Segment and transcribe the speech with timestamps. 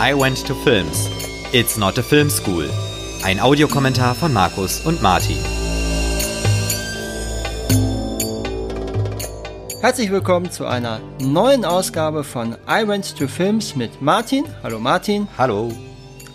[0.00, 1.08] I Went to Films.
[1.52, 2.68] It's not a film school.
[3.22, 5.38] Ein Audiokommentar von Markus und Martin.
[9.80, 14.44] Herzlich willkommen zu einer neuen Ausgabe von I Went to Films mit Martin.
[14.64, 15.28] Hallo Martin.
[15.38, 15.70] Hallo.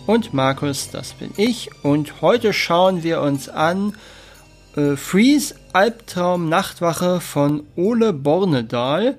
[0.08, 1.70] Und Markus, das bin ich.
[1.84, 3.98] Und heute schauen wir uns an
[4.78, 9.18] äh, Freeze Albtraum Nachtwache von Ole Bornedal.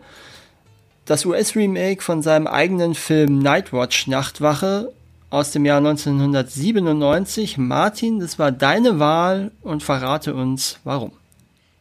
[1.10, 4.92] Das US-Remake von seinem eigenen Film Nightwatch Nachtwache
[5.28, 7.58] aus dem Jahr 1997.
[7.58, 11.10] Martin, das war deine Wahl und verrate uns warum.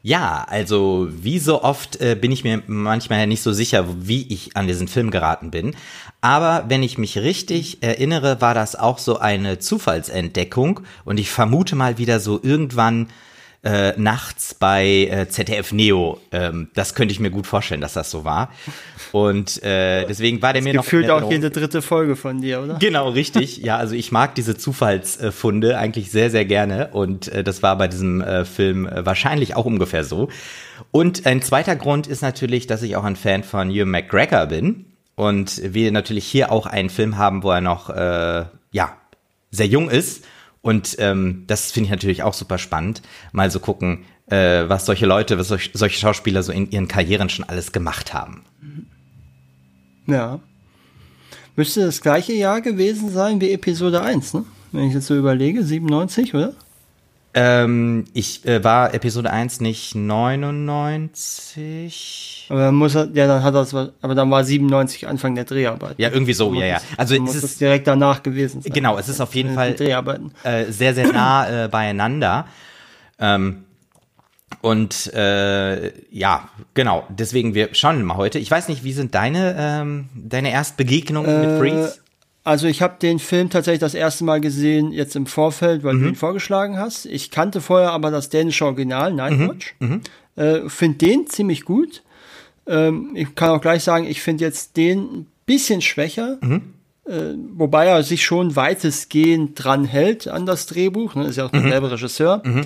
[0.01, 4.57] Ja, also wie so oft äh, bin ich mir manchmal nicht so sicher, wie ich
[4.57, 5.75] an diesen Film geraten bin.
[6.21, 11.75] Aber wenn ich mich richtig erinnere, war das auch so eine Zufallsentdeckung und ich vermute
[11.75, 13.09] mal wieder so irgendwann
[13.61, 16.19] äh, nachts bei äh, ZDF Neo.
[16.31, 18.51] Ähm, das könnte ich mir gut vorstellen, dass das so war.
[19.11, 20.83] Und äh, deswegen war der mir noch.
[20.83, 22.75] Gefühlt auch jede dritte Folge von dir, oder?
[22.75, 23.57] Genau, richtig.
[23.57, 26.89] Ja, also ich mag diese Zufallsfunde eigentlich sehr, sehr gerne.
[26.93, 30.29] Und äh, das war bei diesem äh, Film äh, wahrscheinlich auch ungefähr so.
[30.91, 34.85] Und ein zweiter Grund ist natürlich, dass ich auch ein Fan von Ewan McGregor bin.
[35.15, 38.95] Und wir natürlich hier auch einen Film haben, wo er noch, äh, ja,
[39.51, 40.23] sehr jung ist
[40.61, 45.05] und ähm, das finde ich natürlich auch super spannend, mal so gucken, äh, was solche
[45.05, 48.43] Leute, was solch, solche Schauspieler so in ihren Karrieren schon alles gemacht haben.
[50.07, 50.39] Ja.
[51.55, 54.45] Müsste das gleiche Jahr gewesen sein wie Episode 1, ne?
[54.71, 56.53] Wenn ich jetzt so überlege, 97, oder?
[57.33, 62.38] Ähm, ich äh, war Episode 1 nicht 99.
[62.49, 65.45] Aber dann muss er, ja, dann hat er es, aber dann war 97 Anfang der
[65.45, 66.01] Dreharbeiten.
[66.01, 66.81] Ja, irgendwie so, ja, ja.
[66.97, 68.73] Also es muss ist direkt danach gewesen sein.
[68.73, 70.31] Genau, es ist auf jeden Fall Dreharbeiten.
[70.43, 72.47] Äh, sehr, sehr nah äh, beieinander.
[73.19, 73.65] Ähm,
[74.61, 77.05] und äh, ja, genau.
[77.09, 78.39] Deswegen wir schauen mal heute.
[78.39, 81.99] Ich weiß nicht, wie sind deine ähm, deine Erstbegegnungen äh, mit Freeze?
[82.43, 86.01] Also ich habe den Film tatsächlich das erste Mal gesehen jetzt im Vorfeld, weil mhm.
[86.01, 87.05] du ihn vorgeschlagen hast.
[87.05, 89.75] Ich kannte vorher aber das dänische Original Nightwatch.
[89.79, 89.89] Mhm.
[89.89, 90.01] mhm.
[90.35, 92.01] Äh, finde den ziemlich gut.
[92.69, 96.37] Ähm, ich kann auch gleich sagen, ich finde jetzt den ein bisschen schwächer.
[96.41, 96.61] Mhm.
[97.05, 101.15] Äh, wobei er sich schon weitestgehend dran hält an das Drehbuch.
[101.15, 101.25] Ne?
[101.25, 101.63] Ist ja auch mhm.
[101.63, 102.43] derselbe Regisseur.
[102.45, 102.65] Mhm.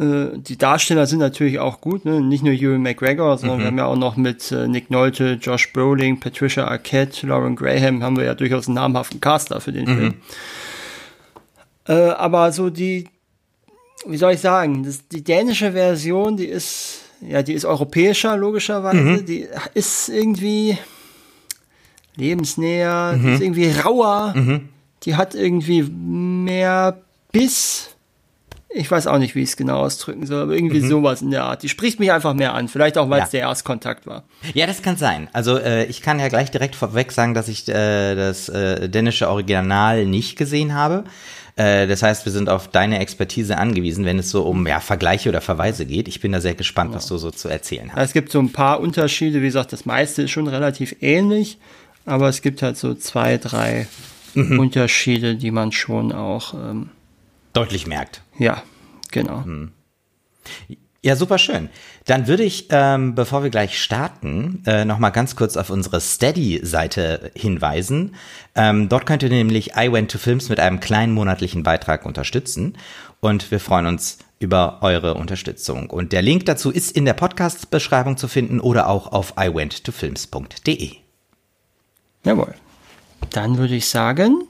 [0.00, 2.20] Äh, die Darsteller sind natürlich auch gut, ne?
[2.20, 3.60] nicht nur Ewan McGregor, sondern mhm.
[3.60, 8.02] wir haben ja auch noch mit äh, Nick Nolte, Josh Brolin, Patricia Arquette, Lauren Graham,
[8.02, 9.96] haben wir ja durchaus einen namhaften Caster für den mhm.
[9.96, 10.14] Film.
[11.86, 13.08] Äh, aber so die,
[14.06, 18.98] wie soll ich sagen, das, die dänische Version, die ist, ja, die ist europäischer, logischerweise,
[18.98, 19.26] mhm.
[19.26, 20.78] die ist irgendwie
[22.16, 23.42] lebensnäher, die ist mhm.
[23.42, 24.68] irgendwie rauer, mhm.
[25.04, 26.98] die hat irgendwie mehr
[27.32, 27.92] Biss,
[28.74, 30.88] ich weiß auch nicht, wie ich es genau ausdrücken soll, aber irgendwie mhm.
[30.88, 31.62] sowas in der Art.
[31.62, 32.68] Die spricht mich einfach mehr an.
[32.68, 33.40] Vielleicht auch, weil es ja.
[33.40, 34.24] der Erstkontakt war.
[34.54, 35.28] Ja, das kann sein.
[35.32, 39.28] Also äh, ich kann ja gleich direkt vorweg sagen, dass ich äh, das äh, dänische
[39.28, 41.04] Original nicht gesehen habe.
[41.56, 45.28] Äh, das heißt, wir sind auf deine Expertise angewiesen, wenn es so um ja, Vergleiche
[45.28, 46.08] oder Verweise geht.
[46.08, 46.96] Ich bin da sehr gespannt, ja.
[46.96, 48.06] was du so zu erzählen hast.
[48.06, 49.40] Es gibt so ein paar Unterschiede.
[49.40, 51.58] Wie gesagt, das meiste ist schon relativ ähnlich,
[52.06, 53.86] aber es gibt halt so zwei, drei
[54.34, 54.58] mhm.
[54.58, 56.90] Unterschiede, die man schon auch ähm,
[57.52, 58.22] deutlich merkt.
[58.38, 58.62] Ja,
[59.10, 59.44] genau.
[59.44, 59.72] Hm.
[61.04, 61.68] Ja, super schön.
[62.04, 66.00] Dann würde ich, ähm, bevor wir gleich starten, äh, noch mal ganz kurz auf unsere
[66.00, 68.14] Steady-Seite hinweisen.
[68.54, 72.78] Ähm, dort könnt ihr nämlich I Went to Films mit einem kleinen monatlichen Beitrag unterstützen
[73.18, 75.90] und wir freuen uns über eure Unterstützung.
[75.90, 80.92] Und der Link dazu ist in der Podcast-Beschreibung zu finden oder auch auf iwenttofilms.de.
[82.24, 82.54] Jawohl.
[83.30, 84.44] Dann würde ich sagen,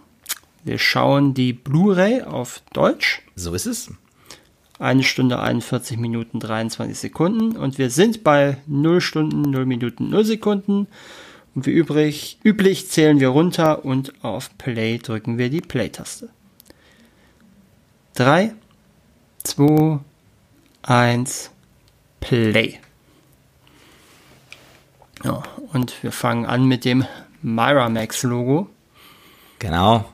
[0.64, 3.22] wir schauen die Blu-ray auf Deutsch.
[3.36, 3.90] So ist es.
[4.82, 10.24] Eine Stunde 41 Minuten 23 Sekunden und wir sind bei 0 Stunden 0 Minuten 0
[10.24, 10.88] Sekunden.
[11.54, 16.30] Und wie übrig, üblich zählen wir runter und auf Play drücken wir die Play-Taste.
[18.14, 18.54] 3,
[19.44, 20.00] 2,
[20.82, 21.50] 1,
[22.18, 22.80] Play.
[25.22, 27.06] Ja, und wir fangen an mit dem
[27.42, 28.68] Miramax-Logo.
[29.60, 30.06] Genau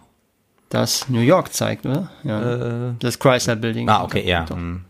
[0.69, 2.11] das New York zeigt, oder?
[2.25, 2.91] Ja.
[2.91, 3.88] Äh, das Chrysler Building.
[3.88, 4.47] Ah, okay, ja.
[4.55, 4.85] Mhm.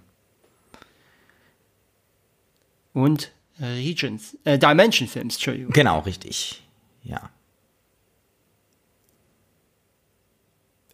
[2.92, 5.72] Und Regions, äh, Dimension Films, Entschuldigung.
[5.72, 6.62] Genau, richtig.
[7.02, 7.30] Ja.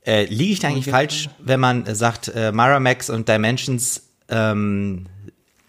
[0.07, 5.07] Äh, liege ich da eigentlich falsch, wenn man sagt, äh, Miramax und Dimensions ähm,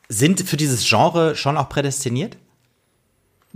[0.10, 2.38] sind für dieses Genre schon auch prädestiniert?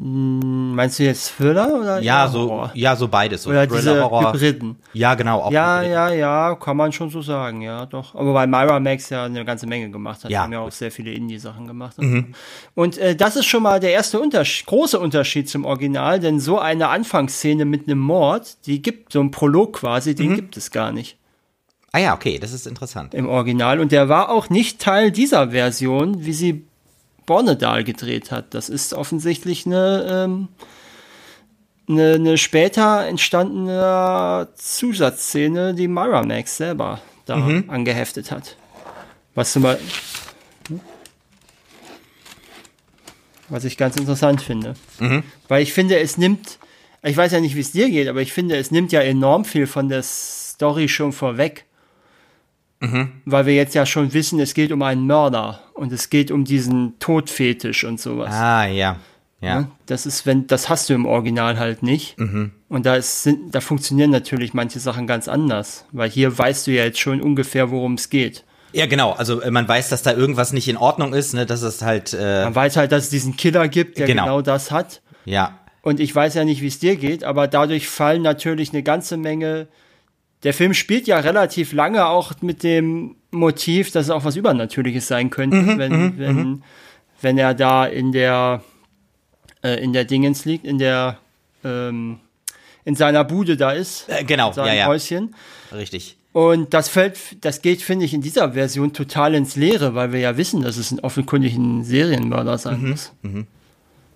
[0.01, 2.71] Meinst du jetzt Thriller oder Ja, eher so, Horror?
[2.73, 3.43] ja, so beides.
[3.43, 4.33] So Oder Thriller, diese Horror.
[4.33, 4.77] Hybriden.
[4.93, 5.41] Ja, genau.
[5.41, 5.93] Auch Ja, Hybriden.
[5.93, 8.15] ja, ja, kann man schon so sagen, ja, doch.
[8.15, 10.43] Aber weil Myra Max ja eine ganze Menge gemacht hat, Ja.
[10.43, 11.97] Haben ja auch sehr viele Indie-Sachen gemacht.
[11.99, 12.33] Und,
[12.75, 16.59] und äh, das ist schon mal der erste Unterschied, große Unterschied zum Original, denn so
[16.59, 20.91] eine Anfangsszene mit einem Mord, die gibt so ein Prolog quasi, den gibt es gar
[20.93, 21.17] nicht
[21.91, 23.15] Ah ja, okay, das ist interessant.
[23.15, 23.79] im Original.
[23.79, 26.63] Und der war auch nicht Teil dieser Version, wie sie
[27.29, 28.55] Bornedal gedreht hat.
[28.55, 30.47] Das ist offensichtlich eine, ähm,
[31.87, 37.35] eine, eine später entstandene Zusatzszene, die Myra Max selber da
[37.67, 38.57] angeheftet hat.
[39.35, 39.87] Was zum Beispiel,
[43.47, 44.73] was ich ganz interessant finde.
[45.47, 46.57] Weil ich finde, es nimmt,
[47.03, 49.45] ich weiß ja nicht, wie es dir geht, aber ich finde, es nimmt ja enorm
[49.45, 51.65] viel von der Story schon vorweg.
[53.25, 56.45] Weil wir jetzt ja schon wissen, es geht um einen Mörder und es geht um
[56.45, 58.33] diesen Todfetisch und sowas.
[58.33, 58.97] Ah, ja.
[59.41, 59.61] Ja.
[59.61, 59.67] Ne?
[59.85, 62.17] Das ist, wenn, das hast du im Original halt nicht.
[62.17, 65.85] Und da ist, sind, da funktionieren natürlich manche Sachen ganz anders.
[65.91, 68.43] Weil hier weißt du ja jetzt schon ungefähr, worum es geht.
[68.71, 69.11] Ja, genau.
[69.13, 71.45] Also äh, man weiß, dass da irgendwas nicht in Ordnung ist, ne?
[71.45, 74.23] dass es halt, äh, Man weiß halt, dass es diesen Killer gibt, der Genau.
[74.23, 75.01] genau, das hat.
[75.25, 75.57] ja.
[75.81, 79.15] Und ich weiß ja nicht, wie es dir geht, aber dadurch fallen natürlich eine ganze
[79.15, 79.69] Menge.
[80.43, 85.07] Der Film spielt ja relativ lange auch mit dem Motiv, dass es auch was Übernatürliches
[85.07, 86.63] sein könnte, wenn, wenn,
[87.21, 88.63] wenn er da in der,
[89.63, 91.17] äh, in der Dingens liegt, in der,
[91.63, 92.19] ähm,
[92.85, 94.85] in seiner Bude da ist, Äh, genau, in seinem ja, ja.
[94.87, 95.35] Häuschen.
[95.73, 96.15] Richtig.
[96.31, 100.19] Und das fällt, das geht, finde ich, in dieser Version total ins Leere, weil wir
[100.19, 103.11] ja wissen, dass es ein offenkundig ein Serienmörder sein Mhm, muss.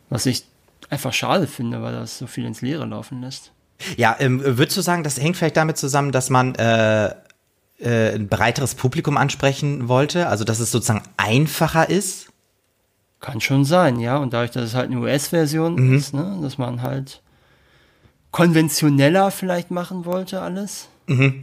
[0.10, 0.44] Was ich
[0.90, 3.52] einfach schade finde, weil das so viel ins Leere laufen lässt.
[3.98, 7.08] Ja, ähm, würdest du sagen, das hängt vielleicht damit zusammen, dass man äh,
[7.80, 10.28] äh, ein breiteres Publikum ansprechen wollte?
[10.28, 12.28] Also, dass es sozusagen einfacher ist?
[13.20, 14.18] Kann schon sein, ja.
[14.18, 15.96] Und dadurch, dass es halt eine US-Version Mhm.
[15.96, 17.22] ist, ne, dass man halt
[18.32, 20.88] konventioneller vielleicht machen wollte alles.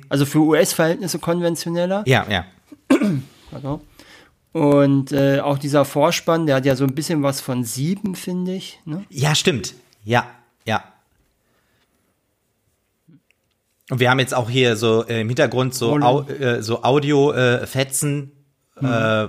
[0.08, 2.02] Also für US-Verhältnisse konventioneller.
[2.06, 2.44] Ja, ja.
[3.50, 3.80] Pardon.
[4.52, 8.54] Und äh, auch dieser Vorspann, der hat ja so ein bisschen was von sieben, finde
[8.54, 8.80] ich.
[8.86, 9.04] Ne?
[9.10, 9.74] Ja, stimmt.
[10.02, 10.26] Ja,
[10.64, 10.82] ja.
[13.90, 16.30] Und wir haben jetzt auch hier so äh, im Hintergrund so, Roland.
[16.30, 18.32] Au, äh, so Audio-Fetzen.
[18.80, 19.28] Äh,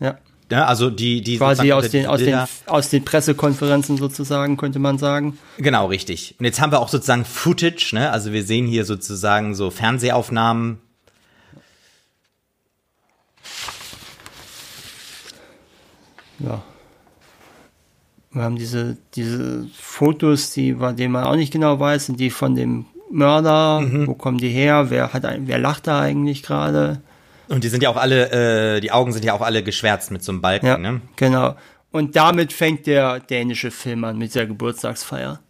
[0.00, 0.18] Ja.
[0.50, 4.98] ne, also die, die Quasi aus den, aus, den, aus den Pressekonferenzen sozusagen, könnte man
[4.98, 5.38] sagen.
[5.56, 6.34] Genau, richtig.
[6.38, 8.10] Und jetzt haben wir auch sozusagen Footage, ne?
[8.10, 10.80] Also wir sehen hier sozusagen so Fernsehaufnahmen.
[16.38, 16.62] Ja.
[18.36, 22.28] Wir haben diese, diese Fotos, die, bei denen man auch nicht genau weiß, sind die
[22.30, 24.06] von dem Mörder, Mhm.
[24.06, 27.00] wo kommen die her, wer hat ein, wer lacht da eigentlich gerade?
[27.48, 30.22] Und die sind ja auch alle, äh, die Augen sind ja auch alle geschwärzt mit
[30.22, 31.00] so einem Balken, Ja, ne?
[31.16, 31.56] genau.
[31.92, 35.40] Und damit fängt der dänische Film an mit der Geburtstagsfeier.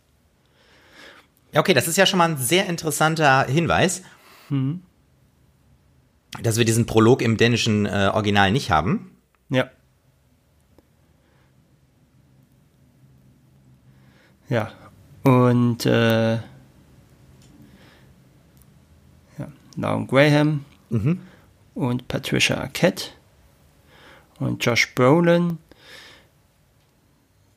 [1.52, 4.02] Ja, okay, das ist ja schon mal ein sehr interessanter Hinweis.
[4.48, 4.82] Mhm.
[6.40, 9.10] Dass wir diesen Prolog im dänischen äh, Original nicht haben.
[9.48, 9.70] Ja.
[14.48, 14.72] Ja.
[15.22, 16.40] Und äh, ja,
[19.76, 20.64] Lauren Graham
[21.74, 23.06] und Patricia Arquette
[24.38, 25.58] und Josh Brolin,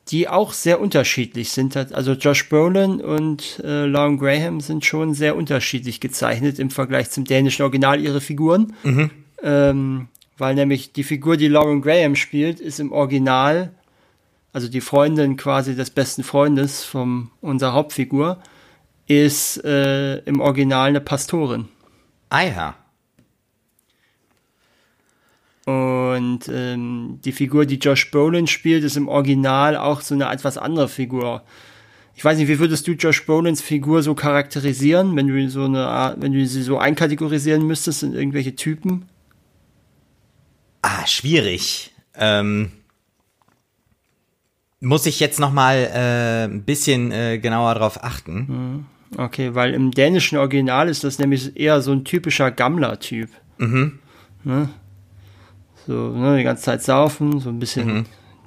[0.08, 1.76] die auch sehr unterschiedlich sind.
[1.76, 7.24] Also Josh Brolin und äh, Lauren Graham sind schon sehr unterschiedlich gezeichnet im Vergleich zum
[7.24, 8.74] dänischen Original ihre Figuren.
[9.42, 13.72] Ähm, weil nämlich die Figur, die Lauren Graham spielt, ist im Original,
[14.52, 18.42] also die Freundin quasi des besten Freundes von unserer Hauptfigur,
[19.06, 21.68] ist äh, im Original eine Pastorin.
[22.28, 22.74] Ah ja.
[25.66, 30.58] Und ähm, die Figur, die Josh Brolin spielt, ist im Original auch so eine etwas
[30.58, 31.42] andere Figur.
[32.14, 35.86] Ich weiß nicht, wie würdest du Josh Brolins Figur so charakterisieren, wenn du so eine
[35.86, 39.06] Art, wenn du sie so einkategorisieren müsstest in irgendwelche Typen?
[40.82, 41.92] Ah, schwierig.
[42.14, 42.72] Ähm,
[44.80, 48.86] muss ich jetzt noch mal äh, ein bisschen äh, genauer drauf achten.
[49.16, 53.28] Okay, weil im dänischen Original ist das nämlich eher so ein typischer Gammler-Typ.
[54.44, 54.68] Ne?
[55.86, 57.88] So, ne, die ganze Zeit saufen, so ein bisschen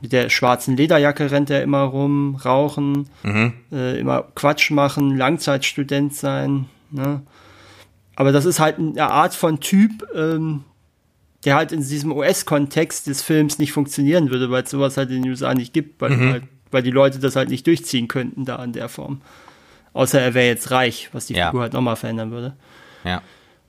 [0.02, 3.08] mit der schwarzen Lederjacke rennt er immer rum, rauchen,
[3.72, 6.66] äh, immer Quatsch machen, Langzeitstudent sein.
[6.92, 7.22] Ne?
[8.16, 10.63] Aber das ist halt eine Art von Typ, ähm,
[11.46, 15.22] der halt in diesem US-Kontext des Films nicht funktionieren würde, weil es sowas halt in
[15.22, 18.64] den USA nicht gibt, weil, halt, weil die Leute das halt nicht durchziehen könnten da
[18.64, 19.22] in der Form.
[19.94, 21.48] Außer er wäre jetzt reich, was die Ja.
[21.48, 22.56] Figur halt nochmal verändern würde.
[23.04, 23.22] Ja.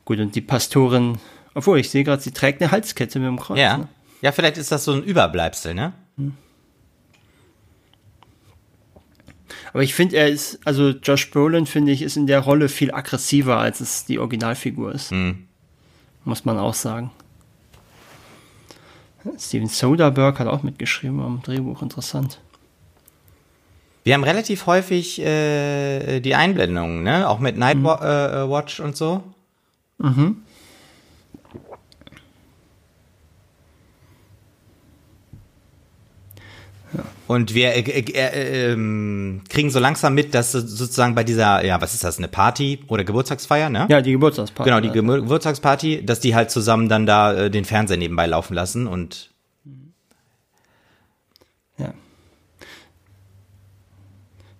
[0.04, 1.18] Gut, und die Pastorin,
[1.54, 3.58] obwohl ich sehe gerade, sie trägt eine Halskette mit dem Kreuz.
[3.58, 3.78] Ja.
[3.78, 3.88] Ne?
[4.22, 5.92] Ja, vielleicht ist das so ein Überbleibsel, ne?
[9.72, 12.92] Aber ich finde, er ist, also Josh Brolin, finde ich, ist in der Rolle viel
[12.92, 15.10] aggressiver, als es die Originalfigur ist.
[15.10, 15.46] Mhm.
[16.24, 17.10] Muss man auch sagen.
[19.38, 22.38] Steven Soderbergh hat auch mitgeschrieben am Drehbuch, interessant.
[24.04, 27.28] Wir haben relativ häufig äh, die Einblendungen, ne?
[27.28, 28.84] Auch mit Nightwatch mhm.
[28.84, 29.22] äh, und so.
[29.98, 30.42] Mhm.
[37.26, 41.80] Und wir äh, äh, äh, ähm, kriegen so langsam mit, dass sozusagen bei dieser, ja,
[41.80, 43.86] was ist das, eine Party oder Geburtstagsfeier, ne?
[43.88, 44.70] Ja, die Geburtstagsparty.
[44.70, 48.52] Genau, die Ge Geburtstagsparty, dass die halt zusammen dann da äh, den Fernseher nebenbei laufen
[48.52, 49.30] lassen und
[51.78, 51.94] ja.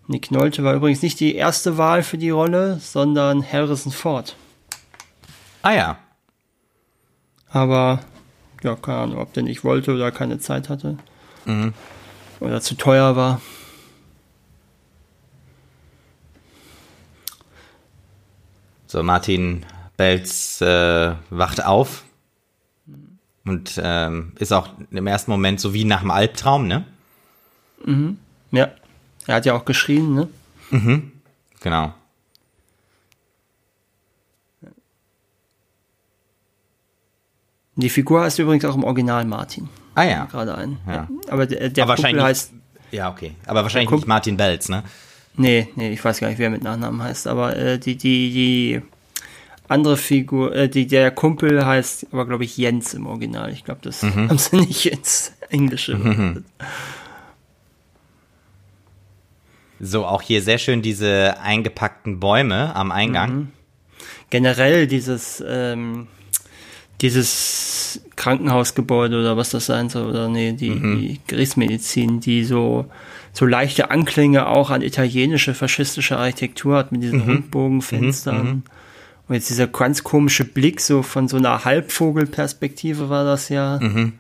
[0.06, 4.36] Nick Nolte war übrigens nicht die erste Wahl für die Rolle, sondern Harrison Ford.
[5.60, 5.98] Ah ja.
[7.50, 8.00] Aber,
[8.62, 10.96] ja, keine Ahnung, ob der nicht wollte oder keine Zeit hatte.
[11.44, 11.74] Mhm
[12.40, 13.40] oder zu teuer war.
[18.86, 22.04] So, Martin Belz äh, wacht auf
[23.44, 26.86] und ähm, ist auch im ersten Moment so wie nach einem Albtraum, ne?
[27.84, 28.18] Mhm.
[28.50, 28.70] Ja.
[29.26, 30.28] Er hat ja auch geschrien, ne?
[30.70, 31.12] Mhm.
[31.60, 31.94] Genau.
[37.76, 39.68] Die Figur heißt übrigens auch im Original Martin.
[39.94, 40.24] Ah ja.
[40.26, 40.78] Gerade ein.
[40.86, 41.08] Ja.
[41.28, 42.52] Aber der, der Aber Kumpel heißt.
[42.90, 43.32] Ja, okay.
[43.46, 44.84] Aber wahrscheinlich nicht Martin Belz, ne?
[45.36, 47.26] Nee, nee, ich weiß gar nicht, wer mit Nachnamen heißt.
[47.26, 48.82] Aber äh, die, die, die
[49.68, 53.50] andere Figur, äh, die, der Kumpel heißt aber, glaube ich, Jens im Original.
[53.50, 54.28] Ich glaube, das mhm.
[54.28, 55.96] haben sie nicht ins Englische.
[55.96, 56.44] Mhm.
[59.80, 63.34] So, auch hier sehr schön diese eingepackten Bäume am Eingang.
[63.34, 63.48] Mhm.
[64.30, 66.06] Generell dieses, ähm,
[67.00, 70.98] dieses Krankenhausgebäude oder was das sein soll, oder nee, die, mhm.
[70.98, 72.86] die Gerichtsmedizin, die so,
[73.32, 77.30] so leichte Anklänge auch an italienische faschistische Architektur hat mit diesen mhm.
[77.30, 78.46] Rundbogenfenstern.
[78.46, 78.62] Mhm.
[79.26, 83.78] Und jetzt dieser ganz komische Blick, so von so einer Halbvogelperspektive war das ja.
[83.80, 84.14] Mhm.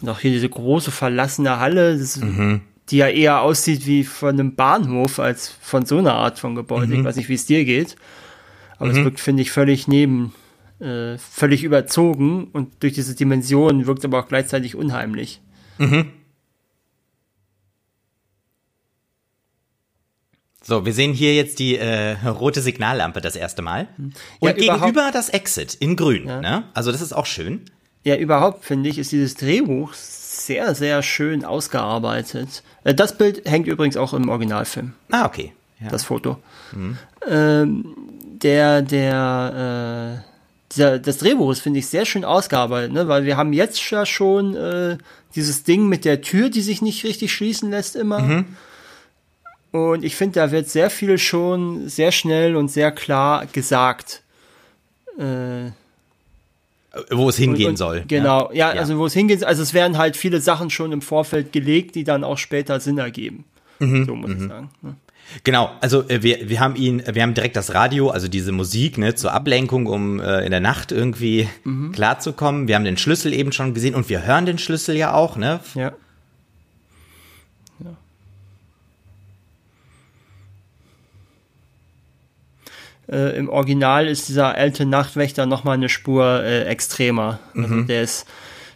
[0.00, 2.60] Und auch hier diese große verlassene Halle, das, mhm.
[2.88, 6.92] die ja eher aussieht wie von einem Bahnhof als von so einer Art von Gebäude.
[6.94, 7.04] Ich mhm.
[7.04, 7.96] weiß nicht, wie es dir geht.
[8.78, 10.34] Aber es wirkt, finde ich, völlig neben,
[10.84, 15.40] äh, völlig überzogen und durch diese Dimensionen wirkt aber auch gleichzeitig unheimlich.
[15.78, 16.10] Mhm.
[20.66, 23.88] So, wir sehen hier jetzt die äh, rote Signallampe das erste Mal.
[23.96, 24.12] Mhm.
[24.40, 26.26] Und ja, gegenüber das Exit in grün.
[26.26, 26.40] Ja.
[26.40, 26.64] Ne?
[26.72, 27.66] Also das ist auch schön.
[28.02, 32.62] Ja, überhaupt finde ich, ist dieses Drehbuch sehr, sehr schön ausgearbeitet.
[32.84, 34.94] Äh, das Bild hängt übrigens auch im Originalfilm.
[35.10, 35.52] Ah, okay.
[35.80, 35.90] Ja.
[35.90, 36.38] Das Foto.
[36.72, 36.98] Mhm.
[37.28, 37.94] Ähm,
[38.42, 40.33] der, der, äh,
[40.74, 43.08] dieser, das Drehbuch ist, finde ich, sehr schön ausgearbeitet, ne?
[43.08, 44.98] weil wir haben jetzt ja schon äh,
[45.34, 48.20] dieses Ding mit der Tür, die sich nicht richtig schließen lässt immer.
[48.20, 48.44] Mhm.
[49.72, 54.22] Und ich finde, da wird sehr viel schon sehr schnell und sehr klar gesagt.
[55.18, 55.70] Äh,
[57.10, 58.04] wo es hingehen und, und, soll.
[58.06, 59.48] Genau, ja, ja, also wo es hingehen soll.
[59.48, 62.98] Also es werden halt viele Sachen schon im Vorfeld gelegt, die dann auch später Sinn
[62.98, 63.44] ergeben.
[63.80, 64.04] Mhm.
[64.04, 64.36] So muss mhm.
[64.36, 64.70] ich sagen.
[64.82, 64.96] Ne?
[65.42, 68.98] Genau, also äh, wir, wir haben ihn, wir haben direkt das Radio, also diese Musik,
[68.98, 71.92] ne, zur Ablenkung, um äh, in der Nacht irgendwie mhm.
[71.92, 72.68] klarzukommen.
[72.68, 75.60] Wir haben den Schlüssel eben schon gesehen und wir hören den Schlüssel ja auch, ne?
[75.74, 75.92] Ja.
[77.80, 77.96] ja.
[83.08, 87.40] Äh, Im Original ist dieser alte Nachtwächter noch mal eine Spur äh, extremer.
[87.54, 87.86] Also mhm.
[87.86, 88.26] der ist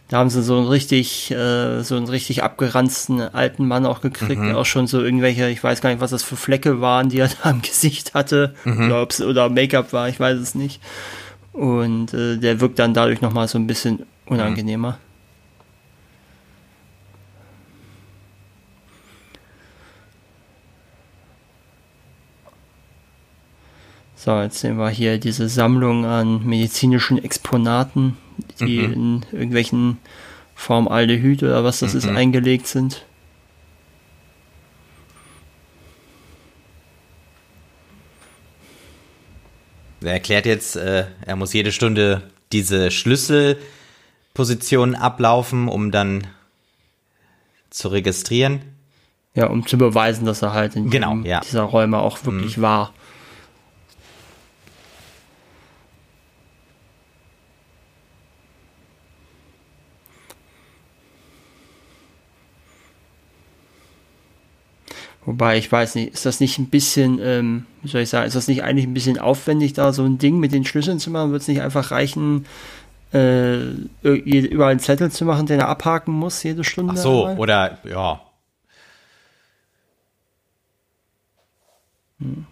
[0.09, 4.41] da haben sie so einen richtig, äh, so einen richtig abgeranzten alten Mann auch gekriegt,
[4.41, 4.47] mhm.
[4.47, 7.19] der auch schon so irgendwelche, ich weiß gar nicht, was das für Flecke waren, die
[7.19, 8.87] er da im Gesicht hatte, mhm.
[8.87, 10.81] oder, ob's, oder Make-up war, ich weiß es nicht.
[11.53, 14.91] Und äh, der wirkt dann dadurch nochmal so ein bisschen unangenehmer.
[14.91, 15.09] Mhm.
[24.15, 28.17] So, jetzt sehen wir hier diese Sammlung an medizinischen Exponaten,
[28.59, 28.93] die mhm.
[28.93, 29.97] in irgendwelchen
[30.55, 31.99] Formaldehyd oder was das mhm.
[31.99, 33.05] ist eingelegt sind.
[40.01, 46.27] Er erklärt jetzt, äh, er muss jede Stunde diese Schlüsselpositionen ablaufen, um dann
[47.69, 48.61] zu registrieren.
[49.35, 51.41] Ja, um zu beweisen, dass er halt in genau, ja.
[51.41, 52.61] dieser Räume auch wirklich mhm.
[52.61, 52.93] war.
[65.25, 68.35] Wobei, ich weiß nicht, ist das nicht ein bisschen, ähm, wie soll ich sagen, ist
[68.35, 71.31] das nicht eigentlich ein bisschen aufwendig, da so ein Ding mit den Schlüsseln zu machen?
[71.31, 72.45] Wird es nicht einfach reichen,
[73.13, 73.59] äh,
[74.01, 76.93] überall einen Zettel zu machen, den er abhaken muss, jede Stunde?
[76.95, 77.39] Ach so, einmal?
[77.39, 78.21] oder, ja.
[82.19, 82.45] Hm.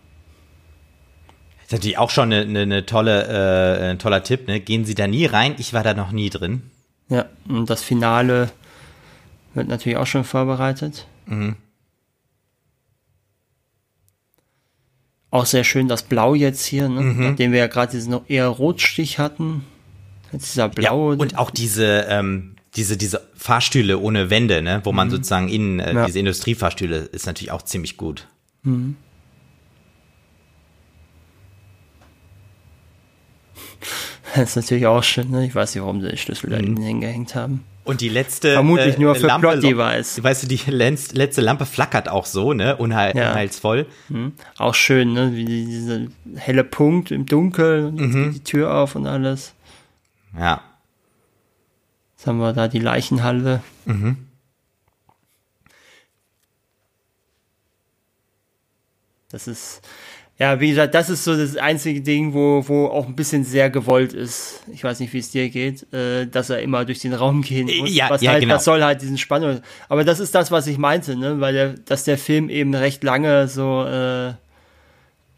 [1.63, 4.59] ist natürlich auch schon eine, eine, eine tolle, äh, ein toller Tipp, ne?
[4.59, 6.63] Gehen Sie da nie rein, ich war da noch nie drin.
[7.09, 8.49] Ja, und das Finale
[9.53, 11.07] wird natürlich auch schon vorbereitet.
[11.25, 11.55] Mhm.
[15.29, 17.01] Auch sehr schön das Blau jetzt hier, ne?
[17.01, 17.21] mhm.
[17.21, 19.65] nachdem wir ja gerade diesen noch eher Rotstich hatten.
[20.31, 21.15] Jetzt dieser blaue.
[21.15, 24.81] Ja, und auch diese, ähm, diese, diese Fahrstühle ohne Wände, ne?
[24.83, 25.11] wo man mhm.
[25.11, 26.05] sozusagen innen, äh, ja.
[26.05, 28.27] diese Industriefahrstühle, ist natürlich auch ziemlich gut.
[28.63, 28.95] Mhm.
[34.35, 35.45] Das ist natürlich auch schön, ne?
[35.45, 36.77] Ich weiß nicht, warum sie den Schlüssel da mhm.
[36.77, 37.63] hingehängt haben.
[37.87, 40.21] Und die letzte Vermutlich äh, nur für Lampe, Plot-Device.
[40.21, 42.75] Weißt du, die letzte Lampe flackert auch so, ne?
[42.75, 43.31] Unheil, ja.
[43.31, 43.85] Unheilsvoll.
[44.09, 44.33] Mhm.
[44.57, 45.35] Auch schön, ne?
[45.35, 46.01] Wie dieser
[46.35, 48.33] helle Punkt im Dunkeln, mhm.
[48.33, 49.53] die Tür auf und alles.
[50.37, 50.61] Ja.
[52.17, 53.61] Jetzt haben wir da die Leichenhalle.
[53.85, 54.17] Mhm.
[59.29, 59.81] Das ist,
[60.39, 63.71] ja, wie gesagt, das ist so das einzige Ding, wo, wo auch ein bisschen sehr
[63.71, 64.61] gewollt ist.
[64.71, 67.65] Ich weiß nicht, wie es dir geht, äh, dass er immer durch den Raum gehen
[67.79, 67.91] muss.
[67.91, 68.53] Ja, was ja, halt, genau.
[68.53, 69.61] Das soll halt diesen Spannung.
[69.89, 71.39] Aber das ist das, was ich meinte, ne?
[71.39, 74.33] Weil der, dass der Film eben recht lange so, äh,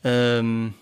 [0.04, 0.74] ähm,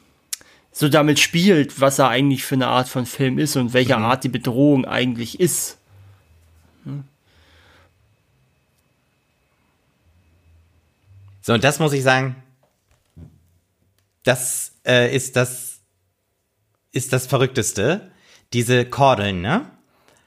[0.71, 4.05] so damit spielt, was er eigentlich für eine Art von Film ist und welche mhm.
[4.05, 5.77] Art die Bedrohung eigentlich ist.
[6.85, 7.03] Hm?
[11.41, 12.35] So, und das muss ich sagen,
[14.27, 15.79] das äh, ist das
[16.91, 18.11] ist das Verrückteste.
[18.53, 19.65] Diese Kordeln, ne?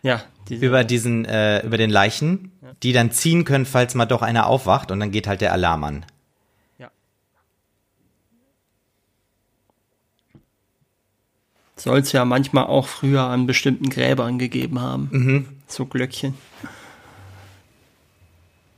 [0.03, 0.23] Ja.
[0.49, 2.73] Diese über diesen, äh, über den Leichen, ja.
[2.83, 5.85] die dann ziehen können, falls mal doch einer aufwacht und dann geht halt der Alarm
[5.85, 6.07] an.
[6.79, 6.91] Ja.
[11.77, 15.09] Soll es ja manchmal auch früher an bestimmten Gräbern gegeben haben.
[15.13, 15.49] Mhm.
[15.67, 16.35] So Glöckchen.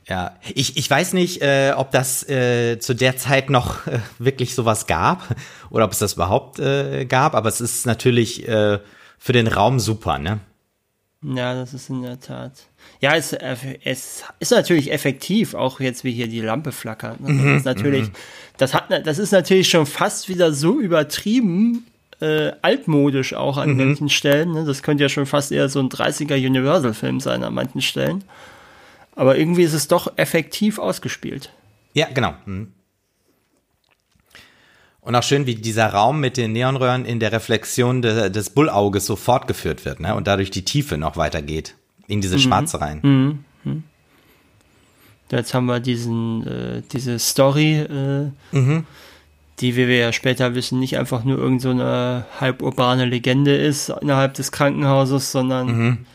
[0.07, 4.53] Ja, ich, ich weiß nicht, äh, ob das äh, zu der Zeit noch äh, wirklich
[4.53, 5.35] sowas gab
[5.69, 8.79] oder ob es das überhaupt äh, gab, aber es ist natürlich äh,
[9.17, 10.39] für den Raum super, ne?
[11.23, 12.51] Ja, das ist in der Tat.
[12.99, 17.21] Ja, es, äh, es ist natürlich effektiv, auch jetzt wie hier die Lampe flackert.
[17.21, 17.27] Ne?
[17.27, 18.13] Das mhm, ist natürlich, mhm.
[18.57, 21.85] das hat, das ist natürlich schon fast wieder so übertrieben,
[22.19, 23.77] äh, altmodisch auch an mhm.
[23.77, 24.51] manchen Stellen.
[24.51, 24.65] Ne?
[24.65, 28.25] Das könnte ja schon fast eher so ein 30er Universal-Film sein an manchen Stellen.
[29.15, 31.51] Aber irgendwie ist es doch effektiv ausgespielt.
[31.93, 32.33] Ja, genau.
[32.45, 32.73] Mhm.
[35.01, 39.05] Und auch schön, wie dieser Raum mit den Neonröhren in der Reflexion de, des Bullauges
[39.05, 40.15] so fortgeführt wird, ne?
[40.15, 41.75] Und dadurch die Tiefe noch weitergeht.
[42.07, 42.41] In diese mhm.
[42.41, 42.99] Schwarze rein.
[43.03, 43.45] Mhm.
[43.63, 43.83] Mhm.
[45.29, 48.85] Jetzt haben wir diesen, äh, diese Story, äh, mhm.
[49.59, 54.35] die, wie wir ja später wissen, nicht einfach nur irgendeine so halburbane Legende ist innerhalb
[54.35, 56.05] des Krankenhauses, sondern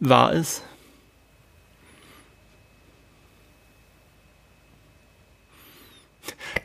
[0.00, 0.62] wahr ist.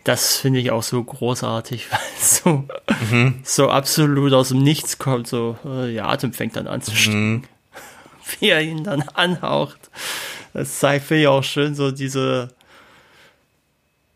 [0.03, 2.67] Das finde ich auch so großartig, weil es so,
[3.11, 3.39] mhm.
[3.43, 5.27] so absolut aus dem Nichts kommt.
[5.27, 7.31] So, äh, der Atem fängt dann an zu stinken.
[7.31, 7.43] Mhm.
[8.39, 9.89] Wie er ihn dann anhaucht.
[10.53, 12.49] Das zeigt, finde ich auch schön, so diese,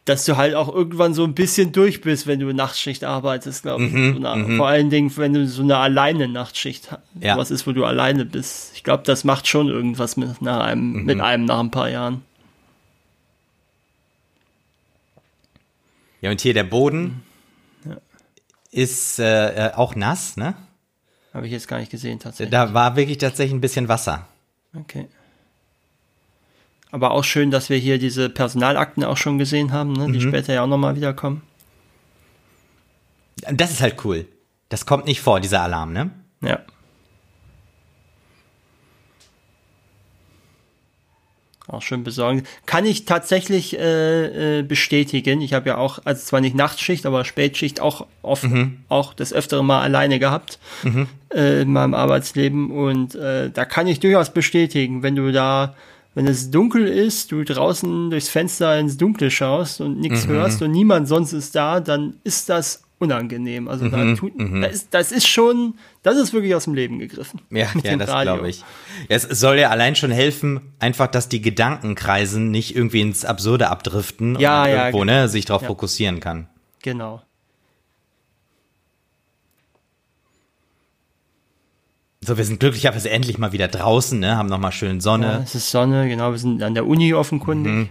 [0.06, 3.86] dass du halt auch irgendwann so ein bisschen durch bist, wenn du Nachtschicht arbeitest, glaube
[3.86, 3.91] ich.
[3.91, 4.58] Mhm, so mhm.
[4.58, 7.01] Vor allen Dingen, wenn du so eine alleine Nachtschicht hast.
[7.19, 7.38] Ja.
[7.38, 8.71] Was ist, wo du alleine bist.
[8.75, 11.03] Ich glaube, das macht schon irgendwas mit, nach einem, mhm.
[11.03, 12.21] mit einem nach ein paar Jahren.
[16.21, 17.23] Ja, und hier der Boden
[17.86, 17.97] ja.
[18.71, 20.56] ist äh, äh, auch nass, ne?
[21.34, 22.51] Habe ich jetzt gar nicht gesehen, tatsächlich.
[22.51, 24.27] Da war wirklich tatsächlich ein bisschen Wasser.
[24.75, 25.08] Okay.
[26.89, 30.12] Aber auch schön, dass wir hier diese Personalakten auch schon gesehen haben, ne?
[30.12, 30.30] die mhm.
[30.30, 31.43] später ja auch nochmal wiederkommen.
[33.51, 34.25] Das ist halt cool.
[34.69, 36.10] Das kommt nicht vor, dieser Alarm, ne?
[36.41, 36.60] Ja.
[41.69, 42.43] Auch schön besorgen.
[42.65, 45.41] Kann ich tatsächlich äh, äh, bestätigen.
[45.41, 48.80] Ich habe ja auch, also zwar nicht Nachtschicht, aber Spätschicht auch oft, mhm.
[48.88, 51.08] auch das öftere Mal alleine gehabt mhm.
[51.34, 52.71] äh, in meinem Arbeitsleben.
[52.71, 55.75] Und äh, da kann ich durchaus bestätigen, wenn du da,
[56.15, 60.32] wenn es dunkel ist, du draußen durchs Fenster ins Dunkle schaust und nichts mhm.
[60.32, 63.67] hörst und niemand sonst ist da, dann ist das unangenehm.
[63.67, 64.62] Also mhm, da tut, mhm.
[64.62, 67.41] das, ist, das ist schon, das ist wirklich aus dem Leben gegriffen.
[67.49, 68.63] Ja, ja das glaube ich.
[69.10, 73.69] Es soll ja allein schon helfen, einfach, dass die Gedanken kreisen, nicht irgendwie ins Absurde
[73.69, 75.13] abdriften ja, und ja, irgendwo, genau.
[75.13, 75.67] ne, sich darauf ja.
[75.67, 76.47] fokussieren kann.
[76.81, 77.21] Genau.
[82.21, 85.27] So, wir sind glücklicherweise endlich mal wieder draußen, ne, haben nochmal schön Sonne.
[85.27, 87.71] Ja, es ist Sonne, genau, wir sind an der Uni offenkundig.
[87.71, 87.89] Mhm.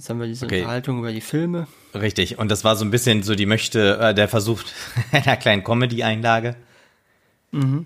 [0.00, 0.60] Jetzt haben wir diese okay.
[0.60, 1.66] Unterhaltung über die Filme.
[1.94, 2.38] Richtig.
[2.38, 4.72] Und das war so ein bisschen so die möchte, äh, der versucht
[5.12, 6.56] einer kleinen Comedy-Einlage.
[7.50, 7.84] Mhm.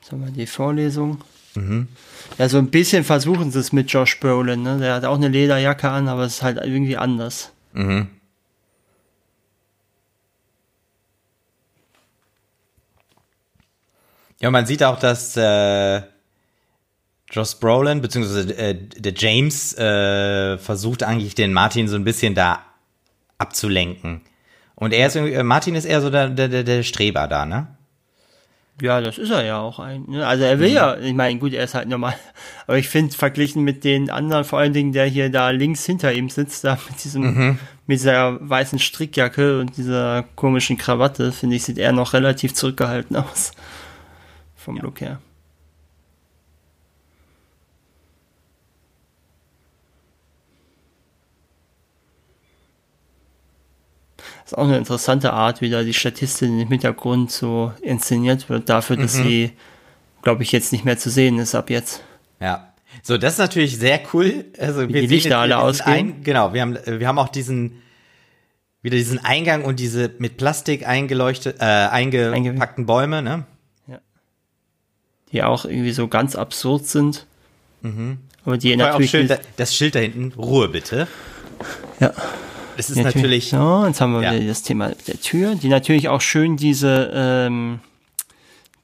[0.00, 1.22] Jetzt haben wir die Vorlesung.
[1.54, 1.86] Mhm.
[2.38, 4.64] Ja, so ein bisschen versuchen sie es mit Josh Brolin.
[4.64, 4.80] Ne?
[4.80, 7.52] Der hat auch eine Lederjacke an, aber es ist halt irgendwie anders.
[7.72, 8.08] Mhm.
[14.40, 16.02] Ja, man sieht auch, dass äh,
[17.36, 22.60] Josh Brolin beziehungsweise äh, der James äh, versucht eigentlich den Martin so ein bisschen da
[23.36, 24.22] abzulenken.
[24.74, 27.68] Und er ist irgendwie, äh, Martin ist eher so der, der, der Streber da, ne?
[28.80, 30.04] Ja, das ist er ja auch ein.
[30.06, 30.26] Ne?
[30.26, 30.74] Also er will mhm.
[30.74, 32.14] ja, ich meine, gut, er ist halt normal.
[32.66, 36.12] Aber ich finde, verglichen mit den anderen, vor allen Dingen, der hier da links hinter
[36.12, 37.58] ihm sitzt, da mit diesem, mhm.
[37.86, 43.16] mit dieser weißen Strickjacke und dieser komischen Krawatte, finde ich, sieht er noch relativ zurückgehalten
[43.16, 43.52] aus.
[44.56, 44.82] Vom ja.
[44.82, 45.20] Look her.
[54.46, 58.96] Ist auch eine interessante Art, wie da die Statistin im Hintergrund so inszeniert wird, dafür,
[58.96, 59.22] dass mhm.
[59.24, 59.52] sie,
[60.22, 62.02] glaube ich, jetzt nicht mehr zu sehen ist ab jetzt.
[62.40, 62.72] Ja.
[63.02, 64.44] So, das ist natürlich sehr cool.
[64.58, 65.94] Also wie wir die Lichter alle ausgehen.
[65.94, 67.82] Ein, genau, wir haben, wir haben auch diesen,
[68.82, 73.44] wieder diesen Eingang und diese mit Plastik eingeleuchtet, äh, eingepackten Bäume, ne?
[73.88, 73.98] Ja.
[75.32, 77.26] Die auch irgendwie so ganz absurd sind.
[77.82, 78.18] Mhm.
[78.44, 79.10] Aber die natürlich.
[79.10, 81.08] Schild, das Schild da hinten, Ruhe bitte.
[81.98, 82.12] Ja.
[82.76, 83.50] Es ist natürlich.
[83.50, 84.38] So, jetzt haben wir ja.
[84.46, 87.80] das Thema der Tür, die natürlich auch schön diese, ähm,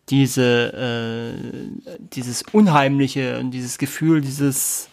[0.08, 4.88] diese, äh, dieses Unheimliche und dieses Gefühl, dieses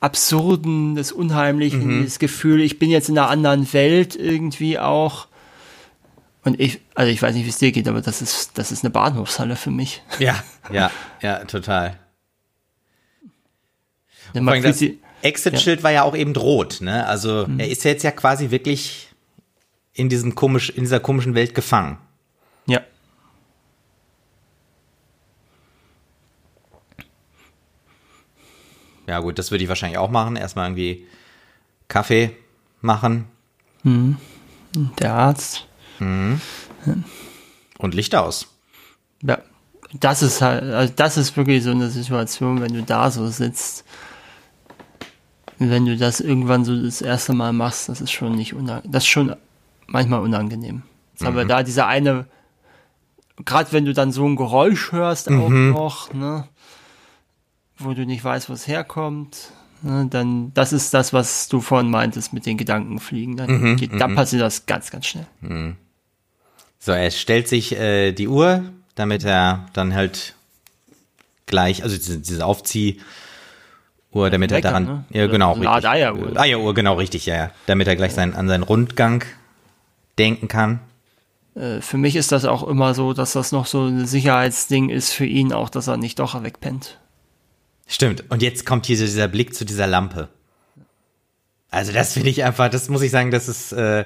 [0.00, 2.02] Absurden, des Unheimlichen, mhm.
[2.02, 5.26] dieses Gefühl, ich bin jetzt in einer anderen Welt irgendwie auch.
[6.44, 8.84] Und ich, also ich weiß nicht, wie es dir geht, aber das ist, das ist
[8.84, 10.02] eine Bahnhofshalle für mich.
[10.18, 10.90] Ja, ja,
[11.22, 11.98] ja, total.
[14.34, 15.84] Man fühlt sie, Exit-Schild ja.
[15.84, 17.06] war ja auch eben rot, ne?
[17.06, 17.60] Also mhm.
[17.60, 19.08] er ist jetzt ja quasi wirklich
[19.92, 21.98] in diesem komisch, in dieser komischen Welt gefangen.
[22.66, 22.80] Ja.
[29.06, 30.36] Ja, gut, das würde ich wahrscheinlich auch machen.
[30.36, 31.06] Erstmal irgendwie
[31.88, 32.36] Kaffee
[32.80, 33.24] machen.
[33.82, 34.18] Mhm.
[35.00, 35.66] Der Arzt.
[35.98, 36.40] Mhm.
[37.78, 38.46] Und Licht aus.
[39.22, 39.38] Ja,
[39.94, 43.84] das ist halt, also das ist wirklich so eine Situation, wenn du da so sitzt
[45.58, 48.92] wenn du das irgendwann so das erste Mal machst, das ist schon nicht unangenehm.
[48.92, 49.34] Das ist schon
[49.86, 50.82] manchmal unangenehm.
[51.18, 51.26] Mhm.
[51.26, 52.26] haben wir da diese eine,
[53.44, 55.72] gerade wenn du dann so ein Geräusch hörst auch mhm.
[55.72, 56.46] noch, ne,
[57.78, 61.90] wo du nicht weißt, wo es herkommt, ne, dann, das ist das, was du vorhin
[61.90, 63.36] meintest mit den Gedankenfliegen.
[63.36, 63.76] Dann mhm.
[63.76, 64.14] geht, da mhm.
[64.14, 65.26] passiert das ganz, ganz schnell.
[65.40, 65.76] Mhm.
[66.78, 68.62] So, er stellt sich äh, die Uhr,
[68.94, 70.36] damit er dann halt
[71.46, 73.00] gleich, also diese, diese Aufzieh-
[74.18, 75.04] Uhr, damit er daran, ne?
[75.10, 75.88] ja genau, so richtig.
[75.88, 76.36] Eieruhr.
[76.36, 77.50] Äh, Eieruhr, genau, richtig, ja, ja.
[77.66, 79.24] Damit er gleich sein, an seinen Rundgang
[80.18, 80.80] denken kann.
[81.54, 85.12] Äh, für mich ist das auch immer so, dass das noch so ein Sicherheitsding ist
[85.12, 86.98] für ihn auch, dass er nicht doch wegpennt.
[87.86, 88.24] Stimmt.
[88.28, 90.28] Und jetzt kommt hier dieser Blick zu dieser Lampe.
[91.70, 94.04] Also das finde ich einfach, das muss ich sagen, das ist, äh,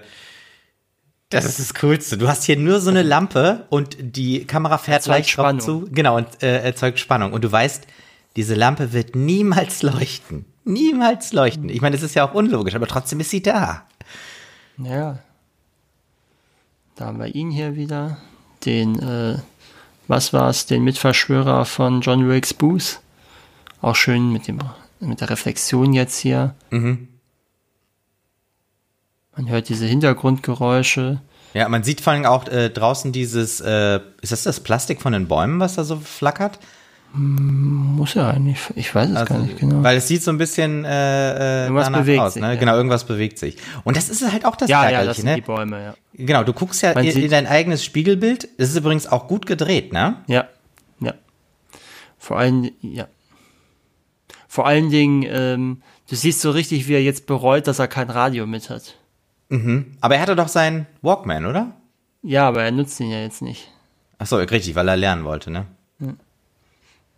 [1.30, 2.18] das ist das Coolste.
[2.18, 5.88] Du hast hier nur so eine Lampe und die Kamera fährt leicht drauf zu.
[5.90, 7.32] Genau, und äh, erzeugt Spannung.
[7.32, 7.86] Und du weißt,
[8.36, 10.44] diese Lampe wird niemals leuchten.
[10.64, 11.68] Niemals leuchten.
[11.68, 13.86] Ich meine, es ist ja auch unlogisch, aber trotzdem ist sie da.
[14.78, 15.18] Ja.
[16.96, 18.18] Da haben wir ihn hier wieder.
[18.64, 19.38] Den, äh,
[20.06, 20.66] was war's?
[20.66, 23.00] Den Mitverschwörer von John Wilkes Booth.
[23.80, 24.60] Auch schön mit dem,
[25.00, 26.54] mit der Reflexion jetzt hier.
[26.70, 27.08] Mhm.
[29.36, 31.20] Man hört diese Hintergrundgeräusche.
[31.54, 35.12] Ja, man sieht vor allem auch äh, draußen dieses, äh, ist das das Plastik von
[35.12, 36.58] den Bäumen, was da so flackert?
[37.14, 39.82] Muss ja eigentlich, ich weiß es also, gar nicht genau.
[39.82, 42.54] Weil es sieht so ein bisschen äh, äh irgendwas bewegt aus, sich, ne?
[42.54, 42.58] Ja.
[42.58, 43.58] Genau, irgendwas bewegt sich.
[43.84, 45.34] Und das ist halt auch das ja, ja, das sind ne?
[45.34, 45.94] die Bäume, ja.
[46.14, 48.48] Genau, du guckst ja in, in, dein eigenes Spiegelbild.
[48.56, 50.16] Das ist übrigens auch gut gedreht, ne?
[50.26, 50.48] Ja,
[51.00, 51.12] ja.
[52.18, 53.08] Vor allem, ja.
[54.48, 58.08] Vor allen Dingen, ähm, du siehst so richtig, wie er jetzt bereut, dass er kein
[58.08, 58.96] Radio mit hat.
[59.50, 59.98] Mhm.
[60.00, 61.72] Aber er hatte doch seinen Walkman, oder?
[62.22, 63.68] Ja, aber er nutzt ihn ja jetzt nicht.
[64.18, 65.66] Ach so, richtig, weil er lernen wollte, ne?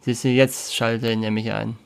[0.05, 1.79] Siehst du, jetzt schalte ihn nämlich ein.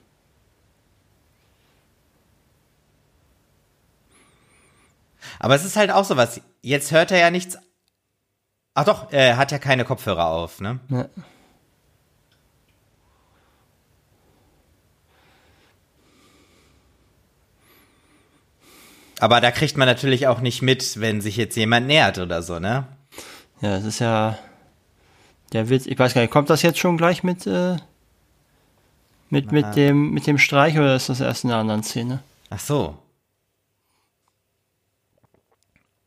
[5.38, 6.40] Aber es ist halt auch so was.
[6.60, 7.56] Jetzt hört er ja nichts.
[8.74, 10.80] Ach doch, er hat ja keine Kopfhörer auf, ne?
[10.88, 11.08] Ja.
[19.20, 22.58] Aber da kriegt man natürlich auch nicht mit, wenn sich jetzt jemand nähert oder so,
[22.58, 22.88] ne?
[23.60, 24.36] Ja, es ist ja
[25.52, 25.86] der Witz.
[25.86, 27.76] Ich weiß gar nicht, kommt das jetzt schon gleich mit äh,
[29.30, 32.20] Mit, mit, dem, mit dem Streich oder ist das erst in einer anderen Szene?
[32.50, 32.96] Ach so.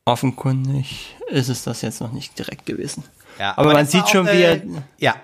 [0.06, 3.04] Offenkundig ist es das jetzt noch nicht direkt gewesen.
[3.40, 4.62] Ja, aber, man das war sieht schon, wie er.
[4.98, 5.16] Ja,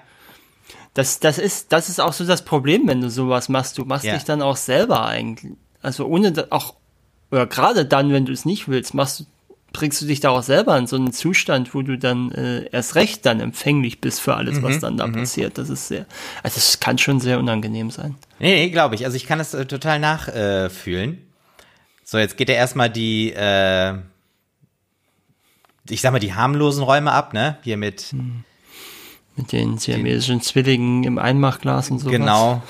[0.93, 3.77] Das, das, ist, das ist auch so das Problem, wenn du sowas machst.
[3.77, 4.13] Du machst Ja.
[4.13, 5.53] dich dann auch selber eigentlich.
[5.81, 6.75] Also ohne auch,
[7.31, 9.25] oder gerade dann, wenn du es nicht willst, machst du,
[9.77, 12.95] bringst du dich da auch selber in so einen Zustand, wo du dann äh, erst
[12.95, 15.57] recht dann empfänglich bist für alles, Mhm, was dann da passiert.
[15.57, 16.05] Das ist sehr,
[16.43, 18.15] also das kann schon sehr unangenehm sein.
[18.39, 19.05] Nee, nee, glaube ich.
[19.05, 21.13] Also ich kann das äh, total nachfühlen.
[21.13, 21.17] Äh,
[22.03, 23.93] so, jetzt geht er erstmal die, äh,
[25.89, 27.57] ich sag mal, die harmlosen Räume ab, ne?
[27.63, 28.13] Hier mit,
[29.35, 32.11] Mit den siamesischen Zwillingen im Einmachglas und sowas.
[32.13, 32.63] genau.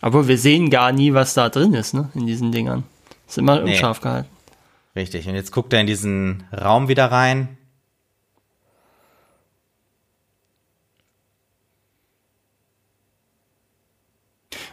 [0.00, 2.08] Aber wir sehen gar nie, was da drin ist, ne?
[2.14, 2.84] In diesen Dingern.
[3.28, 3.72] Ist immer Nee.
[3.72, 4.28] unscharf gehalten.
[4.96, 5.28] Richtig.
[5.28, 7.58] Und jetzt guckt er in diesen Raum wieder rein.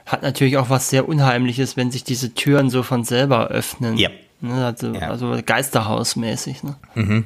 [0.05, 3.97] Hat natürlich auch was sehr Unheimliches, wenn sich diese Türen so von selber öffnen.
[3.97, 4.09] Ja.
[4.41, 5.09] Ne, also, Ja.
[5.09, 6.63] also Geisterhausmäßig.
[6.63, 6.75] Ne?
[6.95, 7.23] Ne,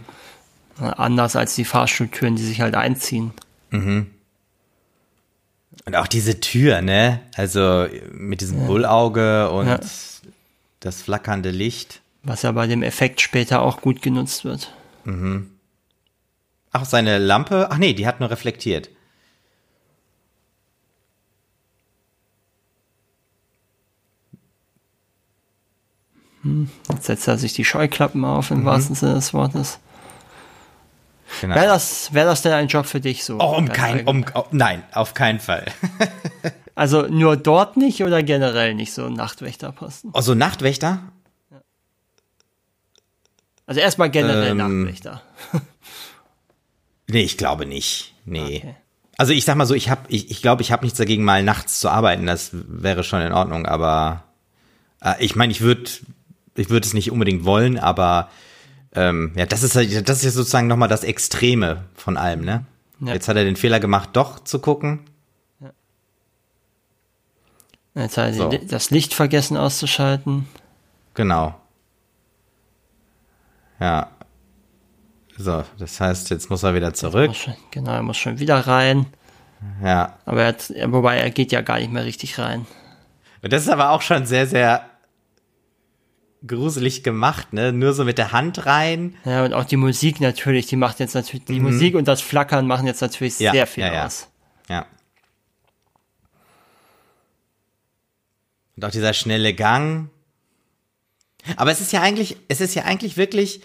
[0.99, 3.31] Anders als die Fahrstuhltüren, die sich halt einziehen.
[3.71, 4.09] Und
[5.93, 7.21] auch diese Tür, ne?
[7.35, 9.79] Also mit diesem Bullauge und Ja.
[10.79, 12.01] das flackernde Licht.
[12.25, 14.73] Was ja bei dem Effekt später auch gut genutzt wird.
[16.71, 17.67] Ach, seine Lampe.
[17.69, 18.89] Ach nee, die hat nur reflektiert.
[26.89, 29.79] Jetzt setzt er sich die Scheuklappen auf, im wahrsten Sinne des Wortes.
[31.41, 31.55] Genau.
[31.55, 33.39] Wäre das, wär das denn ein Job für dich so?
[33.39, 35.65] Oh, um kein, um, oh, nein, auf keinen Fall.
[36.77, 40.11] Also nur dort nicht oder generell nicht so Nachtwächterposten?
[40.13, 40.99] Oh, so Nachtwächter?
[43.67, 45.21] Also erstmal generell Ähm, Nachtwächter.
[47.07, 48.13] Nee, ich glaube nicht.
[48.25, 48.57] Nee.
[48.57, 48.75] Okay.
[49.17, 51.43] Also ich sag mal so, ich habe, ich, ich glaube, ich habe nichts dagegen, mal
[51.43, 52.25] nachts zu arbeiten.
[52.25, 53.65] Das wäre schon in Ordnung.
[53.65, 54.23] Aber
[55.01, 55.89] äh, ich meine, ich würde,
[56.55, 57.77] ich würde es nicht unbedingt wollen.
[57.79, 58.29] Aber
[58.93, 62.41] ähm, ja, das ist halt, das ist ja sozusagen noch mal das Extreme von allem,
[62.41, 62.65] ne?
[62.99, 63.13] Ja.
[63.13, 65.01] Jetzt hat er den Fehler gemacht, doch zu gucken.
[67.93, 68.49] Jetzt hat er So.
[68.67, 70.47] das Licht vergessen auszuschalten.
[71.13, 71.55] Genau.
[73.79, 74.09] Ja.
[75.37, 77.35] So, das heißt, jetzt muss er wieder zurück.
[77.35, 79.07] Schon, genau, er muss schon wieder rein.
[79.83, 80.17] Ja.
[80.25, 82.65] Aber er hat, ja, wobei er geht ja gar nicht mehr richtig rein.
[83.41, 84.89] Und das ist aber auch schon sehr, sehr
[86.47, 87.73] gruselig gemacht, ne?
[87.73, 89.15] Nur so mit der Hand rein.
[89.25, 92.67] Ja, und auch die Musik natürlich, die macht jetzt natürlich, die Musik und das Flackern
[92.67, 93.45] machen jetzt natürlich Mhm.
[93.45, 94.05] Ja, sehr viel ja, ja.
[94.05, 94.29] aus.
[94.69, 94.85] Ja.
[98.75, 100.09] Und auch dieser schnelle Gang.
[101.57, 103.61] Aber es ist ja eigentlich, es ist ja eigentlich wirklich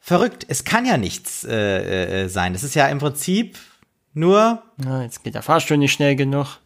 [0.00, 0.44] verrückt.
[0.48, 2.54] Es kann ja nichts äh, äh, sein.
[2.54, 3.58] Es ist ja im Prinzip
[4.14, 6.58] nur Ja, jetzt geht der Fahrstuhl nicht schnell genug.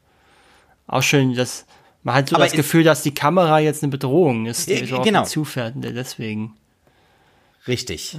[0.87, 1.67] Auch schön, dass
[2.03, 4.87] man hat so Aber das Gefühl, dass die Kamera jetzt eine Bedrohung ist, die Äh,
[4.87, 5.23] so auf genau.
[5.23, 6.57] ihn zufährt der deswegen.
[7.67, 8.17] richtig.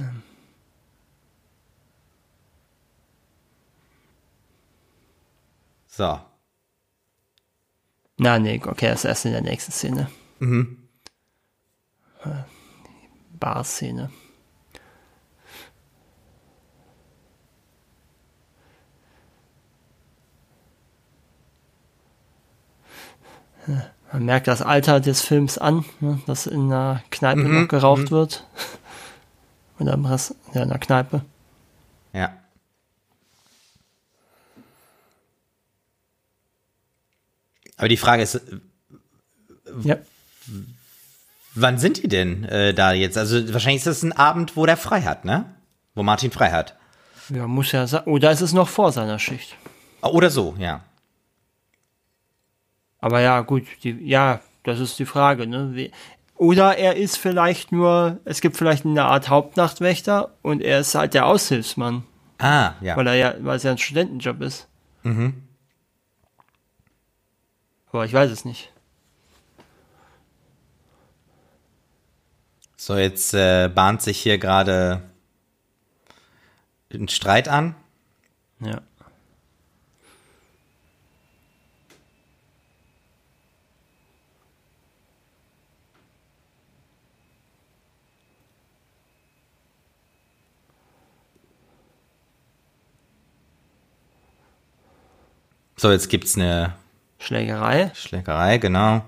[5.86, 6.20] So.
[8.18, 10.10] Na, nee, okay, das ist erst in der nächsten Szene.
[10.38, 10.87] Mhm.
[13.38, 14.10] Bar-Szene.
[23.66, 28.10] Ja, Man merkt das Alter des Films an, ne, dass in einer Kneipe noch geraucht
[28.10, 28.46] wird.
[29.78, 31.22] Oder im Rest, ja, in der Kneipe.
[32.12, 32.36] Ja.
[37.76, 38.40] Aber die Frage ist,
[39.82, 39.96] Ja.
[41.60, 43.16] Wann sind die denn äh, da jetzt?
[43.18, 45.44] Also wahrscheinlich ist das ein Abend, wo der frei hat, ne?
[45.94, 46.76] Wo Martin frei hat.
[47.28, 48.04] Ja, muss ja sein.
[48.04, 49.56] Oder ist es noch vor seiner Schicht?
[50.02, 50.80] Oder so, ja.
[53.00, 55.90] Aber ja, gut, die, ja, das ist die Frage, ne?
[56.36, 61.14] Oder er ist vielleicht nur, es gibt vielleicht eine Art Hauptnachtwächter und er ist halt
[61.14, 62.04] der Aushilfsmann,
[62.38, 62.96] Ah, ja.
[62.96, 64.68] weil er ja, weil es ja ein Studentenjob ist.
[65.02, 65.42] Mhm.
[67.90, 68.72] Aber ich weiß es nicht.
[72.80, 75.02] So, jetzt äh, bahnt sich hier gerade
[76.94, 77.74] ein Streit an.
[78.60, 78.80] Ja.
[95.76, 96.74] So, jetzt gibt's eine
[97.18, 97.90] Schlägerei.
[97.96, 99.02] Schlägerei, genau.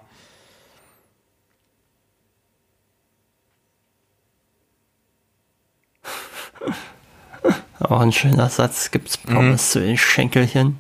[7.81, 8.91] Auch ein schöner Satz.
[8.91, 9.73] Gibt's Pommes mhm.
[9.73, 10.79] zu den Schenkelchen?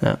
[0.00, 0.18] Ja.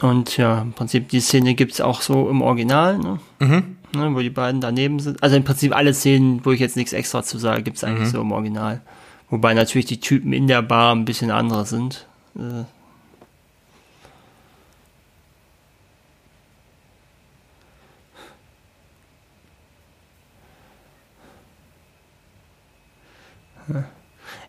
[0.00, 3.18] Und ja, im Prinzip die Szene gibt es auch so im Original, ne?
[3.40, 3.76] Mhm.
[3.94, 4.14] ne?
[4.14, 5.22] wo die beiden daneben sind.
[5.22, 8.08] Also im Prinzip alle Szenen, wo ich jetzt nichts extra zu sage, gibt es eigentlich
[8.08, 8.12] mhm.
[8.12, 8.80] so im Original.
[9.30, 12.06] Wobei natürlich die Typen in der Bar ein bisschen andere sind.
[12.36, 12.64] Äh,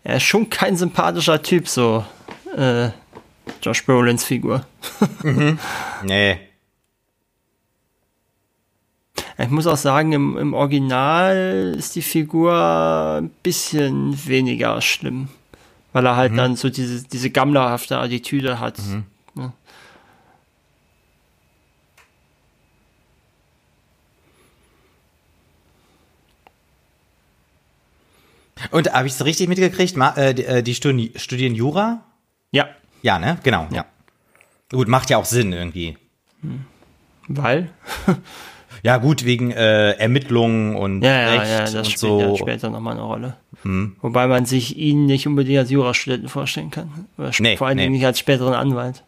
[0.04, 2.06] Er ist schon kein sympathischer Typ, so
[2.56, 2.90] äh,
[3.62, 4.66] Josh Brolins Figur.
[6.04, 6.40] Nee.
[9.42, 12.54] Ich muss auch sagen, im, im Original ist die Figur
[13.22, 15.30] ein bisschen weniger schlimm.
[15.94, 18.78] Weil er halt dann so diese, diese gammlerhafte Attitüde hat.
[19.36, 19.54] Ja.
[28.72, 29.96] Und habe ich es richtig mitgekriegt?
[29.96, 32.04] Ma äh, die, äh, studi studieren Jura?
[32.52, 32.68] ja,
[33.02, 33.40] Ja, ne?
[33.44, 33.86] Genau, ja.
[34.70, 35.98] Gut, macht ja auch Sinn irgendwie.
[37.28, 37.72] weil.
[38.84, 42.20] Ja, gut, wegen äh, Ermittlungen und Ja, ja, Recht ja, das und spielt so.
[42.22, 43.36] ja später nochmal eine Rolle.
[44.02, 47.08] Wobei man sich ihn nicht unbedingt als Jurastudenten vorstellen kann.
[47.18, 47.98] Oder Nee, vor allen Dingen nee.
[47.98, 49.04] nicht als späteren Anwalt.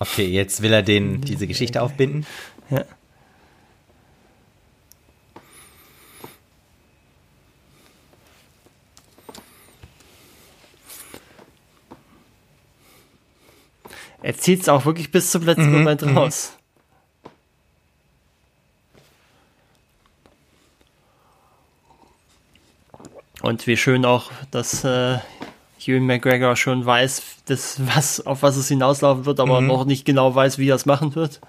[0.00, 2.26] Okay, jetzt will er den diese Geschichte aufbinden.
[2.70, 2.84] Ja.
[14.20, 16.52] Er zieht es auch wirklich bis zum letzten Moment raus.
[23.40, 25.18] Und wie schön auch, dass äh,
[25.88, 30.34] Ewan McGregor schon weiß, das, was, auf was es hinauslaufen wird, aber noch nicht genau
[30.34, 31.40] weiß, wie er es machen wird.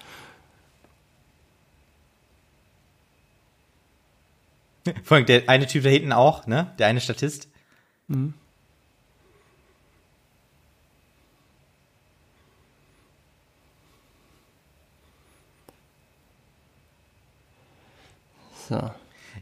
[5.04, 6.74] Vor allem der eine Typ da hinten auch, ne?
[6.80, 7.50] Der eine Statist.
[18.70, 18.92] So.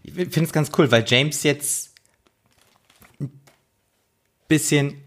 [0.04, 1.97] Ich finde es ganz cool, weil James jetzt
[4.48, 5.02] bisschen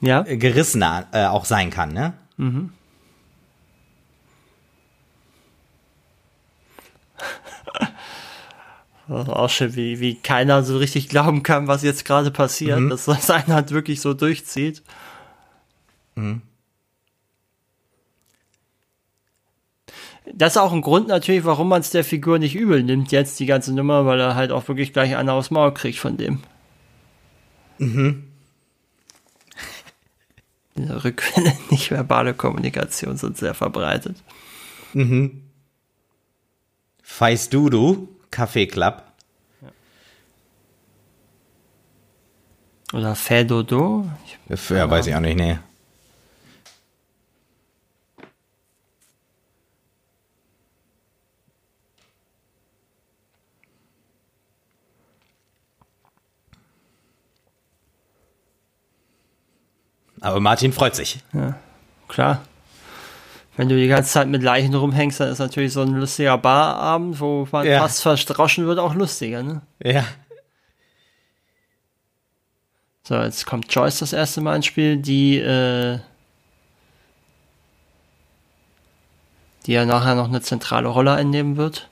[0.00, 0.22] Ja?
[0.22, 2.14] gerissener äh, auch sein kann, ne?
[9.08, 12.78] Das ist auch schön, wie, wie keiner so richtig glauben kann, was jetzt gerade passiert,
[12.90, 14.82] dass das einer halt wirklich so durchzieht.
[20.34, 23.40] Das ist auch ein Grund natürlich, warum man es der Figur nicht übel nimmt, jetzt
[23.40, 26.42] die ganze Nummer, weil er halt auch wirklich gleich einer aufs Maul kriegt von dem.
[27.78, 28.24] Mhm.
[30.76, 34.16] Diese Rückwelle, nicht verbale Kommunikation sind sehr verbreitet.
[37.02, 39.02] Feist du, du, Kaffee Club.
[42.92, 44.08] Oder Fedodo.
[44.70, 45.58] Ja, weiß ich auch nicht, nee.
[60.20, 61.18] Aber Martin freut sich.
[62.08, 62.42] Klar.
[63.56, 67.18] Wenn du die ganze Zeit mit Leichen rumhängst, dann ist natürlich so ein lustiger Barabend,
[67.18, 67.80] wo man Ja.
[67.80, 69.62] fast verdroschen wird, auch lustiger, ne?
[69.82, 70.04] Ja.
[73.02, 75.98] So, jetzt kommt Joyce das erste Mal ins Spiel, die, äh,
[79.66, 81.88] die ja nachher noch eine zentrale Rolle einnehmen wird.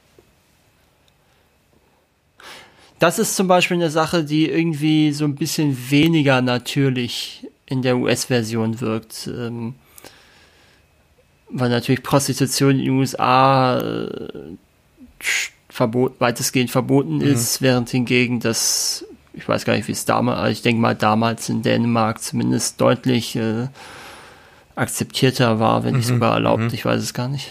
[2.98, 7.98] Das ist zum Beispiel eine Sache, die irgendwie so ein bisschen weniger natürlich in der
[7.98, 9.28] US-Version wirkt.
[9.28, 9.74] Ähm,
[11.48, 14.28] weil natürlich Prostitution in den USA äh,
[15.68, 20.50] verbot, weitestgehend verboten ist, während hingegen das, ich weiß gar nicht, wie es damals, also
[20.52, 23.68] ich denke mal damals in Dänemark zumindest deutlich äh,
[24.74, 27.50] akzeptierter war, wenn nicht sogar erlaubt, ich weiß es gar nicht.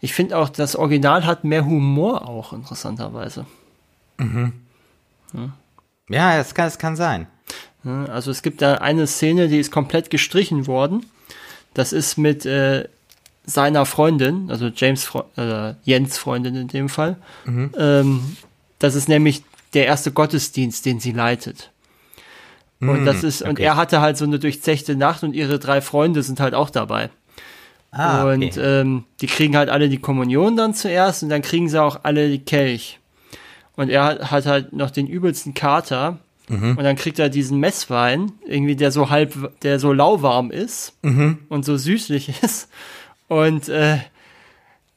[0.00, 3.46] Ich finde auch, das Original hat mehr Humor auch, interessanterweise.
[6.08, 7.26] Ja, es kann, es kann sein.
[7.84, 11.06] Ja, Also es gibt da eine Szene, die ist komplett gestrichen worden.
[11.74, 12.88] Das ist mit äh,
[13.44, 17.16] seiner Freundin, also James, Fre äh, Jens Freundin in dem Fall.
[17.78, 18.36] Ähm,
[18.78, 19.44] das ist nämlich
[19.74, 21.70] der erste Gottesdienst, den sie leitet.
[22.80, 23.62] Und das ist, und okay.
[23.64, 27.10] er hatte halt so eine durchzechte Nacht und ihre drei Freunde sind halt auch dabei.
[27.92, 28.60] Ah, und okay.
[28.60, 32.28] ähm, die kriegen halt alle die Kommunion dann zuerst und dann kriegen sie auch alle
[32.28, 33.00] die Kelch.
[33.76, 36.18] und er hat, hat halt noch den übelsten Kater
[36.48, 40.94] und dann kriegt er diesen Messwein, irgendwie der so halb, der so lauwarm ist
[41.48, 42.68] und so süßlich ist
[43.28, 43.98] und äh,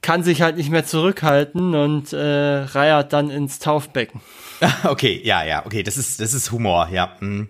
[0.01, 4.21] kann sich halt nicht mehr zurückhalten und äh, reiert dann ins Taufbecken.
[4.85, 7.17] Okay, ja, ja, okay, das ist, das ist Humor, ja.
[7.19, 7.49] Mhm.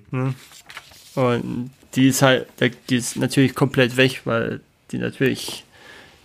[1.13, 2.47] Und die ist halt,
[2.89, 4.61] die ist natürlich komplett weg, weil
[4.93, 5.65] die natürlich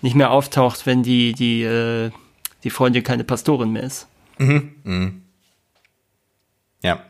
[0.03, 2.11] nicht mehr auftaucht, wenn die, die, äh,
[2.63, 4.07] die Freundin keine Pastorin mehr ist.
[4.39, 4.75] Mhm.
[4.85, 5.23] Mhm.
[6.83, 7.03] Ja.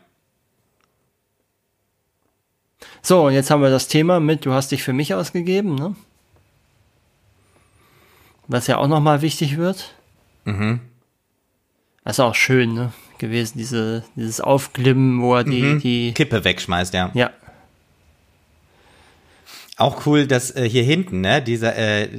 [3.01, 5.95] So, und jetzt haben wir das Thema mit, du hast dich für mich ausgegeben, ne?
[8.47, 9.93] Was ja auch nochmal wichtig wird.
[10.45, 10.79] Mhm.
[12.03, 12.91] Das ist auch schön, ne?
[13.19, 15.79] Gewesen, diese, dieses Aufglimmen, wo er die, Mhm.
[15.81, 17.11] die, Kippe wegschmeißt, ja.
[17.13, 17.29] ja,
[19.79, 22.09] Auch cool, dass äh, hier hinten, ne, dieser, äh,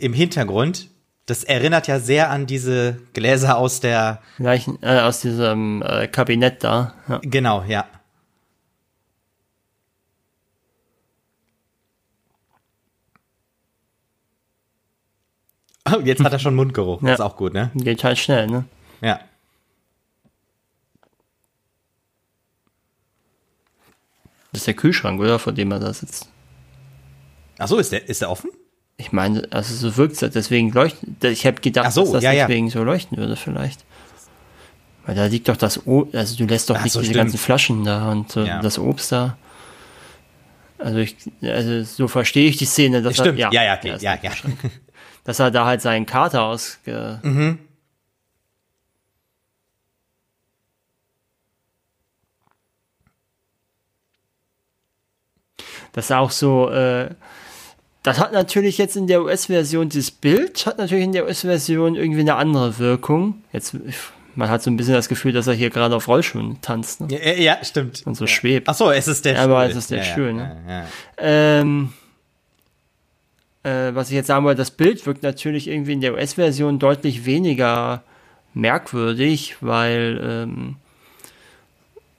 [0.00, 0.88] im Hintergrund,
[1.26, 6.64] das erinnert ja sehr an diese Gläser aus der, Leichen, äh, aus diesem äh, Kabinett
[6.64, 6.94] da.
[7.08, 7.20] Ja.
[7.22, 7.86] genau, ja.
[15.88, 17.00] Oh, jetzt hat er schon Mundgeruch.
[17.06, 17.14] Ja.
[17.14, 17.70] Ist auch gut, ne?
[17.76, 18.64] Geht halt schnell, ne?
[19.00, 19.20] Ja.
[24.50, 25.38] Das ist der Kühlschrank, oder?
[25.38, 26.28] Vor dem er da sitzt.
[27.60, 28.50] Ach so, ist der, ist der offen?
[28.96, 31.16] Ich meine, also so wirkt es, deswegen leuchten.
[31.22, 32.46] Ich habe gedacht, Ach so, dass das ja, ja.
[32.46, 33.84] deswegen so leuchten würde, vielleicht.
[35.06, 37.24] Weil da liegt doch das Obst, also du lässt doch Ach nicht so, diese stimmt.
[37.24, 38.60] ganzen Flaschen da und äh, Ja.
[38.60, 39.36] das Obst da.
[40.78, 43.38] Also ich, also so verstehe ich die Szene, dass Stimmt.
[43.38, 43.96] er, Ja, ja, okay.
[44.00, 44.30] ja, ja.
[45.24, 47.58] Dass er da halt seinen Kater ausge, Mhm.
[55.92, 57.10] Das ist auch so, äh,
[58.02, 62.20] das hat natürlich jetzt in der US-Version, dieses Bild hat natürlich in der US-Version irgendwie
[62.20, 63.42] eine andere Wirkung.
[63.52, 63.76] Jetzt,
[64.34, 67.08] man hat so ein bisschen das Gefühl, dass er hier gerade auf Rollschuhen tanzt ne?
[67.10, 68.02] Ja, ja, stimmt.
[68.06, 68.68] und so schwebt.
[68.68, 69.70] Ach so, es ist der Ja, aber Stuhl.
[69.70, 70.86] es ist der ja, Stuhl, ne?
[71.18, 71.92] Ähm,
[73.62, 77.26] äh, was ich jetzt sagen wollte, das Bild wirkt natürlich irgendwie in der US-Version deutlich
[77.26, 78.02] weniger
[78.54, 80.76] merkwürdig, weil ähm,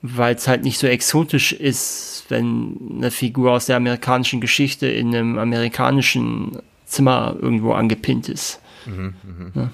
[0.01, 5.15] weil es halt nicht so exotisch ist, wenn eine Figur aus der amerikanischen Geschichte in
[5.15, 8.59] einem amerikanischen Zimmer irgendwo angepinnt ist.
[9.55, 9.69] Ja.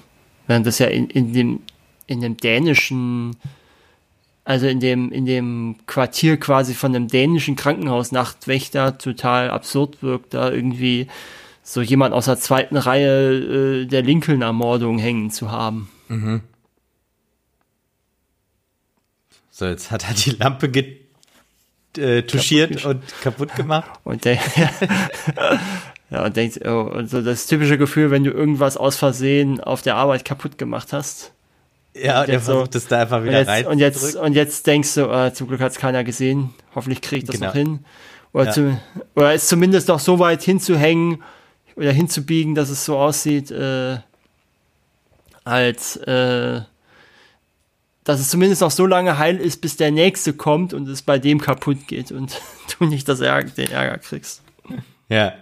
[0.46, 1.60] Während das ja in, in dem
[2.06, 3.36] in dem dänischen
[4.48, 10.50] also in dem, in dem Quartier quasi von einem dänischen Krankenhaus-Nachtwächter total absurd wirkt, da
[10.50, 11.06] irgendwie
[11.62, 15.90] so jemand aus der zweiten Reihe äh, der Lincoln-Ermordung hängen zu haben.
[19.58, 21.00] So, jetzt hat er die Lampe get,
[21.96, 23.90] äh, touchiert Kaputt und kaputt gemacht.
[24.04, 24.38] Und der,
[26.10, 29.82] ja, und denkt, oh, und so das typische Gefühl, wenn du irgendwas aus Versehen auf
[29.82, 31.32] der Arbeit kaputt gemacht hast.
[31.94, 33.66] Ja, und er jetzt so- versucht es da einfach Und wieder jetzt, rein.
[33.66, 36.50] und jetzt, und jetzt denkst du, äh, zum Glück hat es keiner gesehen.
[36.76, 37.46] Hoffentlich kriege ich das Genau.
[37.48, 37.80] noch hin.
[38.32, 38.52] Oder, Ja.
[38.52, 38.80] zu,
[39.16, 41.22] oder ist zumindest noch so weit hinzuhängen
[41.74, 43.98] oder hinzubiegen, dass es so aussieht, äh,
[45.44, 46.60] als äh,
[48.08, 51.18] dass es zumindest noch so lange heil ist, bis der nächste kommt und es bei
[51.18, 52.40] dem kaputt geht und
[52.78, 54.40] du nicht das Ärger, den Ärger kriegst.
[55.10, 55.34] Ja.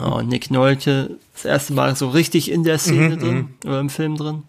[0.00, 3.88] Oh, Nick Nolte das erste Mal so richtig in der Szene Mhm, drin oder im
[3.88, 4.42] Film drin.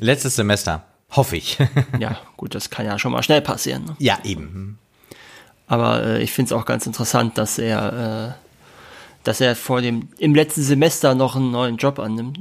[0.00, 0.82] Letztes Semester.
[1.10, 1.58] Hoffe ich.
[1.98, 3.84] Ja, gut, das kann ja schon mal schnell passieren.
[3.84, 3.96] Ne?
[3.98, 4.78] ja, eben.
[5.66, 8.64] Aber äh, ich finde es auch ganz interessant, dass er, äh,
[9.24, 12.40] dass er vor dem im letzten Semester noch einen neuen Job annimmt.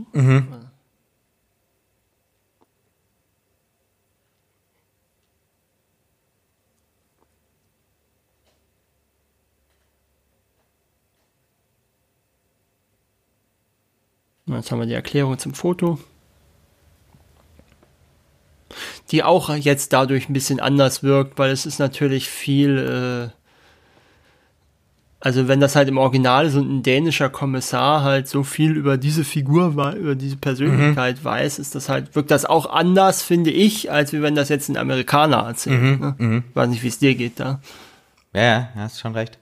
[14.48, 15.98] Und Jetzt haben wir die Erklärung zum Foto.
[19.12, 23.36] Die auch jetzt dadurch ein bisschen anders wirkt, weil es ist natürlich viel, äh,
[25.20, 28.98] also wenn das halt im Original ist und ein dänischer Kommissar halt so viel über
[28.98, 33.92] diese Figur, über diese Persönlichkeit weiß, ist das halt, wirkt das auch anders, finde ich,
[33.92, 35.82] als wenn das jetzt ein Amerikaner erzählt.
[36.00, 36.44] ne?
[36.54, 37.60] Weiß nicht, wie es dir geht da.
[38.34, 39.38] Ja, ja, hast schon recht.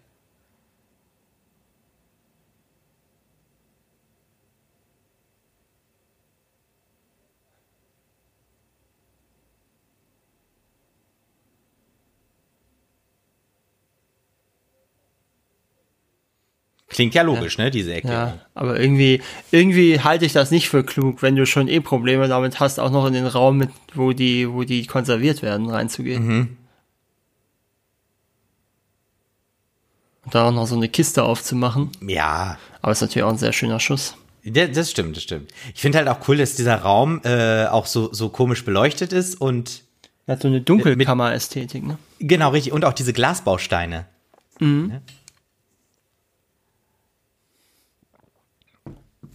[16.94, 18.34] Klingt ja logisch, ne, diese Erklärung.
[18.34, 19.22] Ja, aber irgendwie,
[19.52, 22.92] irgendwie halte ich das nicht für klug, wenn du schon eh Probleme damit hast, auch
[22.92, 26.58] noch in den Raum mit, wo die, wo die konserviert werden, reinzugehen.
[30.32, 31.92] da auch noch so eine Kiste aufzumachen.
[32.02, 32.58] Ja.
[32.82, 34.16] Aber ist natürlich auch ein sehr schöner Schuss.
[34.44, 35.52] Ja, das stimmt, das stimmt.
[35.74, 39.40] Ich finde halt auch cool, dass dieser Raum äh, auch so, so komisch beleuchtet ist
[39.40, 39.84] und.
[40.26, 41.98] Er hat so eine Dunkelkammer-Ästhetik, ne?
[42.20, 42.72] Genau, richtig.
[42.72, 44.06] Und auch diese Glasbausteine.
[44.60, 44.92] Mhm.
[44.94, 45.02] Ja.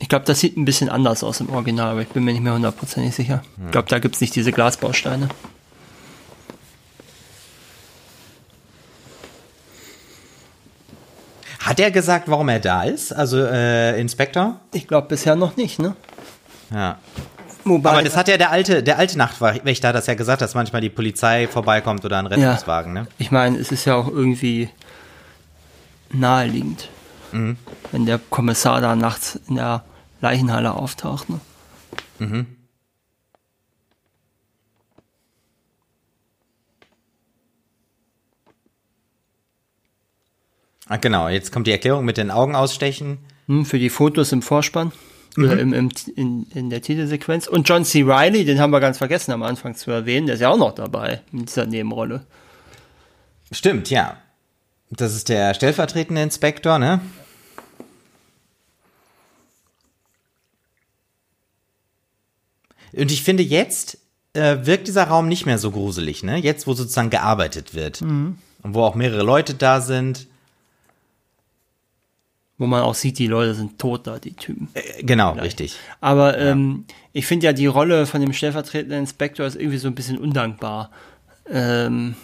[0.01, 2.43] Ich glaube, das sieht ein bisschen anders aus im Original, aber ich bin mir nicht
[2.43, 3.43] mehr hundertprozentig sicher.
[3.65, 5.29] Ich glaube, da gibt es nicht diese Glasbausteine.
[11.61, 13.13] Hat er gesagt, warum er da ist?
[13.13, 14.59] Also äh, Inspektor?
[14.73, 15.95] Ich glaube bisher noch nicht, ne?
[16.71, 16.99] Ja.
[17.65, 20.81] Wobei, Aber das hat ja der alte, der alte Nachtwächter das ja gesagt, dass manchmal
[20.81, 23.03] die Polizei vorbeikommt oder ein Rettungswagen, ja.
[23.03, 23.09] ne?
[23.19, 24.71] Ich meine, es ist ja auch irgendwie
[26.11, 26.89] naheliegend,
[27.33, 27.57] mhm.
[27.93, 29.85] wenn der Kommissar da nachts in der
[30.21, 31.41] Leichenhalle auftaucht, ne?
[32.19, 32.47] Mhm.
[40.89, 43.19] Ah, genau, jetzt kommt die Erklärung mit den Augen ausstechen.
[43.47, 44.93] Hm, für die Fotos im Vorspann.
[45.37, 45.45] Mhm.
[45.45, 47.47] Oder im, im, in, in der Titelsequenz.
[47.47, 48.03] Und John C.
[48.03, 50.75] Riley, den haben wir ganz vergessen am Anfang zu erwähnen, der ist ja auch noch
[50.75, 52.25] dabei in dieser Nebenrolle.
[53.53, 54.17] Stimmt, ja.
[54.91, 57.01] Das ist der stellvertretende Inspektor, ne?
[62.93, 63.99] Und ich finde, jetzt
[64.33, 66.39] äh, wirkt dieser Raum nicht mehr so gruselig, ne?
[66.39, 68.01] Jetzt, wo sozusagen gearbeitet wird.
[68.01, 68.39] Mhm.
[68.63, 70.27] Und wo auch mehrere Leute da sind.
[72.57, 74.69] Wo man auch sieht, die Leute sind tot da, die Typen.
[74.75, 75.61] Äh, genau, Vielleicht.
[75.61, 75.77] richtig.
[76.01, 76.51] Aber ja.
[76.51, 80.19] ähm, ich finde ja, die Rolle von dem stellvertretenden Inspektor ist irgendwie so ein bisschen
[80.19, 80.91] undankbar.
[81.49, 82.17] Ähm,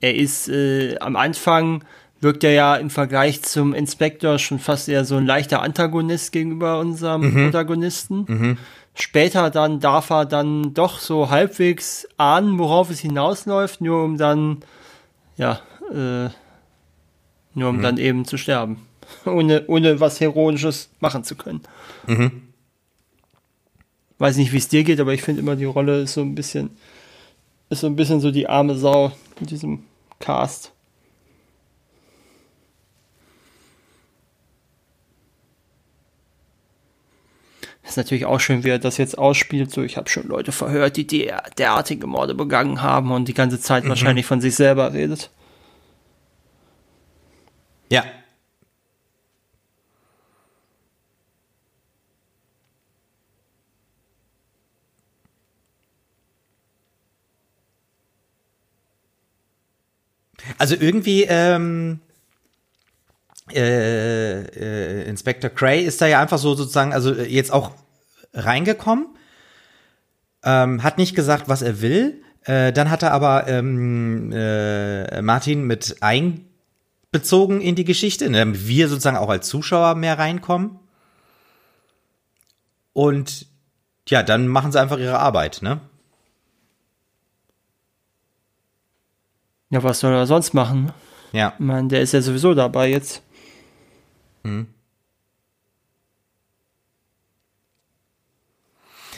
[0.00, 1.84] er ist äh, am Anfang
[2.20, 6.80] wirkt er ja im Vergleich zum Inspektor schon fast eher so ein leichter Antagonist gegenüber
[6.80, 7.44] unserem mhm.
[7.44, 8.24] Protagonisten.
[8.26, 8.58] Mhm.
[8.94, 14.58] Später dann darf er dann doch so halbwegs ahnen, worauf es hinausläuft, nur um dann,
[15.36, 15.60] ja,
[15.92, 16.30] äh,
[17.54, 17.82] nur um mhm.
[17.82, 18.88] dann eben zu sterben.
[19.24, 21.62] ohne, ohne was Heroisches machen zu können.
[22.06, 22.42] Mhm.
[24.18, 26.34] Weiß nicht, wie es dir geht, aber ich finde immer, die Rolle ist so ein
[26.34, 26.70] bisschen,
[27.70, 29.84] ist so ein bisschen so die arme Sau in diesem
[30.20, 30.72] Cast.
[37.88, 39.70] Ist natürlich auch schön, wie er das jetzt ausspielt.
[39.70, 43.84] So, ich habe schon Leute verhört, die derartige Morde begangen haben und die ganze Zeit
[43.84, 43.88] mhm.
[43.88, 45.30] wahrscheinlich von sich selber redet.
[47.90, 48.04] Ja,
[60.56, 62.00] Also irgendwie, ähm,
[63.52, 67.72] äh, äh, Inspector Cray ist da ja einfach so sozusagen, also jetzt auch
[68.34, 69.08] reingekommen,
[70.44, 72.22] ähm, hat nicht gesagt, was er will.
[72.44, 78.66] Äh, dann hat er aber ähm, äh, Martin mit einbezogen in die Geschichte, ne, damit
[78.66, 80.78] wir sozusagen auch als Zuschauer mehr reinkommen.
[82.92, 83.46] Und
[84.08, 85.80] ja, dann machen sie einfach ihre Arbeit, ne?
[89.70, 90.92] Ja, was soll er sonst machen?
[91.32, 91.54] Ja.
[91.58, 93.22] Ich meine, der ist ja sowieso dabei jetzt.
[94.42, 94.66] Mhm.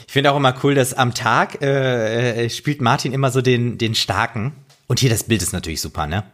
[0.07, 3.77] Ich finde auch immer cool, dass am Tag äh, äh, spielt Martin immer so den,
[3.77, 4.53] den Starken.
[4.87, 6.25] Und hier das Bild ist natürlich super, ne?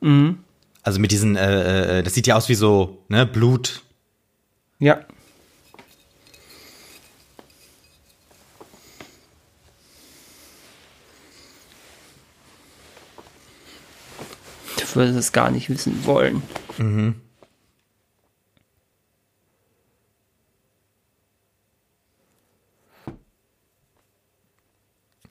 [0.00, 0.40] Mhm.
[0.82, 3.82] Also mit diesen, äh, äh das sieht ja aus wie so, ne, Blut.
[4.80, 4.98] Ja.
[14.96, 16.42] Würde es gar nicht wissen wollen.
[16.78, 17.14] Mhm.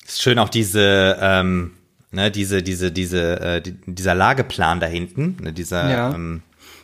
[0.05, 1.73] Ist schön auch diese, ähm,
[2.11, 6.13] ne, diese, diese, diese, äh, die, dieser Lageplan da hinten, ne, dieser, ja.
[6.13, 6.43] ähm,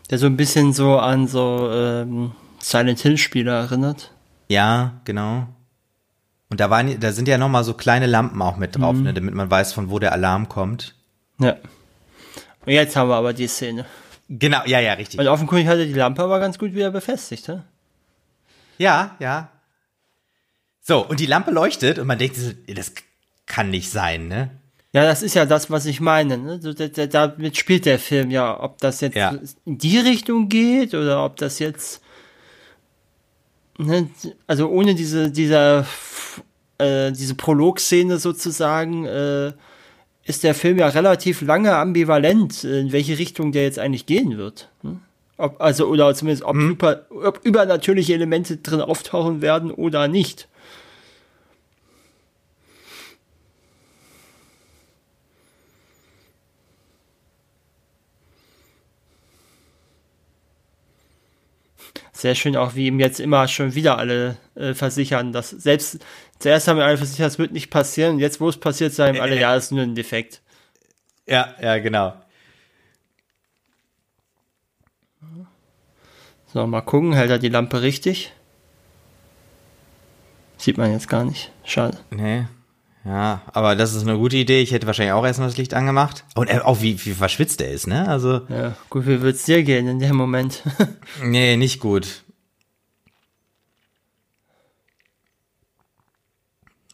[0.09, 4.11] der so ein bisschen so an so ähm, Silent Hill Spieler erinnert.
[4.49, 5.47] Ja, genau.
[6.49, 9.03] Und da waren, da sind ja noch mal so kleine Lampen auch mit drauf, mhm.
[9.03, 10.95] ne, damit man weiß, von wo der Alarm kommt.
[11.39, 11.55] Ja.
[12.65, 13.85] Und jetzt haben wir aber die Szene.
[14.29, 15.19] Genau, ja, ja, richtig.
[15.19, 17.59] Und offenkundig hatte die Lampe aber ganz gut wieder befestigt, hä?
[18.77, 19.49] Ja, ja.
[20.81, 22.37] So, und die Lampe leuchtet und man denkt,
[22.67, 22.93] das
[23.45, 24.51] kann nicht sein, ne?
[24.93, 26.37] Ja, das ist ja das, was ich meine.
[26.37, 26.59] Ne?
[26.59, 29.35] Damit spielt der Film ja, ob das jetzt ja.
[29.65, 32.01] in die Richtung geht oder ob das jetzt,
[33.79, 34.07] ne,
[34.45, 35.87] also ohne diese, dieser,
[36.77, 39.53] äh, diese Prolog-Szene sozusagen, äh,
[40.25, 44.69] ist der Film ja relativ lange ambivalent, in welche Richtung der jetzt eigentlich gehen wird.
[44.81, 44.99] Hm?
[45.37, 46.69] Ob, also, oder zumindest, ob, mhm.
[46.69, 50.47] super, ob übernatürliche Elemente drin auftauchen werden oder nicht.
[62.23, 65.99] Sehr schön auch, wie ihm jetzt immer schon wieder alle äh, versichern, dass selbst
[66.39, 69.37] zuerst haben wir alle versichert, das wird nicht passieren, jetzt, wo es passiert, sagen alle,
[69.37, 70.41] ja, das ist nur ein Defekt.
[71.27, 72.13] Ja, ja, genau.
[76.53, 78.31] So, mal gucken, hält er die Lampe richtig?
[80.55, 81.51] Sieht man jetzt gar nicht.
[81.65, 81.97] Schade.
[82.09, 82.45] Nee.
[83.05, 84.61] Ja, aber das ist eine gute Idee.
[84.61, 86.23] Ich hätte wahrscheinlich auch erstmal das Licht angemacht.
[86.35, 88.07] Und auch wie, wie verschwitzt er ist, ne?
[88.07, 88.41] Also.
[88.47, 90.63] Ja, gut, wie wird's dir gehen in dem Moment?
[91.21, 92.23] nee, nicht gut.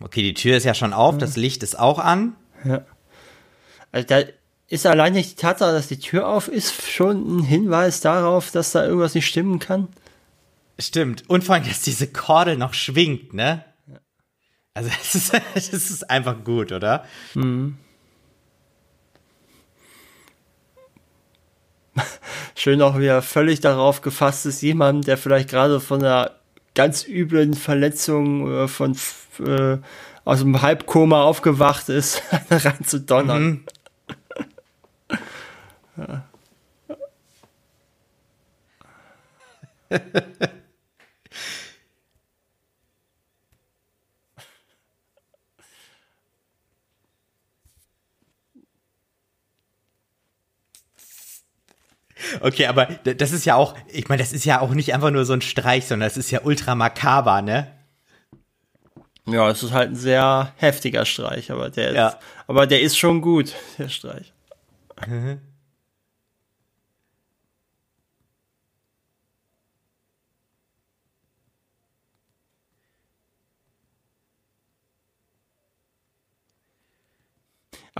[0.01, 2.35] Okay, die Tür ist ja schon auf, das Licht ist auch an.
[2.63, 2.85] Ja.
[3.91, 4.21] Also da
[4.67, 8.71] ist allein nicht die Tatsache, dass die Tür auf ist, schon ein Hinweis darauf, dass
[8.71, 9.89] da irgendwas nicht stimmen kann.
[10.79, 11.29] Stimmt.
[11.29, 13.65] Und vor allem, dass diese Kordel noch schwingt, ne?
[14.73, 17.05] Also es ist, es ist einfach gut, oder?
[17.33, 17.77] Mhm.
[22.55, 26.31] Schön auch wieder völlig darauf gefasst ist, jemand, der vielleicht gerade von einer
[26.75, 28.95] ganz üblen Verletzung äh, von
[29.39, 29.77] äh,
[30.25, 33.65] aus dem Halbkoma aufgewacht ist, rein zu donnern.
[35.07, 35.19] Mhm.
[35.97, 36.23] ja.
[52.41, 55.25] Okay, aber das ist ja auch, ich meine, das ist ja auch nicht einfach nur
[55.25, 57.67] so ein Streich, sondern das ist ja ultra makaber, ne?
[59.25, 62.07] Ja, es ist halt ein sehr heftiger Streich, aber der, ja.
[62.09, 62.17] ist,
[62.47, 64.33] aber der ist schon gut, der Streich.
[65.07, 65.39] Mhm.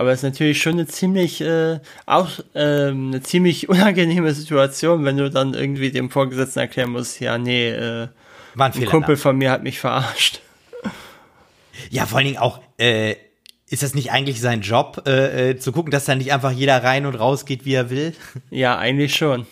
[0.00, 5.18] Aber es ist natürlich schon eine ziemlich, äh, auch ähm, eine ziemlich unangenehme Situation, wenn
[5.18, 8.08] du dann irgendwie dem Vorgesetzten erklären musst, ja, nee, äh,
[8.56, 10.40] ein, ein Kumpel von mir hat mich verarscht.
[11.90, 13.16] Ja, vor allen Dingen auch, äh,
[13.68, 16.82] ist das nicht eigentlich sein Job, äh, äh, zu gucken, dass da nicht einfach jeder
[16.82, 18.14] rein und raus geht, wie er will?
[18.48, 19.46] Ja, eigentlich schon.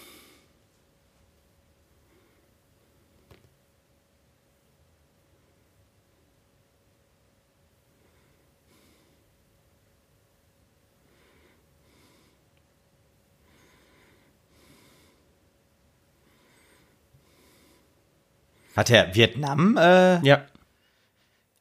[18.79, 20.43] Hat er Vietnam äh, ja.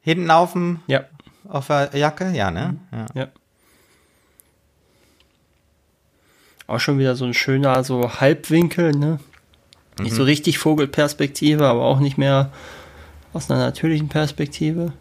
[0.01, 1.05] hinten auf dem ja.
[1.49, 2.29] auf der Jacke?
[2.29, 2.77] Ja, ne?
[2.91, 3.05] Ja.
[3.15, 3.27] ja.
[6.67, 9.19] Auch schon wieder so ein schöner so Halbwinkel, ne?
[9.97, 10.03] Mhm.
[10.03, 10.27] Nicht so mhm.
[10.27, 12.51] richtig Vogelperspektive, aber auch nicht mehr
[13.33, 14.93] aus einer natürlichen Perspektive.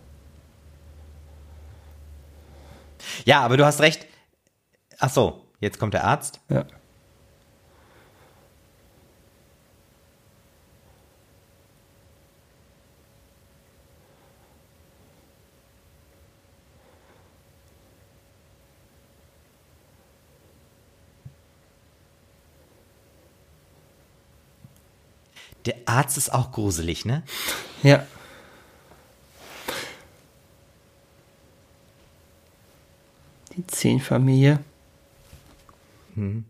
[3.27, 4.07] Ja, aber du hast recht.
[4.99, 6.41] Ach so, jetzt kommt der Arzt.
[6.49, 6.65] Ja.
[25.67, 27.23] Der Arzt ist auch gruselig, ne?
[27.83, 28.07] Ja.
[33.57, 34.61] Die Zehnfamilie.
[36.15, 36.45] Hm.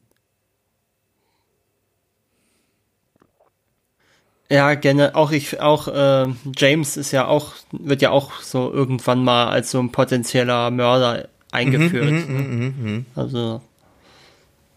[4.50, 5.14] Ja, gerne.
[5.14, 9.70] Auch ich, auch äh, James ist ja auch, wird ja auch so irgendwann mal als
[9.70, 12.28] so ein potenzieller Mörder eingeführt.
[12.28, 12.40] Mhm, ne?
[12.42, 13.60] Mhm, mhm, also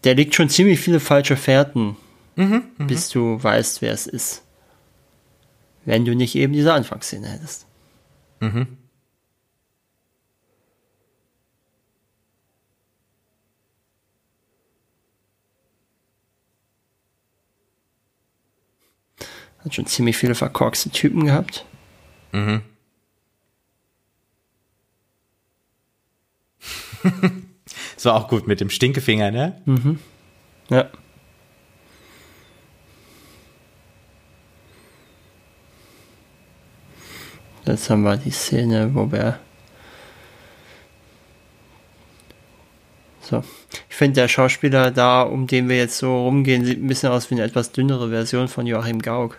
[0.04, 1.96] der legt schon ziemlich viele falsche Fährten
[2.40, 4.42] mhm, mhm, bis du weißt, wer es ist.
[5.84, 7.66] Wenn du nicht eben diese Anfangsszene hättest.
[8.40, 8.78] Mhm.
[19.58, 21.66] Hat schon ziemlich viele verkorkste Typen gehabt.
[22.32, 22.62] Mhm.
[27.94, 29.60] das war auch gut mit dem Stinkefinger, ne?
[29.66, 29.98] Mhm.
[30.70, 30.90] Ja.
[37.70, 39.38] Jetzt haben wir die Szene, wo wir.
[43.22, 43.44] So.
[43.88, 47.30] Ich finde, der Schauspieler da, um den wir jetzt so rumgehen, sieht ein bisschen aus
[47.30, 49.38] wie eine etwas dünnere Version von Joachim Gauck.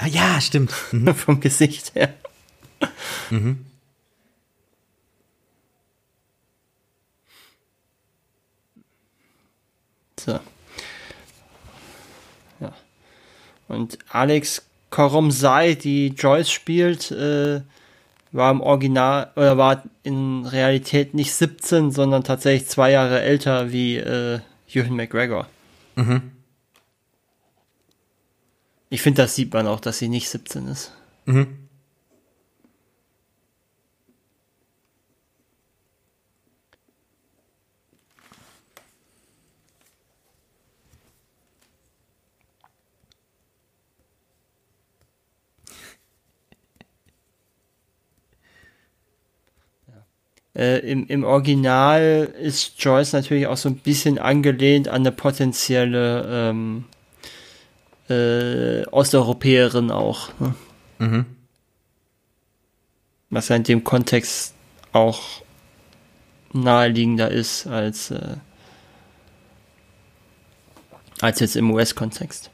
[0.00, 0.72] Ah ja, stimmt.
[0.92, 1.14] Mhm.
[1.14, 2.14] Vom Gesicht her.
[3.30, 3.64] Mhm.
[10.18, 10.40] So.
[12.58, 12.72] Ja.
[13.68, 14.67] Und Alex
[14.98, 17.60] Koromzai, die Joyce spielt, äh,
[18.32, 23.98] war im Original oder war in Realität nicht 17, sondern tatsächlich zwei Jahre älter wie
[23.98, 24.40] äh,
[24.74, 25.46] Ewan McGregor.
[25.94, 26.32] Mhm.
[28.90, 30.92] Ich finde, das sieht man auch, dass sie nicht 17 ist.
[31.26, 31.67] Mhm.
[50.58, 56.50] Äh, im, Im Original ist Joyce natürlich auch so ein bisschen angelehnt an eine potenzielle
[56.50, 56.84] ähm,
[58.08, 60.30] äh, Osteuropäerin auch.
[60.40, 60.54] Ne?
[60.98, 61.26] Mhm.
[63.30, 64.54] Was ja in dem Kontext
[64.92, 65.20] auch
[66.52, 68.36] naheliegender ist als, äh,
[71.20, 72.50] als jetzt im US-Kontext.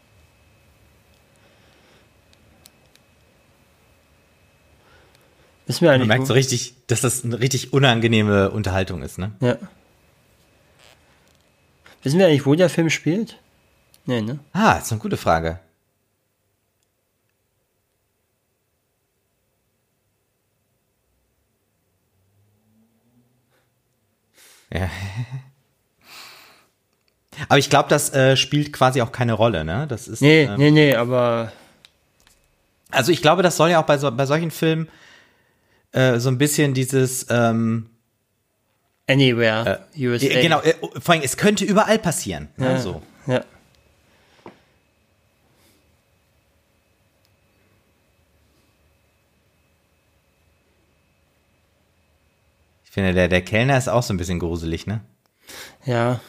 [5.67, 9.33] Ist mir eigentlich Man merkt so richtig, dass das eine richtig unangenehme Unterhaltung ist, ne?
[9.41, 9.57] Ja.
[12.03, 13.39] Wissen wir eigentlich, wo der Film spielt?
[14.05, 14.39] Nee, ne?
[14.53, 15.59] Ah, ist eine gute Frage.
[24.71, 24.91] Ja.
[27.49, 29.87] Aber ich glaube, das äh, spielt quasi auch keine Rolle, ne?
[29.89, 30.21] Das ist.
[30.21, 31.51] Nee, ähm, nee, nee, aber.
[32.91, 34.89] Also ich glaube, das soll ja auch bei, so, bei solchen Filmen
[35.95, 37.89] äh, so ein bisschen dieses ähm,
[39.09, 40.41] Anywhere, äh, USA.
[40.41, 42.49] Genau, äh, vor allem, es könnte überall passieren.
[42.57, 43.03] Ne, ja, ne, so.
[43.27, 43.45] ja.
[52.85, 55.01] Ich finde, der, der Kellner ist auch so ein bisschen gruselig, ne?
[55.85, 56.21] Ja.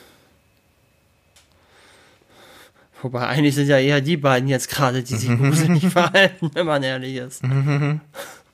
[3.02, 6.84] Wobei eigentlich sind ja eher die beiden jetzt gerade, die sich gruselig verhalten, wenn man
[6.84, 7.42] ehrlich ist.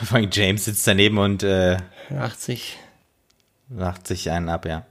[0.10, 1.78] Allem James sitzt daneben und äh,
[2.10, 2.78] lacht sich.
[3.70, 4.86] Lacht sich einen ab, ja.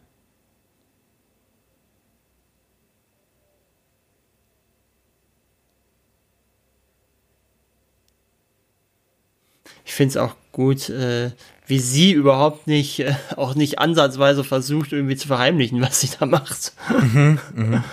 [9.86, 11.32] Ich finde es auch gut, äh,
[11.66, 16.26] wie sie überhaupt nicht, äh, auch nicht ansatzweise versucht, irgendwie zu verheimlichen, was sie da
[16.26, 16.74] macht.
[16.89, 17.84] Mhm, mh.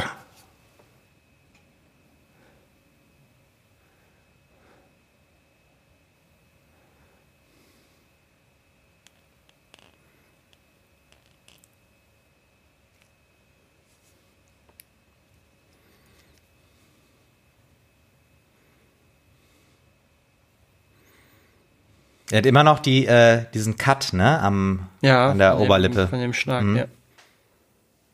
[22.34, 26.00] Er hat immer noch die, äh, diesen Cut, ne, am, ja, an der Oberlippe.
[26.00, 26.76] Dem, von dem Schlag, mhm.
[26.76, 26.86] ja.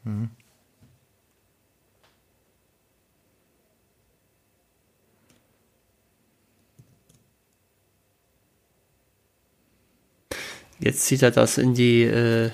[0.05, 0.31] Mhm.
[10.81, 12.51] Jetzt zieht er das in die, äh,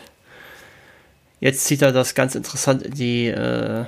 [1.40, 3.86] jetzt zieht er das ganz interessant in die äh,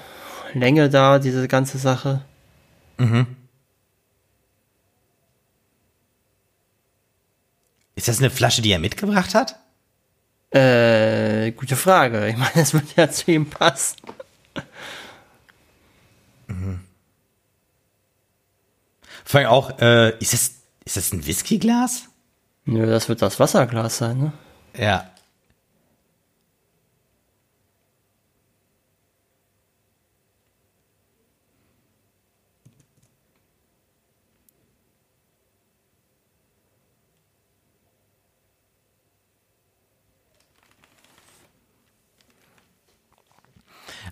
[0.52, 2.24] Länge da, diese ganze Sache.
[2.96, 3.37] Mhm.
[7.98, 9.56] Ist das eine Flasche, die er mitgebracht hat?
[10.50, 12.28] Äh, gute Frage.
[12.28, 13.96] Ich meine, es wird ja zu ihm passen.
[16.46, 16.78] Mhm.
[19.24, 20.52] Vor allem auch, äh, ist das,
[20.84, 22.04] ist das ein Whiskyglas?
[22.66, 24.32] Nö, das wird das Wasserglas sein, ne?
[24.78, 25.10] Ja.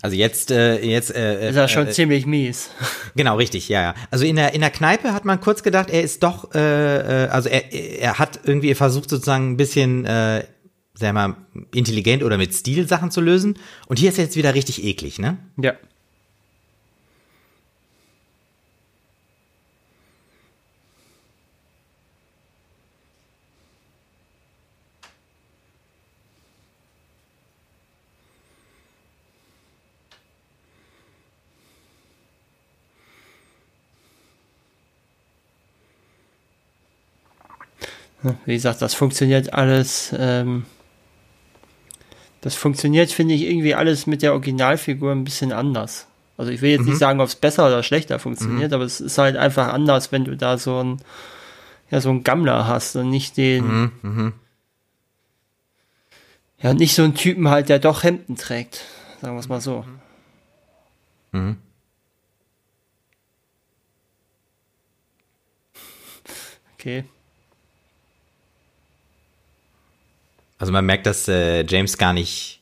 [0.07, 2.71] Also jetzt, äh, jetzt äh, ist er schon äh, ziemlich mies.
[3.17, 3.95] Genau, richtig, ja, ja.
[4.13, 7.29] Also in der in der Kneipe hat man kurz gedacht, er ist doch, äh, äh
[7.29, 10.45] also er er hat irgendwie versucht sozusagen ein bisschen, äh,
[10.95, 11.37] sagen wir mal,
[11.75, 13.59] intelligent oder mit Stil Sachen zu lösen.
[13.89, 15.39] Und hier ist er jetzt wieder richtig eklig, ne?
[15.61, 15.73] Ja.
[38.45, 40.15] Wie gesagt, das funktioniert alles.
[40.19, 40.65] Ähm,
[42.41, 46.07] das funktioniert, finde ich, irgendwie alles mit der Originalfigur ein bisschen anders.
[46.37, 46.91] Also ich will jetzt mhm.
[46.91, 48.75] nicht sagen, ob es besser oder schlechter funktioniert, mhm.
[48.75, 51.01] aber es ist halt einfach anders, wenn du da so ein
[51.91, 53.93] ja so ein Gammler hast und nicht den mhm.
[54.03, 54.33] mhm.
[56.61, 58.85] ja nicht so einen Typen halt, der doch Hemden trägt,
[59.21, 59.85] sagen wir es mal so.
[61.33, 61.57] Mhm.
[66.79, 67.05] Okay.
[70.59, 72.61] Also man merkt, dass äh, James gar nicht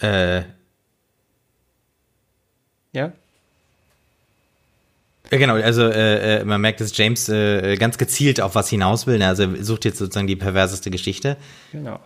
[0.00, 0.42] äh,
[2.92, 3.12] ja.
[5.30, 9.18] Genau, also äh, äh, man merkt, dass James äh, ganz gezielt auf was hinaus will.
[9.18, 9.26] Ne?
[9.26, 11.36] Also er sucht jetzt sozusagen die perverseste Geschichte.
[11.72, 11.98] Genau.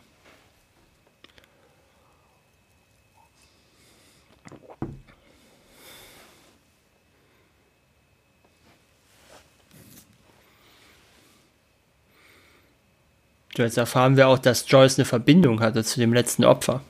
[13.58, 16.80] So, Jetzt erfahren wir auch, dass Joyce eine Verbindung hatte zu dem letzten Opfer.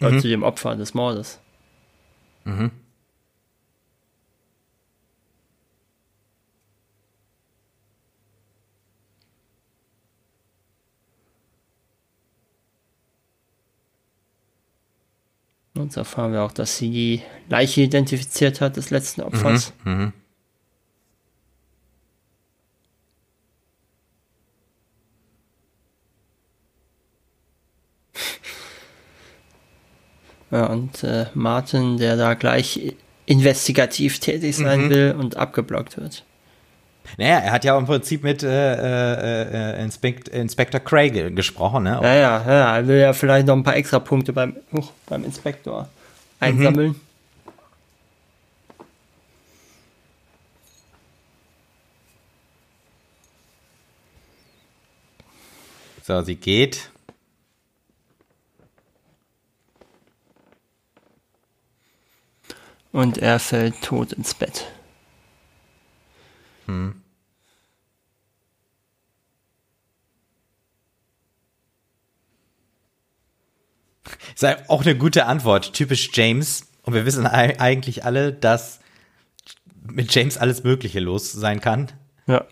[0.00, 1.40] Oder zu dem Opfer des Mordes.
[15.74, 19.72] Und jetzt erfahren wir auch, dass sie die Leiche identifiziert hat des letzten Opfers.
[30.52, 32.94] Ja, und äh, Martin, der da gleich
[33.24, 36.24] investigativ tätig sein will und abgeblockt wird.
[37.16, 41.98] Naja, er hat ja im Prinzip mit äh, äh, äh, Inspect, Inspector Craig gesprochen, ne?
[42.02, 45.24] Ja, ja, ja, er will ja vielleicht noch ein paar extra Punkte beim, huch, beim
[45.24, 45.88] Inspektor
[46.38, 46.96] einsammeln.
[56.02, 56.90] So, sie geht.
[62.92, 64.66] Und er fällt tot ins Bett.
[74.34, 76.66] Ist ja auch eine gute Antwort, typisch James.
[76.82, 78.80] Und wir wissen ei- eigentlich alle, dass
[79.84, 81.92] mit James alles Mögliche los sein kann.
[82.26, 82.46] Ja.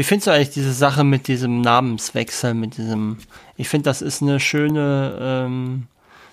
[0.00, 3.18] Wie findest du eigentlich diese Sache mit diesem Namenswechsel, mit diesem,
[3.58, 5.88] ich finde, das ist eine schöne, ähm,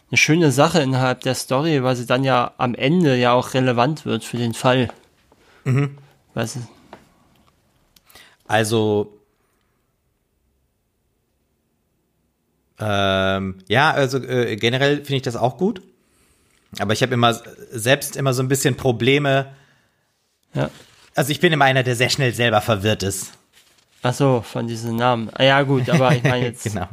[0.09, 4.05] eine schöne Sache innerhalb der Story, weil sie dann ja am Ende ja auch relevant
[4.05, 4.87] wird für den Fall.
[5.65, 5.97] Mhm.
[6.33, 6.59] Weißt du,
[8.47, 9.19] Also,
[12.79, 15.81] ähm, ja, also äh, generell finde ich das auch gut.
[16.79, 17.37] Aber ich habe immer
[17.71, 19.53] selbst immer so ein bisschen Probleme.
[20.53, 20.69] ja.
[21.15, 23.36] Also ich bin immer einer, der sehr schnell selber verwirrt ist.
[24.03, 25.29] Ach so, von diesen Namen.
[25.33, 26.87] Ah, ja, gut, aber ich meine jetzt, genau.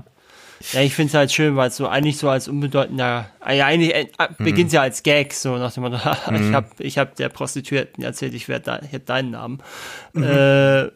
[0.72, 3.66] ja, ich finde es halt schön, weil es so eigentlich so als unbedeutender, ah, ja,
[3.66, 4.06] eigentlich äh,
[4.38, 5.96] beginnt ja als Gag, so nach dem Motto,
[6.32, 9.60] ich habe ich hab der Prostituierten erzählt, ich werde de hätte deinen Namen.
[10.16, 10.90] Äh, Wir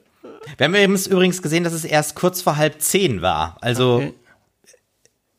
[0.61, 3.59] haben eben übrigens gesehen, dass es erst kurz vor halb zehn war.
[3.61, 4.15] Also okay.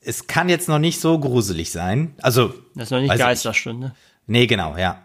[0.01, 2.13] es kann jetzt noch nicht so gruselig sein.
[2.21, 3.95] Also, Das ist noch nicht weiß ich Geisterstunde.
[4.27, 5.03] nee, genau, ja.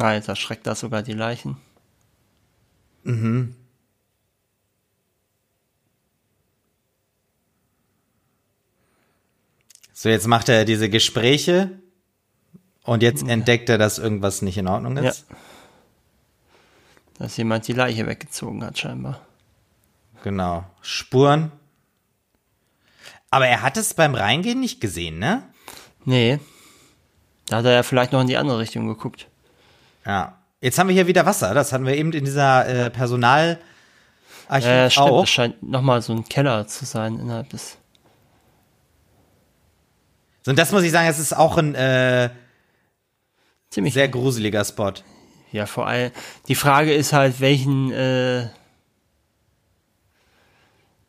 [0.00, 1.56] Jetzt erschreckt das sogar die Leichen.
[9.92, 11.78] So, jetzt macht er diese Gespräche
[12.82, 15.26] und jetzt entdeckt er, dass irgendwas nicht in Ordnung ist.
[17.18, 19.20] Dass jemand die Leiche weggezogen hat, scheinbar.
[20.22, 20.64] Genau.
[20.82, 21.52] Spuren.
[23.30, 25.48] Aber er hat es beim Reingehen nicht gesehen, ne?
[26.04, 26.40] Nee.
[27.46, 29.28] Da hat er ja vielleicht noch in die andere Richtung geguckt.
[30.06, 30.38] Ja.
[30.60, 31.52] Jetzt haben wir hier wieder Wasser.
[31.54, 33.58] Das hatten wir eben in dieser äh, Personalarchiv
[34.50, 35.06] Ja, stimmt.
[35.06, 35.20] auch.
[35.22, 37.76] Das scheint nochmal so ein Keller zu sein innerhalb des.
[40.42, 42.30] So, und das muss ich sagen, es ist auch ein äh,
[43.70, 43.94] Ziemlich.
[43.94, 44.92] sehr gruseliger Spot.
[45.52, 46.10] Ja, vor allem.
[46.48, 48.48] Die Frage ist halt, welchen, äh,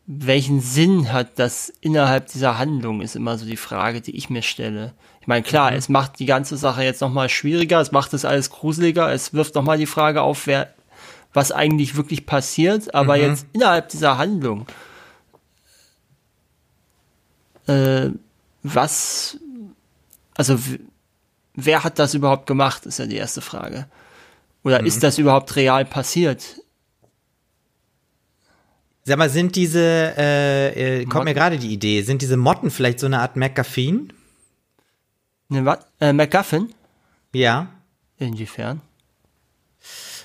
[0.05, 4.41] welchen Sinn hat das innerhalb dieser Handlung, ist immer so die Frage, die ich mir
[4.43, 4.93] stelle.
[5.25, 8.51] Ich meine, klar, es macht die ganze Sache jetzt nochmal schwieriger, es macht es alles
[8.51, 10.71] gruseliger, es wirft nochmal die Frage auf, wer,
[11.33, 14.67] was eigentlich wirklich passiert, aber jetzt innerhalb dieser Handlung,
[17.65, 18.09] äh,
[18.61, 19.39] was,
[20.37, 20.59] also,
[21.55, 23.87] wer hat das überhaupt gemacht, ist ja die erste Frage.
[24.63, 26.61] Oder ist das überhaupt real passiert?
[29.05, 31.33] Sag mal, sind diese, äh, äh, kommt mir Motten?
[31.33, 34.13] gerade die Idee, sind diese Motten vielleicht so eine Art McGuffin?
[35.49, 35.79] Ne, was?
[35.99, 36.73] Äh, MacGuffin?
[37.33, 37.67] Ja.
[38.17, 38.81] Inwiefern?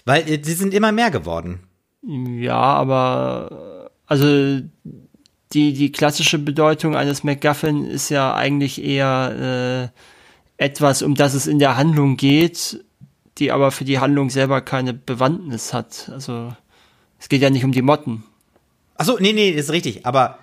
[0.05, 1.61] Weil äh, sie sind immer mehr geworden.
[2.03, 4.61] Ja, aber äh, also
[5.53, 9.93] die, die klassische Bedeutung eines MacGuffin ist ja eigentlich eher
[10.57, 12.85] etwas, um das es in der Handlung geht,
[13.39, 16.11] die aber für die Handlung selber keine Bewandtnis hat.
[16.13, 16.55] Also
[17.19, 18.23] es geht ja nicht um die Motten.
[18.95, 20.39] Achso, nee, nee, ist richtig, aber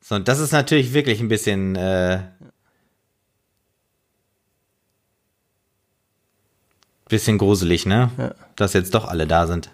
[0.00, 2.22] so, das ist natürlich wirklich ein bisschen äh,
[7.10, 8.10] bisschen gruselig, ne?
[8.16, 8.34] Ja.
[8.56, 9.70] Dass jetzt doch alle da sind.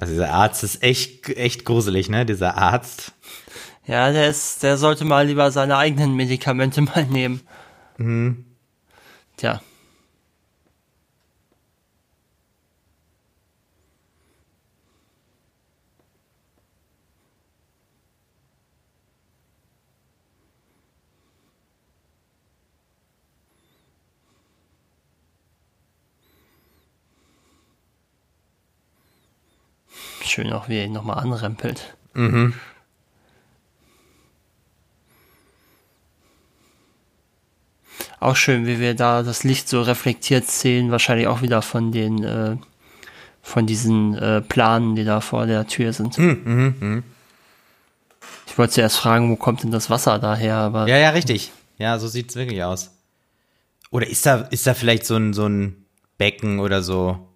[0.00, 2.24] Also dieser Arzt ist echt, echt gruselig, ne?
[2.24, 3.12] Dieser Arzt.
[3.86, 7.42] Ja, der ist, der sollte mal lieber seine eigenen Medikamente mal nehmen.
[7.98, 8.46] Mhm.
[9.36, 9.60] Tja.
[30.30, 31.96] Schön auch, wie er ihn nochmal anrempelt.
[32.14, 32.54] Mhm.
[38.20, 42.22] Auch schön, wie wir da das Licht so reflektiert sehen, wahrscheinlich auch wieder von den
[42.22, 42.56] äh,
[43.42, 46.18] von diesen äh, Planen, die da vor der Tür sind.
[46.18, 47.02] Mhm, mh, mh.
[48.46, 50.86] Ich wollte zuerst fragen, wo kommt denn das Wasser daher, aber.
[50.86, 51.50] Ja, ja, richtig.
[51.78, 52.90] Ja, so sieht es wirklich aus.
[53.90, 55.86] Oder ist da, ist da vielleicht so ein, so ein
[56.18, 57.29] Becken oder so?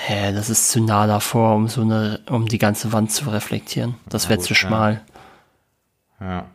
[0.00, 3.96] Hä, das ist zu nah davor, um so eine, um die ganze Wand zu reflektieren.
[4.08, 5.02] Das wäre zu schmal.
[6.20, 6.46] Ja.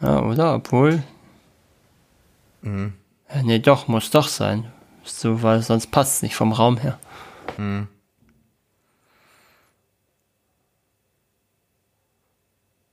[0.00, 0.54] Ja, oder?
[0.54, 1.02] Obwohl.
[2.62, 2.94] Mhm.
[3.32, 4.72] Ja, nee, doch, muss doch sein.
[5.04, 6.98] So, weil sonst passt es nicht vom Raum her.
[7.58, 7.88] Mhm.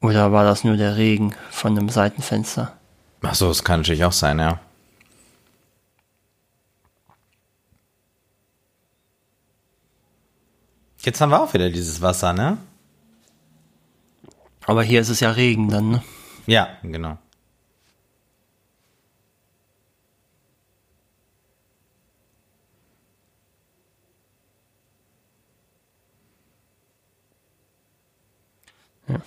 [0.01, 2.73] Oder war das nur der Regen von einem Seitenfenster?
[3.21, 4.59] Ach so, das kann natürlich auch sein, ja.
[11.07, 12.57] Jetzt haben wir auch wieder dieses Wasser, ne?
[14.65, 16.03] Aber hier ist es ja Regen dann, ne?
[16.47, 17.17] Ja, genau.
[29.07, 29.21] Ja.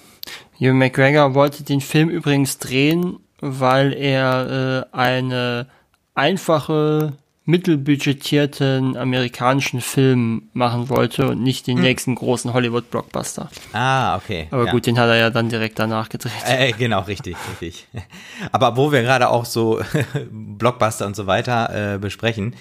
[0.58, 5.66] Hugh McGregor wollte den Film übrigens drehen, weil er äh, eine
[6.12, 7.14] einfache
[7.50, 11.84] mittelbudgetierten amerikanischen Film machen wollte und nicht den hm.
[11.84, 13.50] nächsten großen Hollywood-Blockbuster.
[13.72, 14.48] Ah, okay.
[14.50, 14.72] Aber ja.
[14.72, 16.32] gut, den hat er ja dann direkt danach gedreht.
[16.46, 17.86] Äh, genau, richtig, richtig.
[18.52, 19.80] Aber wo wir gerade auch so
[20.30, 22.54] Blockbuster und so weiter äh, besprechen,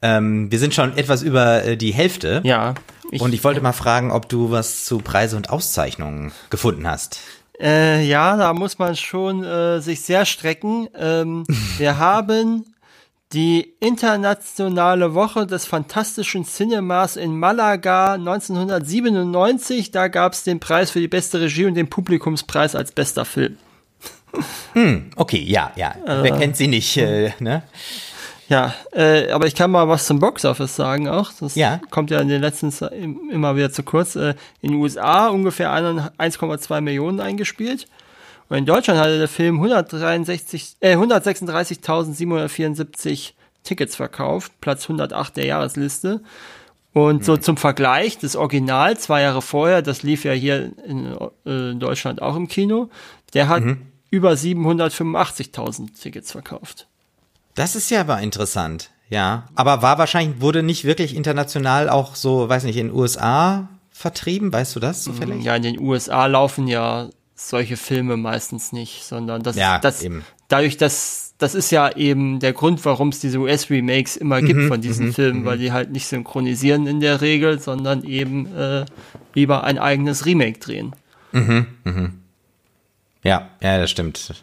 [0.00, 2.40] ähm, wir sind schon etwas über äh, die Hälfte.
[2.44, 2.74] Ja.
[3.10, 7.20] Ich, und ich wollte mal fragen, ob du was zu Preise und Auszeichnungen gefunden hast.
[7.60, 10.88] Äh, ja, da muss man schon äh, sich sehr strecken.
[10.96, 11.44] Ähm,
[11.78, 12.64] wir haben
[13.32, 19.90] die internationale Woche des fantastischen Cinemas in Malaga 1997.
[19.90, 23.58] Da gab es den Preis für die beste Regie und den Publikumspreis als bester Film.
[24.72, 25.94] Hm, okay, ja, ja.
[26.06, 27.62] Äh, Wer kennt sie nicht, äh, ne?
[28.48, 31.30] Ja, äh, aber ich kann mal was zum Boxoffice sagen auch.
[31.38, 31.80] Das ja.
[31.90, 32.72] kommt ja in den letzten
[33.30, 34.16] immer wieder zu kurz.
[34.16, 37.88] Äh, in den USA ungefähr 1,2 Millionen eingespielt.
[38.48, 43.32] Und in Deutschland hatte der Film 163, äh, 136.774
[43.62, 46.20] Tickets verkauft, Platz 108 der Jahresliste.
[46.94, 47.42] Und so mhm.
[47.42, 52.22] zum Vergleich, das Original zwei Jahre vorher, das lief ja hier in, äh, in Deutschland
[52.22, 52.88] auch im Kino,
[53.34, 53.82] der hat mhm.
[54.10, 56.86] über 785.000 Tickets verkauft.
[57.54, 59.46] Das ist ja aber interessant, ja.
[59.54, 64.50] Aber war wahrscheinlich, wurde nicht wirklich international auch so, weiß nicht, in den USA vertrieben,
[64.52, 65.42] weißt du das zufällig?
[65.42, 67.08] Ja, in den USA laufen ja
[67.38, 70.24] solche Filme meistens nicht, sondern das, ja, das eben.
[70.48, 74.68] dadurch, dass das ist ja eben der Grund, warum es diese US-Remakes immer gibt mhm,
[74.68, 75.60] von diesen mhm, Filmen, weil mhm.
[75.60, 78.84] die halt nicht synchronisieren in der Regel, sondern eben äh,
[79.34, 80.96] lieber ein eigenes Remake drehen.
[81.30, 82.22] Mhm, mhm.
[83.22, 84.34] Ja, ja, das stimmt.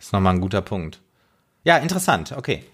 [0.00, 1.00] Ist nochmal ein guter Punkt.
[1.62, 2.64] Ja, interessant, okay.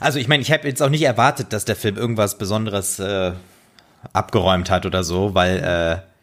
[0.00, 3.32] Also ich meine, ich habe jetzt auch nicht erwartet, dass der Film irgendwas Besonderes äh,
[4.12, 6.15] abgeräumt hat oder so, weil äh,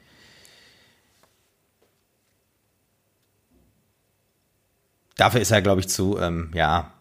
[5.18, 6.92] dafür ist er, glaube ich, zu, ähm, ja.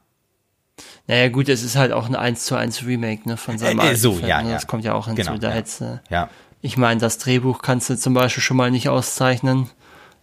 [1.07, 3.93] Naja, gut, es ist halt auch ein 1 zu 1 Remake, ne, von seinem äh,
[3.93, 4.49] äh, So, ja, ne?
[4.49, 4.55] ja.
[4.55, 5.23] Das kommt ja auch hinzu.
[5.23, 5.57] Genau, da ja.
[5.57, 6.29] Jetzt, äh, ja.
[6.61, 9.69] Ich meine, das Drehbuch kannst du zum Beispiel schon mal nicht auszeichnen.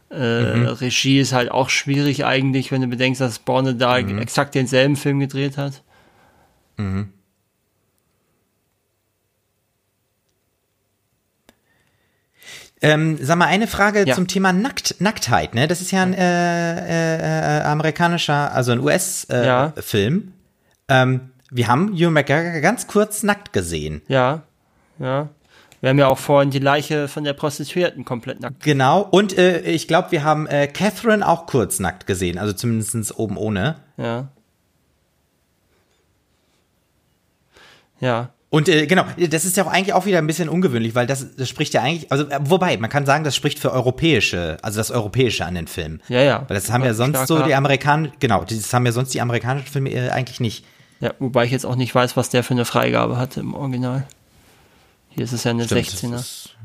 [0.09, 0.65] Äh, mhm.
[0.67, 4.17] Regie ist halt auch schwierig eigentlich, wenn du bedenkst, dass Borne da mhm.
[4.19, 5.83] exakt denselben Film gedreht hat.
[6.77, 7.13] Mhm.
[12.81, 14.15] Ähm, sag mal, eine Frage ja.
[14.15, 15.67] zum Thema Nackt, Nacktheit, ne?
[15.67, 20.33] Das ist ja ein äh, äh, äh amerikanischer, also ein US-Film.
[20.89, 21.03] Ja.
[21.03, 24.01] ähm, wir haben Hugh McGregor ganz kurz nackt gesehen.
[24.07, 24.43] Ja,
[24.99, 25.29] ja.
[25.81, 28.63] Wir haben ja auch vorhin die Leiche von der Prostituierten komplett nackt.
[28.63, 29.01] Genau.
[29.01, 33.37] Und äh, ich glaube, wir haben äh, Catherine auch kurz nackt gesehen, also zumindest oben
[33.37, 33.77] ohne.
[33.97, 34.27] Ja.
[38.01, 38.29] Ja.
[38.51, 41.35] Und äh, genau, das ist ja auch eigentlich auch wieder ein bisschen ungewöhnlich, weil das,
[41.35, 44.79] das spricht ja eigentlich, also äh, wobei, man kann sagen, das spricht für europäische, also
[44.79, 46.01] das Europäische an den Filmen.
[46.09, 46.45] Ja, ja.
[46.47, 49.67] Weil das haben ja sonst so die Amerikaner, genau, das haben ja sonst die amerikanischen
[49.67, 50.65] Filme äh, eigentlich nicht.
[50.99, 54.07] Ja, wobei ich jetzt auch nicht weiß, was der für eine Freigabe hatte im Original.
[55.09, 56.15] Hier ist es ja eine Stimmt, 16er.
[56.15, 56.55] Ist,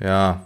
[0.00, 0.42] ja.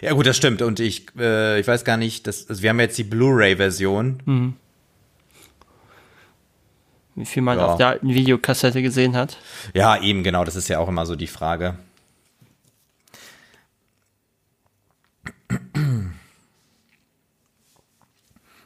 [0.00, 0.62] Ja gut, das stimmt.
[0.62, 4.22] Und ich, äh, ich weiß gar nicht, das, also wir haben jetzt die Blu-ray-Version.
[4.24, 4.56] Mhm.
[7.14, 7.66] Wie viel man ja.
[7.66, 9.36] auf der alten Videokassette gesehen hat.
[9.74, 10.44] Ja, eben genau.
[10.44, 11.76] Das ist ja auch immer so die Frage.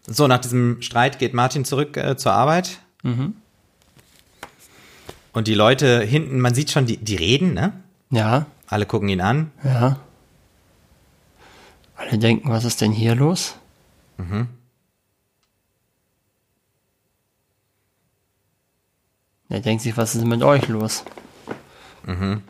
[0.07, 2.79] So, nach diesem Streit geht Martin zurück äh, zur Arbeit.
[3.03, 3.35] Mhm.
[5.33, 7.73] Und die Leute hinten, man sieht schon, die, die reden, ne?
[8.11, 8.47] Ja.
[8.69, 9.51] Alle gucken ihn an.
[9.65, 9.99] Ja.
[11.97, 13.57] Alle denken, was ist denn hier los?
[14.17, 14.49] Mhm.
[19.49, 21.05] Er denkt sich, was ist mit euch los?
[22.05, 22.43] Mhm.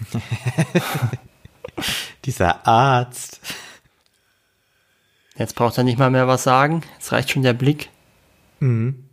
[2.24, 3.40] Dieser Arzt.
[5.36, 6.82] Jetzt braucht er nicht mal mehr was sagen.
[6.94, 7.90] Jetzt reicht schon der Blick.
[8.60, 9.09] Mhm.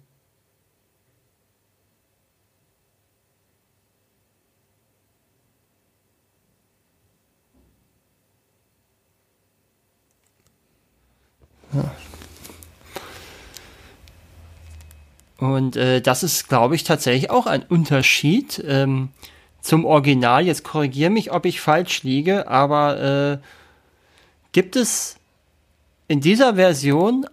[15.37, 19.09] Und äh, das ist, glaube ich, tatsächlich auch ein Unterschied ähm,
[19.61, 20.45] zum Original.
[20.45, 23.45] Jetzt korrigiere mich, ob ich falsch liege, aber äh,
[24.51, 25.17] gibt es
[26.07, 27.27] in dieser Version,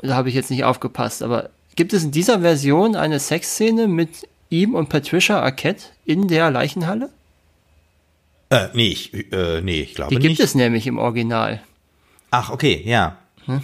[0.00, 4.28] da habe ich jetzt nicht aufgepasst, aber gibt es in dieser Version eine Sexszene mit
[4.48, 7.10] ihm und Patricia Arquette in der Leichenhalle?
[8.50, 10.22] Äh, nee, ich, äh, nee, ich glaube nicht.
[10.22, 11.60] Die gibt es nämlich im Original.
[12.34, 13.16] Ach, okay, ja.
[13.46, 13.62] Hm?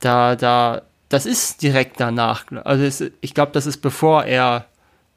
[0.00, 2.44] Da, da, das ist direkt danach.
[2.64, 4.66] Also es, ich glaube, das ist bevor er,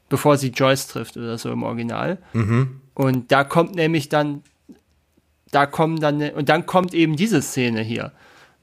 [0.10, 2.18] bevor sie Joyce trifft oder so im Original.
[2.34, 2.82] Mhm.
[2.94, 4.44] Und da kommt nämlich dann
[5.52, 8.12] da kommen dann, und dann kommt eben diese Szene hier.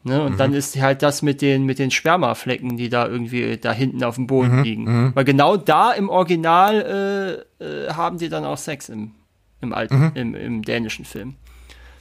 [0.03, 0.23] Ne?
[0.23, 0.37] Und mhm.
[0.37, 4.17] dann ist halt das mit den, mit den Spermaflecken, die da irgendwie da hinten auf
[4.17, 4.63] dem Boden mhm.
[4.63, 4.85] liegen.
[4.85, 5.13] Mhm.
[5.15, 9.13] Weil genau da im Original äh, äh, haben die dann auch Sex im,
[9.63, 10.13] im alten, mhm.
[10.15, 11.37] im, im dänischen Film.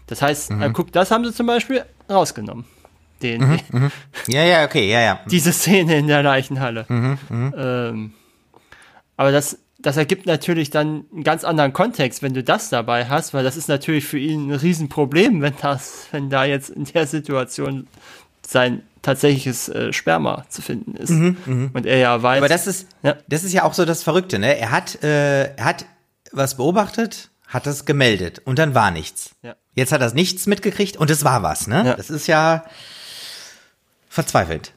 [0.07, 2.65] Das heißt, äh, guck, das haben sie zum Beispiel rausgenommen.
[3.21, 3.91] Den, mhm, mhm.
[4.27, 5.19] Ja, ja, okay, ja, ja.
[5.31, 6.85] Diese Szene in der Leichenhalle.
[6.89, 8.13] Ähm,
[9.15, 13.33] aber das, das ergibt natürlich dann einen ganz anderen Kontext, wenn du das dabei hast,
[13.33, 17.07] weil das ist natürlich für ihn ein Riesenproblem, wenn das, wenn da jetzt in der
[17.07, 17.87] Situation
[18.45, 21.11] sein tatsächliches äh, Sperma zu finden ist.
[21.11, 21.69] Mhm, mh.
[21.73, 22.39] Und er ja weiß.
[22.39, 23.15] Aber das ist, ja.
[23.27, 24.57] das ist ja auch so das Verrückte, ne?
[24.57, 25.85] Er hat, äh, er hat
[26.31, 29.35] was beobachtet, hat das gemeldet und dann war nichts.
[29.43, 29.55] Ja.
[29.75, 31.83] Jetzt hat er nichts mitgekriegt und es war was, ne?
[31.85, 31.93] Ja.
[31.95, 32.63] Das ist ja
[34.07, 34.73] verzweifelt.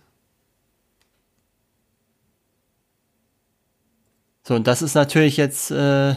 [4.43, 6.15] So, und das ist natürlich jetzt, äh,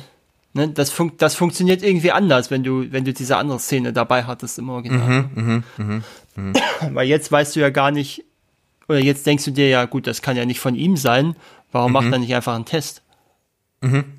[0.53, 4.23] ne, das, fun das funktioniert irgendwie anders, wenn du, wenn du diese andere Szene dabei
[4.23, 5.29] hattest im Original.
[5.33, 6.03] Mhm, mh, mh,
[6.35, 6.53] mh.
[6.93, 8.23] Weil jetzt weißt du ja gar nicht,
[8.87, 11.35] oder jetzt denkst du dir ja, gut, das kann ja nicht von ihm sein,
[11.71, 12.13] warum macht mhm.
[12.13, 13.01] er nicht einfach einen Test?
[13.81, 14.18] Mhm.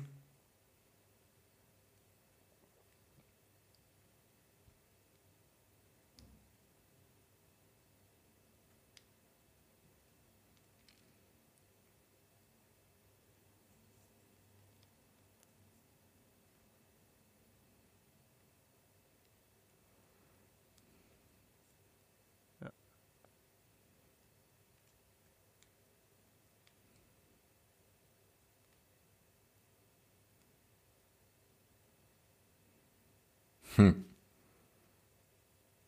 [33.75, 34.05] Hm.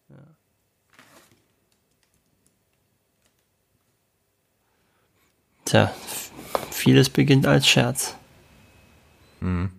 [0.09, 0.15] Ja.
[5.65, 5.93] Tja,
[6.71, 8.15] vieles beginnt als Scherz.
[9.39, 9.71] Hm.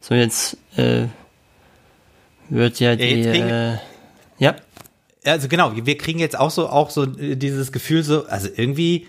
[0.00, 1.06] So, jetzt äh,
[2.48, 3.22] wird ja die.
[3.22, 3.78] Äh,
[4.38, 4.56] ja.
[5.24, 9.06] Also genau, wir kriegen jetzt auch so auch so äh, dieses Gefühl so, also irgendwie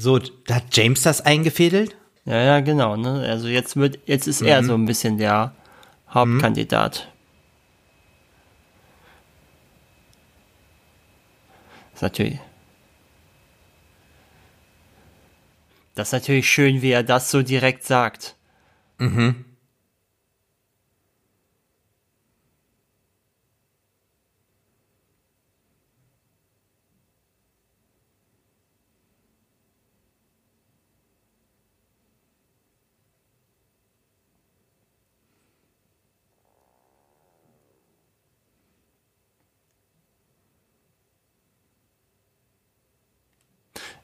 [0.00, 1.96] So, da hat James das eingefädelt?
[2.24, 2.96] Ja, ja, genau.
[2.96, 3.26] Ne?
[3.28, 4.46] Also jetzt wird, jetzt ist mhm.
[4.46, 5.56] er so ein bisschen der
[6.10, 7.08] Hauptkandidat.
[11.92, 12.38] Das ist natürlich.
[15.94, 18.36] Das ist natürlich schön, wie er das so direkt sagt.
[18.98, 19.44] Mhm.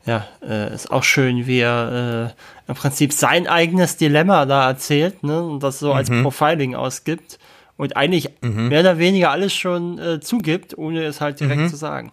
[0.07, 2.35] Ja, äh, ist auch schön, wie er
[2.67, 5.97] äh, im Prinzip sein eigenes Dilemma da erzählt, ne, und das so mhm.
[5.97, 7.39] als Profiling ausgibt
[7.77, 8.69] und eigentlich mhm.
[8.69, 11.69] mehr oder weniger alles schon äh, zugibt, ohne es halt direkt mhm.
[11.69, 12.13] zu sagen.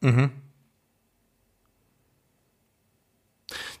[0.00, 0.30] Mhm.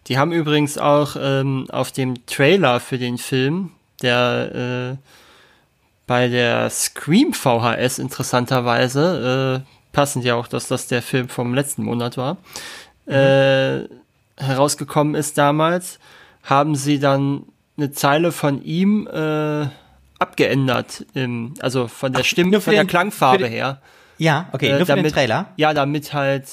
[0.06, 3.70] Die haben übrigens auch ähm, auf dem Trailer für den Film,
[4.02, 5.06] der äh,
[6.06, 11.84] bei der Scream VHS interessanterweise, äh, passend ja auch, dass das der Film vom letzten
[11.84, 12.38] Monat war,
[13.10, 13.88] äh,
[14.36, 15.98] herausgekommen ist damals,
[16.42, 17.44] haben sie dann
[17.76, 19.66] eine Zeile von ihm äh,
[20.18, 23.80] abgeändert, im, also von der Stimme, von der Klangfarbe her.
[24.18, 25.52] Ja, okay, äh, nur für damit, den Trailer.
[25.56, 26.48] Ja, damit halt,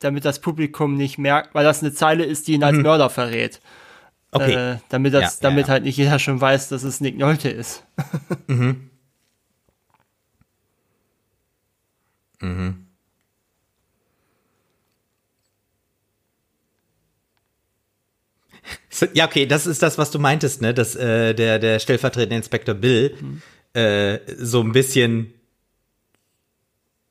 [0.00, 2.82] damit das Publikum nicht merkt, weil das eine Zeile ist, die ihn als mhm.
[2.82, 3.60] Mörder verrät.
[4.32, 4.72] Okay.
[4.72, 5.72] Äh, damit das, ja, damit ja, ja.
[5.74, 7.84] halt nicht jeder schon weiß, dass es Nick Nolte ist.
[8.46, 8.86] mhm.
[12.42, 12.86] Mhm.
[19.14, 20.74] Ja, okay, das ist das, was du meintest, ne?
[20.74, 23.42] Dass äh, der, der stellvertretende Inspektor Bill mhm.
[23.80, 25.32] äh, so ein bisschen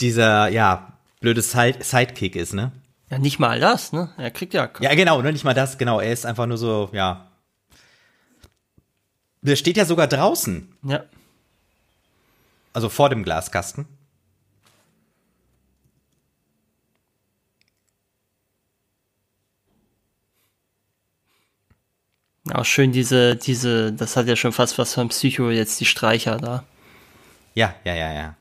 [0.01, 2.71] dieser, ja, blöde Side Sidekick ist, ne?
[3.09, 4.09] Ja, nicht mal das, ne?
[4.17, 4.69] Er kriegt ja.
[4.79, 5.99] Ja, genau, ne, nicht mal das, genau.
[5.99, 7.27] Er ist einfach nur so, ja.
[9.41, 10.73] Der steht ja sogar draußen.
[10.83, 11.03] Ja.
[12.73, 13.87] Also vor dem Glaskasten.
[22.53, 26.37] Auch schön diese, diese, das hat ja schon fast was von Psycho, jetzt die Streicher
[26.37, 26.63] da.
[27.53, 28.35] Ja, ja, ja, ja.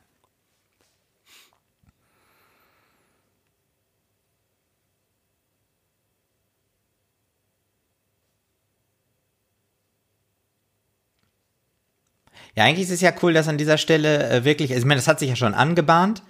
[12.59, 14.99] Ja, eigentlich ist es ja cool, dass an dieser Stelle äh, wirklich, also ich meine,
[14.99, 16.23] das hat sich ja schon angebahnt.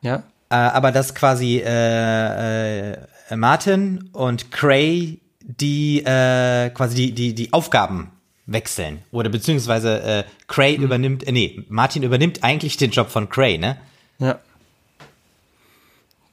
[0.00, 0.24] Ja.
[0.50, 2.96] Äh, aber dass quasi äh, äh,
[3.36, 8.10] Martin und Cray die äh, quasi die, die, die Aufgaben
[8.46, 9.02] wechseln.
[9.10, 10.84] Oder beziehungsweise äh, Cray mhm.
[10.84, 13.78] übernimmt, äh, nee, Martin übernimmt eigentlich den Job von Cray, ne?
[14.18, 14.38] Ja.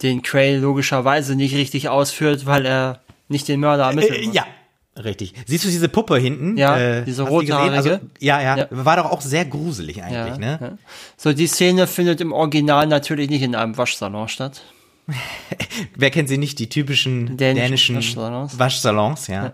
[0.02, 4.28] Den Cray logischerweise nicht richtig ausführt, weil er nicht den Mörder ermittelt.
[4.28, 4.46] Äh, ja,
[5.04, 5.34] Richtig.
[5.46, 6.58] Siehst du diese Puppe hinten?
[6.58, 7.76] Ja, äh, diese rothaarige.
[7.76, 10.60] Also, ja, ja, ja, war doch auch sehr gruselig eigentlich, ja, ne?
[10.62, 10.78] Ja.
[11.16, 14.62] So, die Szene findet im Original natürlich nicht in einem Waschsalon statt.
[15.96, 19.46] Wer kennt sie nicht, die typischen dänischen, dänischen Waschsalons, Waschsalons ja.
[19.46, 19.54] ja.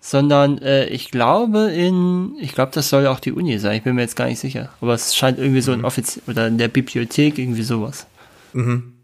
[0.00, 3.94] Sondern äh, ich glaube in, ich glaube, das soll auch die Uni sein, ich bin
[3.94, 4.70] mir jetzt gar nicht sicher.
[4.80, 5.80] Aber es scheint irgendwie so mhm.
[5.80, 8.06] ein Offiziell, oder in der Bibliothek irgendwie sowas.
[8.52, 8.94] Mhm.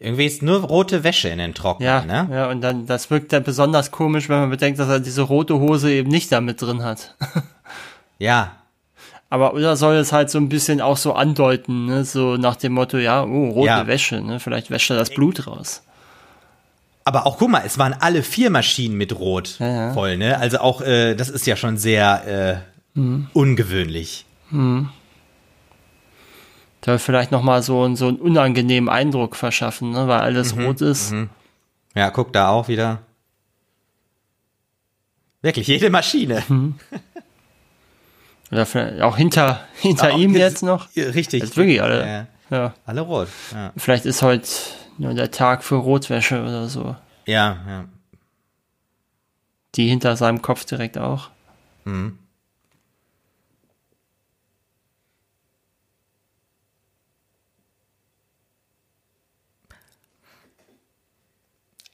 [0.00, 2.28] Irgendwie ist nur rote Wäsche in den Trockner, ja, ne?
[2.30, 5.58] Ja, und dann, das wirkt dann besonders komisch, wenn man bedenkt, dass er diese rote
[5.58, 7.16] Hose eben nicht damit drin hat.
[8.18, 8.52] ja.
[9.28, 12.04] Aber oder soll es halt so ein bisschen auch so andeuten, ne?
[12.04, 13.86] So nach dem Motto, ja, oh, rote ja.
[13.88, 14.38] Wäsche, ne?
[14.38, 15.82] Vielleicht wäscht er das Blut raus.
[17.04, 19.92] Aber auch, guck mal, es waren alle vier Maschinen mit Rot ja, ja.
[19.94, 20.38] voll, ne?
[20.38, 22.62] Also auch, äh, das ist ja schon sehr
[22.94, 23.26] äh, mhm.
[23.32, 24.26] ungewöhnlich.
[24.50, 24.90] Mhm
[26.80, 30.80] da vielleicht noch mal so, so einen unangenehmen Eindruck verschaffen, ne, weil alles mhm, rot
[30.80, 31.12] ist.
[31.12, 31.30] Mhm.
[31.94, 33.00] Ja, guck da auch wieder.
[35.42, 36.42] Wirklich, jede Maschine.
[36.48, 36.78] Mhm.
[38.50, 40.88] Oder vielleicht auch hinter, hinter auch ihm jetzt, noch.
[40.96, 41.42] Richtig.
[41.42, 42.28] Jetzt wirklich alle.
[42.50, 42.56] Ja.
[42.56, 42.74] ja.
[42.86, 43.28] Alle rot.
[43.52, 43.72] Ja.
[43.76, 44.48] Vielleicht ist heute
[44.96, 46.96] nur der Tag für Rotwäsche oder so.
[47.26, 47.84] Ja, ja.
[49.74, 51.30] Die hinter seinem Kopf direkt auch.
[51.84, 52.18] Mhm.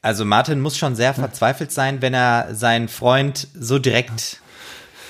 [0.05, 4.43] Also Martin muss schon sehr verzweifelt sein, wenn er seinen Freund so direkt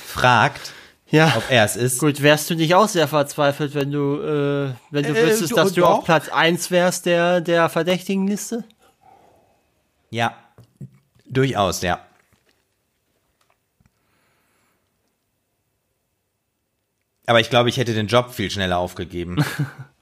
[0.06, 0.72] fragt,
[1.10, 1.34] ja.
[1.36, 1.98] ob er es ist.
[1.98, 5.72] Gut, wärst du nicht auch sehr verzweifelt, wenn du, äh, wenn du äh, wüsstest, dass
[5.72, 8.62] du auf Platz 1 wärst der, der Verdächtigenliste?
[10.10, 10.36] Ja,
[11.28, 11.98] durchaus, ja.
[17.26, 19.44] Aber ich glaube, ich hätte den Job viel schneller aufgegeben.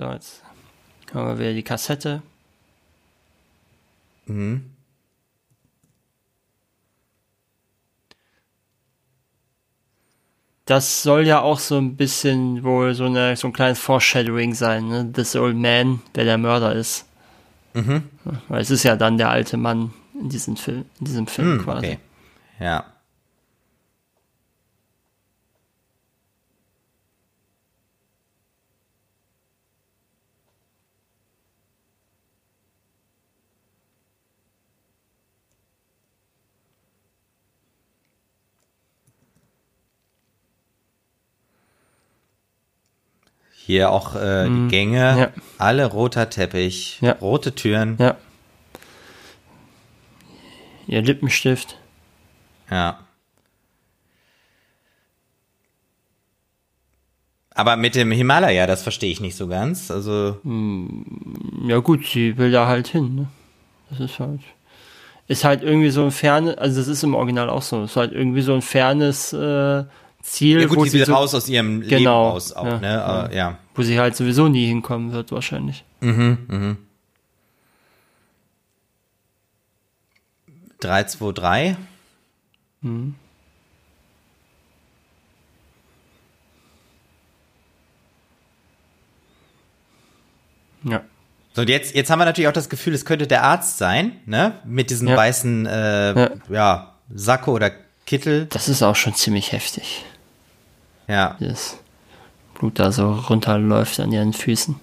[0.00, 0.42] So, jetzt
[1.12, 2.22] haben wir wieder die Kassette.
[4.24, 4.64] Mhm.
[10.64, 14.88] Das soll ja auch so ein bisschen wohl so, eine, so ein kleines Foreshadowing sein,
[14.88, 15.12] ne?
[15.12, 17.04] This Old Man, wer der Mörder ist.
[17.74, 18.04] Mhm.
[18.48, 21.64] Weil es ist ja dann der alte Mann in diesem Film, in diesem Film Hm,
[21.64, 21.86] quasi.
[21.86, 21.98] okay.
[22.58, 22.84] Ja.
[43.70, 45.28] Hier auch äh, die Gänge, ja.
[45.56, 47.12] alle roter Teppich, Ja.
[47.20, 47.94] rote Türen.
[48.00, 48.16] Ja.
[50.88, 51.76] Ihr Lippenstift.
[52.68, 52.98] Ja.
[57.54, 59.92] Aber mit dem Himalaya, das verstehe ich nicht so ganz.
[59.92, 60.38] Also,
[61.64, 63.28] Ja gut, sie will da halt hin, ne?
[63.90, 64.40] Das ist halt.
[65.28, 68.10] Ist halt irgendwie so ein fernes, also das ist im Original auch so, ist halt
[68.10, 69.84] irgendwie so ein fernes äh,
[70.22, 72.64] Ziel, ja gut, wo die sie will so, raus aus ihrem Leben Genau, raus auch,
[72.66, 72.88] ja, ne?
[72.88, 73.30] ja.
[73.32, 73.58] Ja.
[73.74, 75.84] wo sie halt sowieso nie hinkommen wird, wahrscheinlich.
[76.00, 76.76] Mhm, mhm.
[80.80, 81.76] 3, 2, 3.
[90.84, 91.02] Ja.
[91.52, 94.20] So, und jetzt, jetzt haben wir natürlich auch das Gefühl, es könnte der Arzt sein,
[94.26, 94.60] ne?
[94.64, 95.16] Mit diesem Ja.
[95.16, 96.30] weißen, äh, Ja.
[96.48, 96.94] ja.
[97.12, 97.72] Sakko oder
[98.06, 98.46] Kittel.
[98.46, 100.04] Das ist auch schon ziemlich heftig,
[101.10, 101.76] Ja, das
[102.54, 104.78] Blut da so runterläuft an ihren Füßen.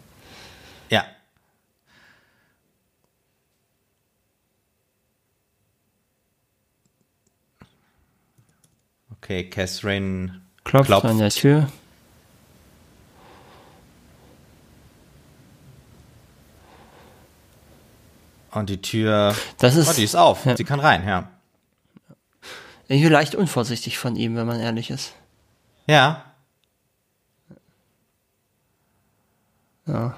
[0.89, 1.05] ja.
[9.11, 11.05] Okay, Catherine Klopft, Klopft.
[11.05, 11.69] an der Tür.
[18.51, 20.45] und die Tür, Das ist oh, die ist auf.
[20.45, 20.57] Ja.
[20.57, 21.29] Sie kann rein, ja.
[22.89, 25.13] irgendwie leicht unvorsichtig von ihm, wenn man ehrlich ist.
[25.87, 26.23] Ja,
[29.87, 30.15] Ja.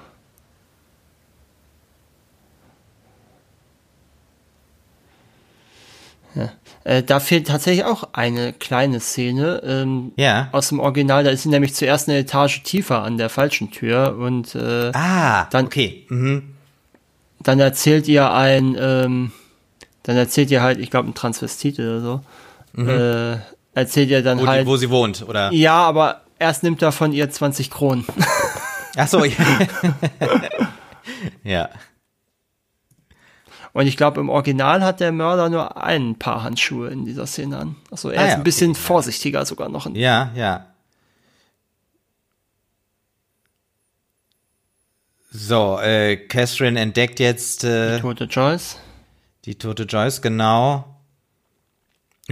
[6.34, 6.50] Ja.
[6.84, 10.48] Äh, da fehlt tatsächlich auch eine kleine Szene ähm, ja.
[10.52, 11.24] aus dem Original.
[11.24, 15.46] Da ist sie nämlich zuerst eine Etage tiefer an der falschen Tür und äh, Ah,
[15.50, 16.06] Dann- okay.
[16.08, 16.54] Mhm.
[17.40, 19.32] dann erzählt ihr ein, ähm,
[20.04, 22.20] dann erzählt ihr halt, ich glaube ein Transvestit oder so,
[22.80, 23.38] äh,
[23.74, 25.52] erzählt ihr dann Wo, halt, die, wo sie wohnt, oder?
[25.52, 28.04] ja, aber erst nimmt er von ihr 20 Kronen.
[28.96, 29.34] Ach so, ja.
[31.44, 31.68] ja.
[33.72, 37.58] Und ich glaube, im Original hat der Mörder nur ein Paar Handschuhe in dieser Szene
[37.58, 37.76] an.
[37.90, 39.88] Also er Ah ist ja, ein bisschen vorsichtiger sogar noch.
[39.94, 40.66] Ja, ja.
[45.30, 48.78] So, äh, Catherine entdeckt jetzt äh, Tote Joyce.
[49.44, 50.89] die tote Joyce, genau.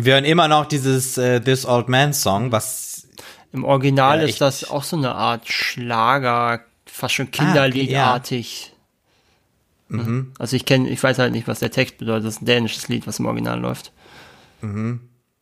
[0.04, 3.08] Wir hören immer noch dieses äh, This Old Man Song, was
[3.52, 7.44] Im Original Ja, ist das auch so eine Art Schlager, fast schon Ah, okay, ja.
[7.46, 8.72] Kinderliedartig.
[9.88, 10.32] Mhm.
[10.38, 12.26] Also ich kenne, ich weiß halt nicht, was der Text bedeutet.
[12.26, 13.92] Das ist ein dänisches Lied, was im Original läuft.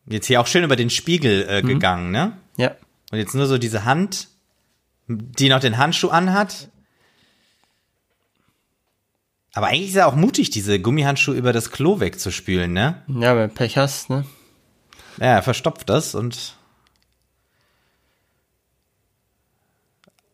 [0.07, 1.67] jetzt hier auch schön über den Spiegel äh, Mhm.
[1.67, 2.37] gegangen, ne?
[2.55, 2.71] Ja.
[3.11, 4.27] Und jetzt nur so diese Hand,
[5.07, 6.69] die noch den Handschuh anhat.
[9.53, 13.01] Aber eigentlich ist er auch mutig, diese Gummihandschuhe über das Klo wegzuspülen, ne?
[13.07, 14.25] Ja, wenn du Pech hast, ne?
[15.19, 16.55] Ja, er verstopft das und.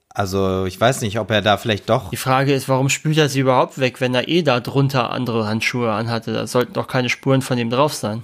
[0.10, 2.12] Also, ich weiß nicht, ob er da vielleicht doch.
[2.12, 5.48] Die Frage ist, warum spült er sie überhaupt weg, wenn er eh da drunter andere
[5.48, 6.34] Handschuhe anhatte?
[6.34, 8.24] Da sollten doch keine Spuren von ihm drauf sein.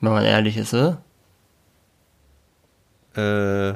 [0.00, 1.02] Wenn man ehrlich ist, oder?
[3.14, 3.74] Äh,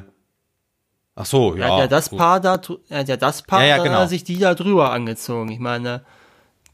[1.16, 1.66] ach so, ja.
[1.66, 2.18] er hat ja das gut.
[2.18, 2.58] Paar da,
[2.88, 3.96] er hat ja das Paar, Ja, ja, dann genau.
[3.96, 5.50] hat er sich die da drüber angezogen.
[5.50, 6.02] Ich meine,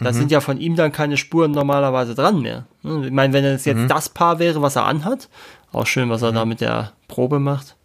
[0.00, 0.14] da Mhm.
[0.16, 2.66] sind ja von ihm dann keine Spuren normalerweise dran mehr.
[2.82, 3.06] Ne?
[3.06, 3.72] Ich meine, wenn es Mhm.
[3.82, 5.28] jetzt das Paar wäre, was er anhat,
[5.72, 7.76] auch schön, was er da mit der Probe macht.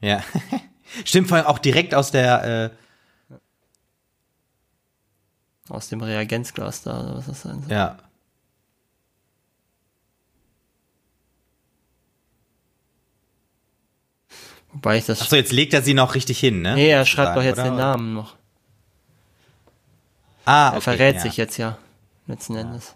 [0.00, 0.22] Ja.
[1.04, 2.70] Stimmt, vor allem auch direkt aus der.
[2.70, 2.70] Äh,
[5.70, 7.72] Aus dem Reagenzglas da, oder was das sein soll.
[7.72, 7.96] ja.
[14.72, 15.20] Wobei ich das.
[15.22, 16.74] Ach so, jetzt legt er sie noch richtig hin, ne?
[16.74, 17.70] nee, er schreibt doch Sozusagen, jetzt oder?
[17.70, 18.34] den Namen noch.
[20.44, 21.20] Ah, okay, er verrät ja.
[21.20, 21.78] sich jetzt ja,
[22.26, 22.60] letzten ja.
[22.60, 22.94] Endes.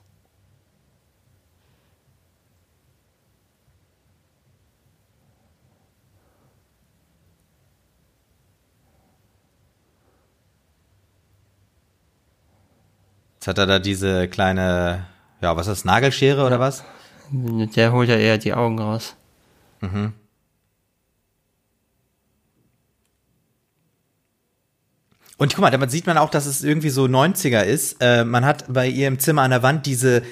[13.36, 15.06] Jetzt hat er da diese kleine,
[15.40, 16.46] ja, was ist das, Nagelschere ja.
[16.46, 16.84] oder was?
[17.30, 19.14] Der holt ja eher die Augen raus.
[19.80, 20.12] Mhm.
[25.38, 27.96] Und guck mal, damit sieht man auch, dass es irgendwie so 90er ist.
[28.00, 30.22] Äh, man hat bei ihr im Zimmer an der Wand diese,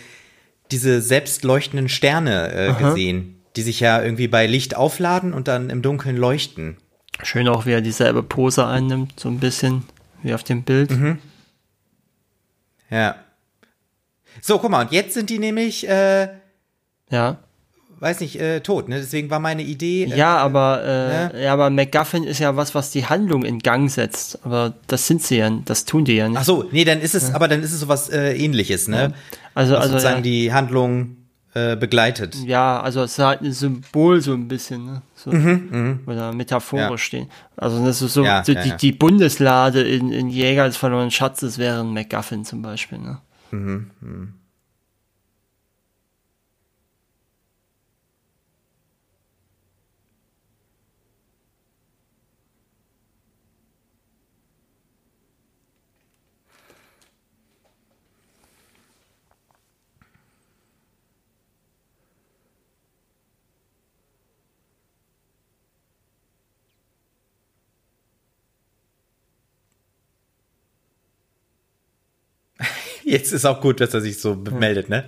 [0.70, 5.80] diese selbstleuchtenden Sterne äh, gesehen, die sich ja irgendwie bei Licht aufladen und dann im
[5.80, 6.76] Dunkeln leuchten.
[7.22, 9.84] Schön auch, wie er dieselbe Pose einnimmt, so ein bisschen
[10.22, 10.90] wie auf dem Bild.
[10.90, 11.18] Mhm.
[12.90, 13.14] Ja.
[14.42, 16.28] So, guck mal, und jetzt sind die nämlich, äh,
[17.10, 17.38] ja
[17.98, 18.96] weiß nicht, äh, tot, ne?
[19.00, 20.04] Deswegen war meine Idee.
[20.04, 21.44] Äh, ja, aber äh, ne?
[21.44, 24.44] ja, aber MacGuffin ist ja was, was die Handlung in Gang setzt.
[24.44, 26.38] Aber das sind sie ja, das tun die ja nicht.
[26.38, 27.34] Ach so, nee, dann ist es, ja.
[27.34, 28.96] aber dann ist es sowas äh, ähnliches, ne?
[28.96, 29.08] Ja.
[29.54, 30.22] Also, was also sozusagen ja.
[30.22, 31.16] die Handlung
[31.54, 32.36] äh, begleitet.
[32.44, 35.02] Ja, also es ist halt ein Symbol so ein bisschen, ne?
[35.14, 35.68] So, mhm,
[36.04, 36.12] mh.
[36.12, 37.30] Oder metaphorisch stehen.
[37.56, 41.80] Also das ist so, so die, die Bundeslade in, in Jäger des verlorenen Schatzes wäre
[41.80, 43.18] ein MacGuffin zum Beispiel, ne?
[43.52, 44.28] Mhm, mh.
[73.08, 75.04] Jetzt ist auch gut, dass er sich so meldet, ne?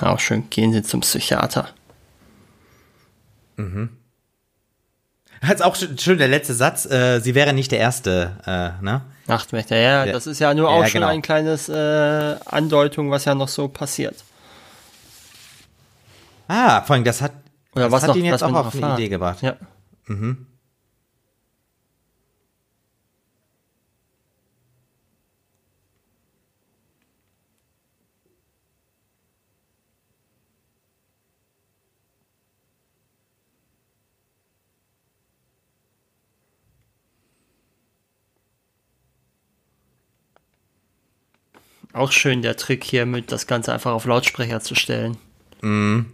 [0.00, 1.72] Auch schön, gehen Sie zum Psychiater.
[3.56, 3.99] Mhm.
[5.46, 6.84] Jetzt auch schön der letzte Satz.
[6.84, 9.02] Äh, sie wäre nicht der Erste, äh, ne?
[9.26, 11.12] Nachtwächter, ja, ja, das ist ja nur auch ja, schon genau.
[11.12, 14.24] ein kleines äh, Andeutung, was ja noch so passiert.
[16.48, 17.32] Ah, vor allem, das hat,
[17.74, 19.40] Oder das was hat noch, ihn jetzt auch auf eine Idee gebracht.
[19.40, 19.54] Ja.
[20.06, 20.46] Mhm.
[41.92, 45.16] Auch schön der Trick hier mit das Ganze einfach auf Lautsprecher zu stellen.
[45.60, 46.12] Mhm.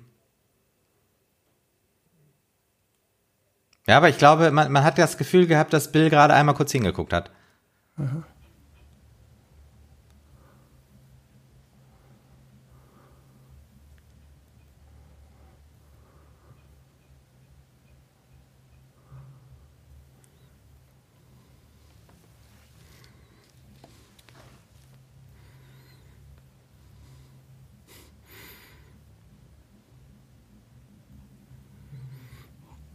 [3.87, 6.73] Ja, aber ich glaube, man, man hat das Gefühl gehabt, dass Bill gerade einmal kurz
[6.73, 7.31] hingeguckt hat.
[7.97, 8.25] Mhm.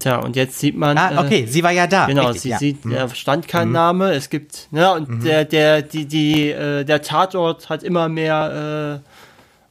[0.02, 0.98] Tja, und jetzt sieht man.
[0.98, 2.07] Ah, okay, äh, sie war ja da.
[2.07, 2.57] Genau, richtig, sie ja.
[2.57, 2.94] sieht, mhm.
[2.94, 3.73] da stand kein mhm.
[3.73, 4.11] Name.
[4.14, 5.23] Es gibt, ne, und mhm.
[5.23, 9.10] der, der, die, die, äh, der Tatort hat immer mehr äh,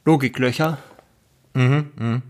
[0.05, 0.77] Logiklöcher.
[1.53, 2.21] Mhm, mhm.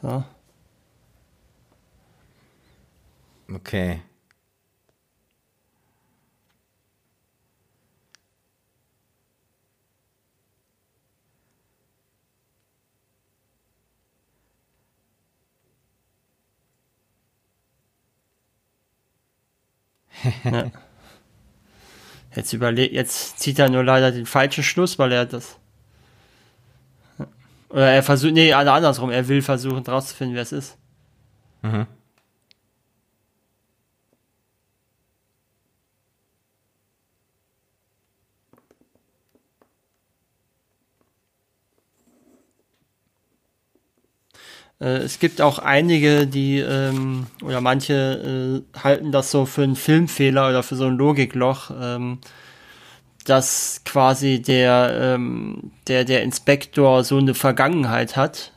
[0.00, 0.24] So.
[3.54, 4.00] Okay.
[20.44, 20.70] Ja.
[22.34, 25.58] Jetzt überlegt, jetzt zieht er nur leider den falschen Schluss, weil er das.
[27.68, 30.78] Oder er versucht, nee, andersrum, er will versuchen rauszufinden, wer es ist.
[31.62, 31.86] Mhm.
[44.86, 50.48] Es gibt auch einige, die ähm, oder manche äh, halten das so für einen Filmfehler
[50.48, 52.18] oder für so ein Logikloch, ähm,
[53.24, 58.52] dass quasi der, ähm, der, der Inspektor so eine Vergangenheit hat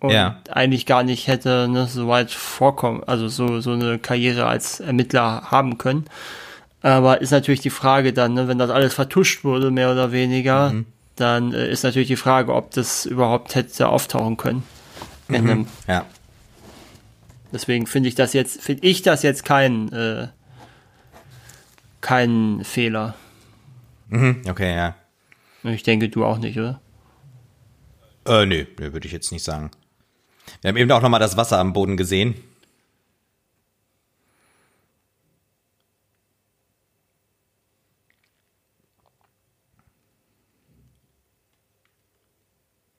[0.00, 0.40] und ja.
[0.50, 5.50] eigentlich gar nicht hätte ne, so weit vorkommen, also so, so eine Karriere als Ermittler
[5.50, 6.04] haben können.
[6.82, 10.70] Aber ist natürlich die Frage dann, ne, wenn das alles vertuscht wurde, mehr oder weniger,
[10.70, 10.86] mhm.
[11.16, 14.64] dann äh, ist natürlich die Frage, ob das überhaupt hätte auftauchen können.
[15.40, 15.66] Mhm.
[15.86, 16.06] Ja.
[17.52, 20.28] Deswegen finde ich das jetzt, finde ich das jetzt kein, äh,
[22.00, 23.14] kein Fehler.
[24.08, 24.42] Mhm.
[24.48, 24.94] Okay, ja.
[25.64, 26.80] Ich denke, du auch nicht, oder?
[28.26, 29.70] Äh, nee, nee würde ich jetzt nicht sagen.
[30.60, 32.34] Wir haben eben auch nochmal das Wasser am Boden gesehen.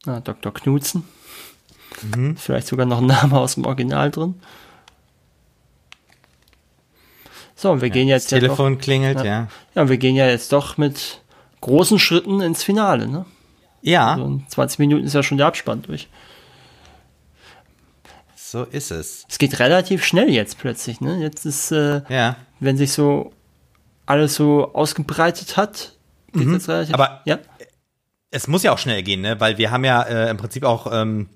[0.05, 0.53] Ah, Dr.
[0.53, 1.05] Knutzen.
[2.03, 2.37] Mhm.
[2.37, 4.35] Vielleicht sogar noch ein Name aus dem Original drin.
[7.55, 8.31] So, und wir ja, gehen jetzt.
[8.31, 9.25] Das Telefon ja doch, klingelt, ja.
[9.25, 9.47] ja.
[9.75, 11.21] Ja, und wir gehen ja jetzt doch mit
[11.61, 13.25] großen Schritten ins Finale, ne?
[13.81, 14.13] Ja.
[14.13, 16.09] Also in 20 Minuten ist ja schon der Abspann durch.
[18.35, 19.25] So ist es.
[19.29, 21.19] Es geht relativ schnell jetzt plötzlich, ne?
[21.19, 22.35] Jetzt ist, äh, ja.
[22.59, 23.31] wenn sich so
[24.05, 25.93] alles so ausgebreitet hat,
[26.33, 26.53] geht mhm.
[26.53, 27.39] jetzt relativ Aber ja?
[28.29, 29.39] es muss ja auch schnell gehen, ne?
[29.39, 31.29] Weil wir haben ja äh, im Prinzip auch ähm,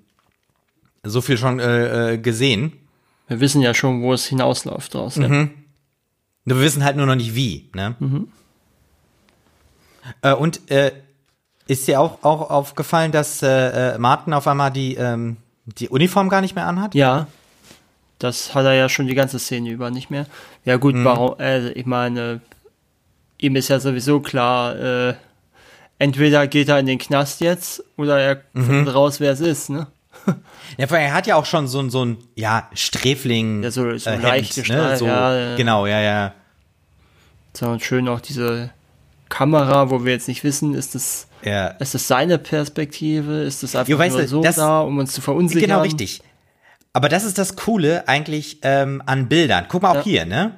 [1.10, 2.74] so viel schon äh, äh gesehen.
[3.28, 5.18] Wir wissen ja schon, wo es hinausläuft draus.
[5.18, 5.24] Mhm.
[5.34, 5.50] Ja.
[6.46, 7.96] Wir wissen halt nur noch nicht wie, ne?
[8.00, 8.28] Mhm.
[10.22, 10.92] Äh, und äh,
[11.68, 16.30] ist dir auch, auch aufgefallen, dass äh, äh, Martin auf einmal die, ähm, die Uniform
[16.30, 16.96] gar nicht mehr anhat?
[16.96, 17.28] Ja.
[18.20, 20.26] Das hat er ja schon die ganze Szene über nicht mehr.
[20.64, 21.04] Ja gut, mhm.
[21.04, 22.42] warum, äh, ich meine,
[23.38, 25.14] ihm ist ja sowieso klar, äh,
[26.00, 28.64] entweder geht er in den Knast jetzt oder er mhm.
[28.64, 29.88] findet raus, wer es ist, ne?
[30.78, 33.64] Ja, vor allem, er hat ja auch schon so, so ein, ja, Sträfling.
[33.64, 34.98] Ja, so, so äh, leicht Hemd, ne?
[34.98, 36.34] so, ja, Genau, ja, ja.
[37.54, 38.70] So, schön auch diese
[39.30, 41.68] Kamera, wo wir jetzt nicht wissen, ist das, ja.
[41.68, 45.14] ist das seine Perspektive, ist das einfach jo, nur du, so das, da, um uns
[45.14, 45.70] zu verunsichern?
[45.70, 46.22] Genau, richtig.
[46.94, 49.66] Aber das ist das Coole eigentlich ähm, an Bildern.
[49.70, 50.04] Guck mal auch ja.
[50.04, 50.58] hier, ne?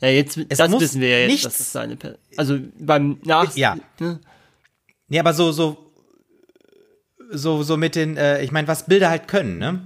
[0.00, 3.54] Ja, jetzt, es das wissen wir ja jetzt, dass das seine, per also beim Nach...
[3.56, 3.76] Ja.
[3.98, 4.20] Ne?
[5.08, 5.89] Ja, aber so, so,
[7.30, 9.80] so, so mit den, äh, ich meine, was Bilder halt können, ne?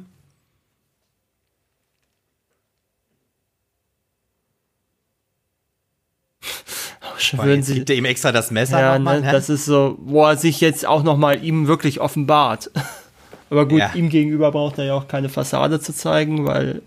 [7.17, 10.25] Schwören Sie, gibt er ihm extra das Messer ja, nochmal, ne, Das ist so, wo
[10.27, 12.71] er sich jetzt auch nochmal ihm wirklich offenbart.
[13.51, 13.93] Aber gut, ja.
[13.95, 16.83] ihm gegenüber braucht er ja auch keine Fassade zu zeigen, weil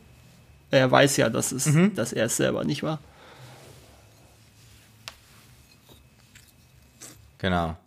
[0.69, 1.95] er weiß ja, dass, es, mhm.
[1.95, 2.99] dass er es selber nicht war.
[7.39, 7.77] Genau.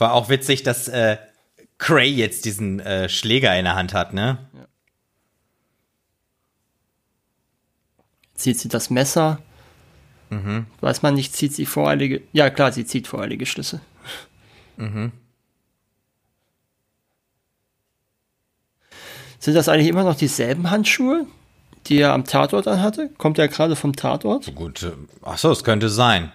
[0.00, 1.18] War auch witzig, dass äh,
[1.76, 4.38] Cray jetzt diesen äh, Schläger in der Hand hat, ne?
[4.54, 4.66] Ja.
[8.34, 9.40] Zieht sie das Messer?
[10.30, 10.64] Mhm.
[10.80, 12.22] Weiß man nicht, zieht sie voreilige.
[12.32, 13.82] Ja, klar, sie zieht voreilige Schlüsse.
[14.78, 15.12] Mhm.
[19.38, 21.26] Sind das eigentlich immer noch dieselben Handschuhe,
[21.86, 23.10] die er am Tatort anhatte?
[23.18, 24.54] Kommt er gerade vom Tatort?
[24.54, 26.32] Gut, äh, ach so, es könnte sein.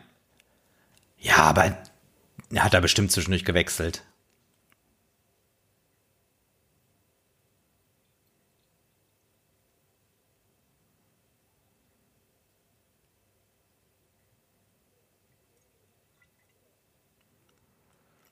[1.18, 1.95] Ja, aber er
[2.58, 4.04] hat da bestimmt zwischendurch gewechselt.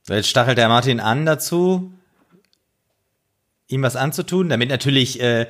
[0.08, 1.92] Jetzt stachelt der Martin an dazu,
[3.68, 5.48] ihm was anzutun, damit natürlich äh,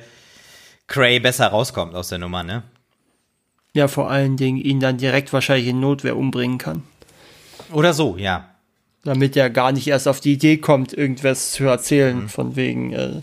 [0.86, 2.62] Cray besser rauskommt aus der Nummer, ne?
[3.72, 6.84] Ja, vor allen Dingen ihn dann direkt wahrscheinlich in Notwehr umbringen kann.
[7.72, 8.53] Oder so, ja
[9.04, 12.28] damit er gar nicht erst auf die Idee kommt, irgendwas zu erzählen, mhm.
[12.28, 12.92] von wegen.
[12.92, 13.22] Äh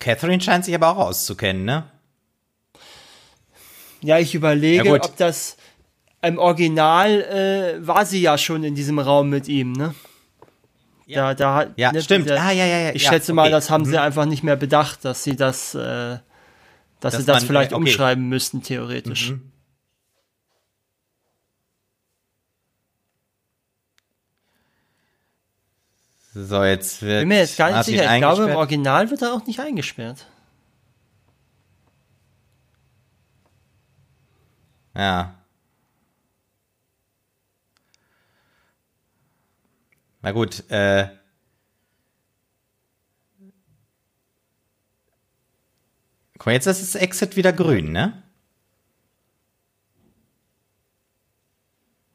[0.00, 1.84] Catherine scheint sich aber auch auszukennen, ne?
[4.00, 5.56] Ja, ich überlege, ja, ob das
[6.22, 9.94] im Original äh, war sie ja schon in diesem Raum mit ihm, ne?
[11.06, 12.28] Ja, da, da ja, ne, stimmt.
[12.28, 12.90] Der, ah, ja, ja, ja.
[12.94, 13.36] Ich ja, schätze okay.
[13.36, 13.90] mal, das haben mhm.
[13.90, 16.20] sie einfach nicht mehr bedacht, dass sie das, äh, dass,
[17.00, 17.82] dass sie das man, vielleicht okay.
[17.82, 19.30] umschreiben müssten, theoretisch.
[19.30, 19.47] Mhm.
[26.46, 27.22] So, jetzt wird.
[27.22, 28.14] Bin mir jetzt gar nicht sicher.
[28.14, 30.26] Ich glaube, im Original wird er auch nicht eingesperrt.
[34.94, 35.34] Ja.
[40.22, 41.08] Na gut, äh.
[46.34, 48.22] Guck mal, jetzt ist das Exit wieder grün, ne?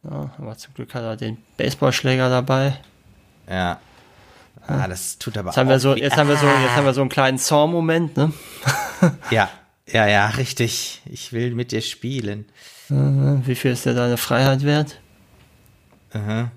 [0.03, 2.79] Ja, aber zum Glück hat er den Baseballschläger dabei.
[3.49, 3.81] Ja.
[4.67, 6.93] Ah, das tut aber jetzt haben wir so, jetzt haben wir so, jetzt haben wir
[6.93, 8.31] so einen kleinen Saw-Moment, ne?
[9.29, 9.49] ja,
[9.87, 11.01] ja, ja, richtig.
[11.05, 12.45] Ich will mit dir spielen.
[12.89, 14.99] Wie viel ist dir deine Freiheit wert?
[16.13, 16.51] Aha.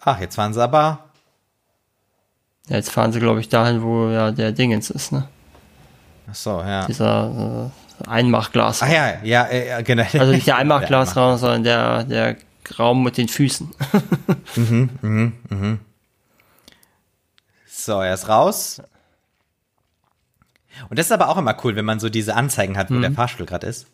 [0.00, 1.10] Ach, jetzt fahren sie aber.
[2.68, 5.28] Ja, jetzt fahren sie, glaube ich, dahin, wo ja der Dingens ist, ne?
[6.30, 6.86] Ach so, ja.
[6.86, 7.70] Dieser
[8.04, 8.82] äh, Einmachglas.
[8.82, 10.04] Ach ja, ja, ja, genau.
[10.12, 12.36] Also nicht der Einmachglasraum, sondern der, der
[12.78, 13.70] Raum mit den Füßen.
[14.56, 15.78] mhm, mhm, mhm.
[17.66, 18.82] So, er ist raus.
[20.88, 23.02] Und das ist aber auch immer cool, wenn man so diese Anzeigen hat, wo Mhm.
[23.02, 23.86] der Fahrstuhl gerade ist.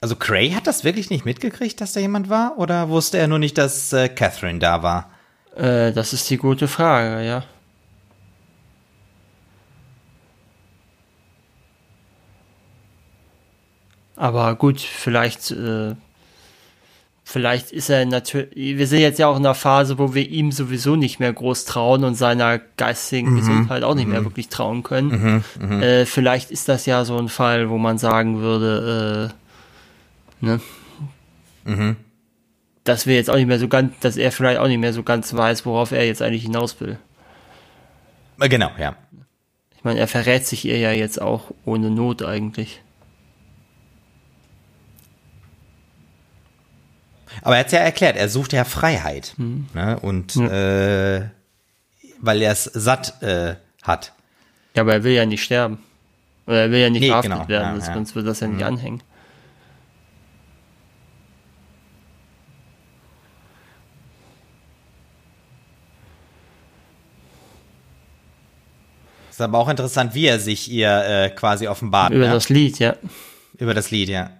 [0.00, 2.56] Also Cray hat das wirklich nicht mitgekriegt, dass da jemand war?
[2.58, 5.10] Oder wusste er nur nicht, dass äh, Catherine da war?
[5.56, 7.44] Äh, das ist die gute Frage, ja.
[14.14, 15.94] Aber gut, vielleicht, äh,
[17.24, 20.50] vielleicht ist er natürlich, wir sind jetzt ja auch in einer Phase, wo wir ihm
[20.50, 25.44] sowieso nicht mehr groß trauen und seiner geistigen Gesundheit auch nicht mehr wirklich trauen können.
[25.80, 29.47] Äh, vielleicht ist das ja so ein Fall, wo man sagen würde, äh,
[30.40, 30.60] ne?
[32.84, 35.02] Dass wir jetzt auch nicht mehr so ganz, dass er vielleicht auch nicht mehr so
[35.02, 36.98] ganz weiß, worauf er jetzt eigentlich hinaus will.
[38.40, 38.96] Äh, genau, ja.
[39.76, 42.80] Ich meine, er verrät sich ihr ja jetzt auch ohne Not eigentlich.
[47.42, 49.34] Aber er hat ja erklärt, er sucht ja Freiheit.
[49.36, 49.98] Ne?
[50.00, 51.28] Und äh,
[52.20, 54.12] weil er es satt äh, hat.
[54.74, 55.78] Ja, aber er will ja nicht sterben.
[56.46, 57.94] Oder er will ja nicht Nee, verhaftet genau, werden, ja, ja.
[57.94, 59.02] sonst wird das ja nicht anhängen.
[69.38, 72.12] Ist aber auch interessant, wie er sich ihr äh, quasi offenbart.
[72.12, 72.32] Über ne?
[72.32, 72.96] das Lied, ja.
[73.56, 74.30] Über das Lied, ja.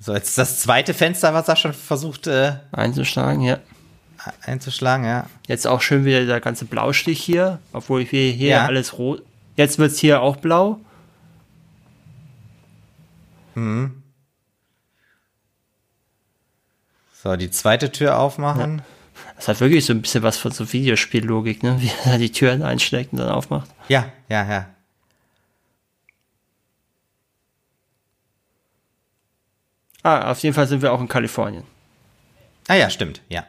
[0.00, 3.58] So, jetzt das zweite Fenster, was er schon versucht äh, Einzuschlagen, ja.
[4.42, 5.30] einzuschlagen, ja.
[5.46, 8.66] Jetzt auch schön wieder der ganze Blaustich hier, obwohl wir hier Ja.
[8.66, 9.22] alles rot.
[9.54, 10.80] Jetzt wird's hier auch blau.
[17.14, 18.82] So, die zweite Tür aufmachen.
[19.36, 21.80] Das hat wirklich so ein bisschen was von so Videospiellogik, ne?
[21.80, 23.70] Wie er da die Türen einschlägt und dann aufmacht.
[23.88, 24.70] Ja, ja, ja.
[30.02, 31.64] Ah, auf jeden Fall sind wir auch in Kalifornien.
[32.68, 33.44] Ah ja, stimmt, ja.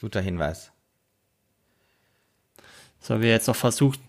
[0.00, 0.70] Guter Hinweis.
[3.00, 4.00] So, wie er jetzt noch versucht,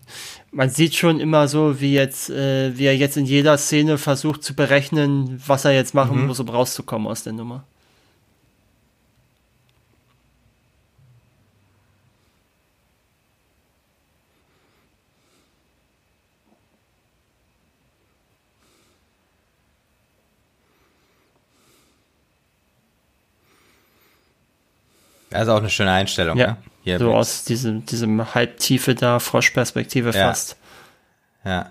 [0.50, 4.42] man sieht schon immer so, wie jetzt, äh, wie er jetzt in jeder Szene versucht
[4.42, 7.64] zu berechnen, was er jetzt machen muss, um rauszukommen aus der Nummer.
[25.38, 26.56] Das ist auch eine schöne Einstellung, Ja, ne?
[26.82, 30.28] Hier so mit- aus diesem, diesem Halbtiefe da, Froschperspektive Ja.
[30.28, 30.56] fast.
[31.44, 31.70] Ja.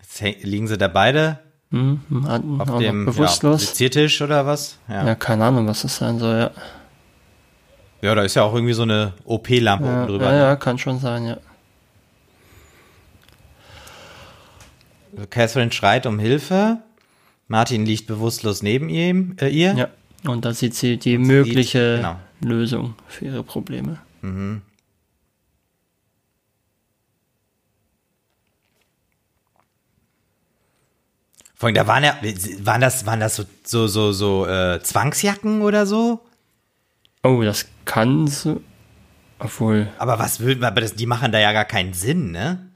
[0.00, 1.40] Jetzt liegen sie da beide
[1.70, 3.62] Mhm, hatten auf auch dem bewusstlos.
[3.62, 4.78] Ja, Seziertisch oder was?
[4.88, 5.04] Ja.
[5.06, 5.14] Ja.
[5.16, 6.50] keine Ahnung, was das sein soll, ja.
[8.00, 10.26] ja, da ist ja auch irgendwie so eine OP-Lampe Ja, oben drüber.
[10.26, 10.38] ja, ne?
[10.38, 11.36] ja, kann schon sein, ja.
[15.30, 16.78] Catherine schreit um Hilfe.
[17.48, 19.74] Martin liegt bewusstlos neben ihm, äh, ihr.
[19.74, 19.88] Ja.
[20.26, 22.20] Und da sieht sie die sie mögliche sieht- genau.
[22.40, 23.98] Lösung für ihre Probleme.
[31.56, 32.16] Vor allem, da waren ja,
[32.60, 36.20] waren das, waren das so, so, so, so äh, Zwangsjacken oder so?
[37.22, 38.60] Oh, das kann so.
[39.38, 42.70] Obwohl, Aber was will, aber das, die machen da ja gar keinen Sinn, ne?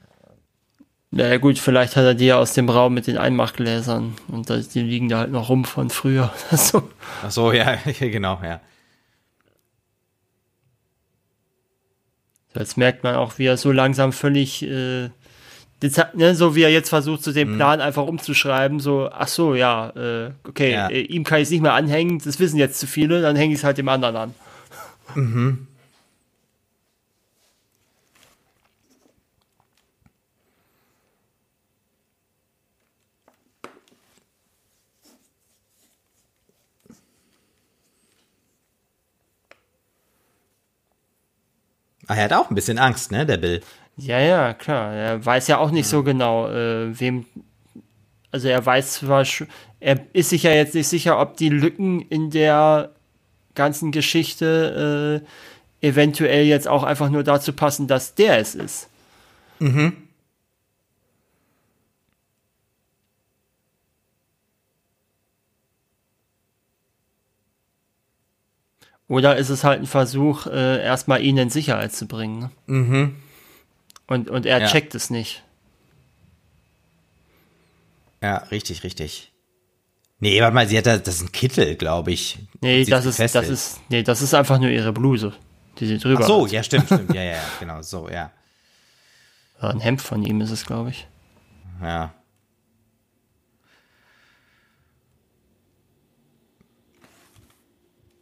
[1.10, 4.80] Naja gut, vielleicht hat er die ja aus dem Raum mit den Einmachgläsern und die
[4.82, 6.88] liegen da halt noch rum von früher oder so.
[7.24, 8.60] Ach so, ja, genau, ja.
[12.54, 15.10] Jetzt merkt man auch, wie er so langsam völlig, äh,
[16.14, 17.34] ne, so wie er jetzt versucht, so Mhm.
[17.34, 20.88] den Plan einfach umzuschreiben, so, ach so, ja, äh, okay, Ja.
[20.88, 23.52] äh, ihm kann ich es nicht mehr anhängen, das wissen jetzt zu viele, dann hänge
[23.52, 24.34] ich es halt dem anderen an.
[42.08, 43.60] Ah, er hat auch ein bisschen Angst, ne, der Bill.
[43.96, 44.92] Ja, ja, klar.
[44.94, 47.26] Er weiß ja auch nicht so genau, äh, wem.
[48.30, 49.24] Also er weiß zwar,
[49.80, 52.90] er ist sich ja jetzt nicht sicher, ob die Lücken in der
[53.54, 55.22] ganzen Geschichte
[55.82, 58.88] äh, eventuell jetzt auch einfach nur dazu passen, dass der es ist.
[69.08, 72.38] Oder ist es halt ein Versuch, äh, erstmal ihn in Sicherheit zu bringen?
[72.38, 72.50] Ne?
[72.66, 73.16] Mhm.
[74.06, 74.66] Und, und er Ja.
[74.66, 75.42] checkt es nicht.
[78.22, 79.32] Ja, richtig, richtig.
[80.20, 82.38] Nee, warte mal, sie hat da, das ist ein Kittel, glaube ich.
[82.60, 85.32] Nee, Sie das ist, das ist, nee, das ist einfach nur ihre Bluse.
[85.78, 86.50] die sie drüber Ach so, hat.
[86.52, 87.14] ja, stimmt, stimmt.
[87.14, 88.08] Ja, ja, genau, so.
[88.08, 88.32] Ja,
[89.60, 91.06] Ein Hemd von ihm ist es, glaube ich.
[91.80, 92.12] Ja.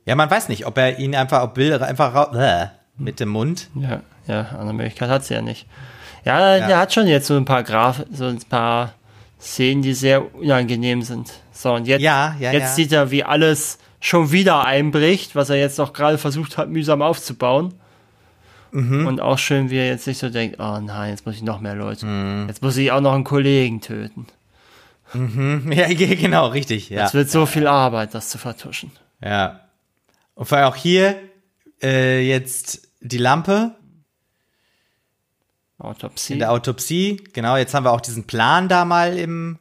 [0.06, 2.66] Ja, man weiß nicht, ob er ihn einfach, ob Bill einfach ra äh,
[2.96, 3.68] mit dem Mund.
[3.74, 5.66] Ja, ja, andere Möglichkeit hat sie ja nicht.
[6.24, 6.66] Ja, Ja.
[6.66, 8.94] der hat schon jetzt so ein paar Graf, so ein paar
[9.40, 11.32] Szenen, die sehr unangenehm sind.
[11.52, 12.68] So, und jetzt, Ja, ja, jetzt ja.
[12.74, 17.02] sieht er, wie alles schon wieder einbricht, was er jetzt noch gerade versucht hat, mühsam
[17.02, 17.74] aufzubauen.
[18.72, 19.06] Mhm.
[19.06, 21.60] Und auch schön, wie er jetzt sich so denkt, oh nein, jetzt muss ich noch
[21.60, 22.04] mehr Leute.
[22.06, 22.46] Mhm.
[22.48, 24.26] Jetzt muss ich auch noch einen Kollegen töten.
[25.14, 27.04] Ja, ge- genau, richtig, ja.
[27.06, 28.90] Es wird so viel Arbeit, das zu vertuschen.
[29.22, 29.60] Ja.
[30.36, 31.18] Und vor allem auch hier
[31.82, 33.74] äh, jetzt die Lampe
[35.78, 36.34] Autopsie.
[36.34, 37.16] in der Autopsie.
[37.32, 39.58] Genau, jetzt haben wir auch diesen Plan da mal im.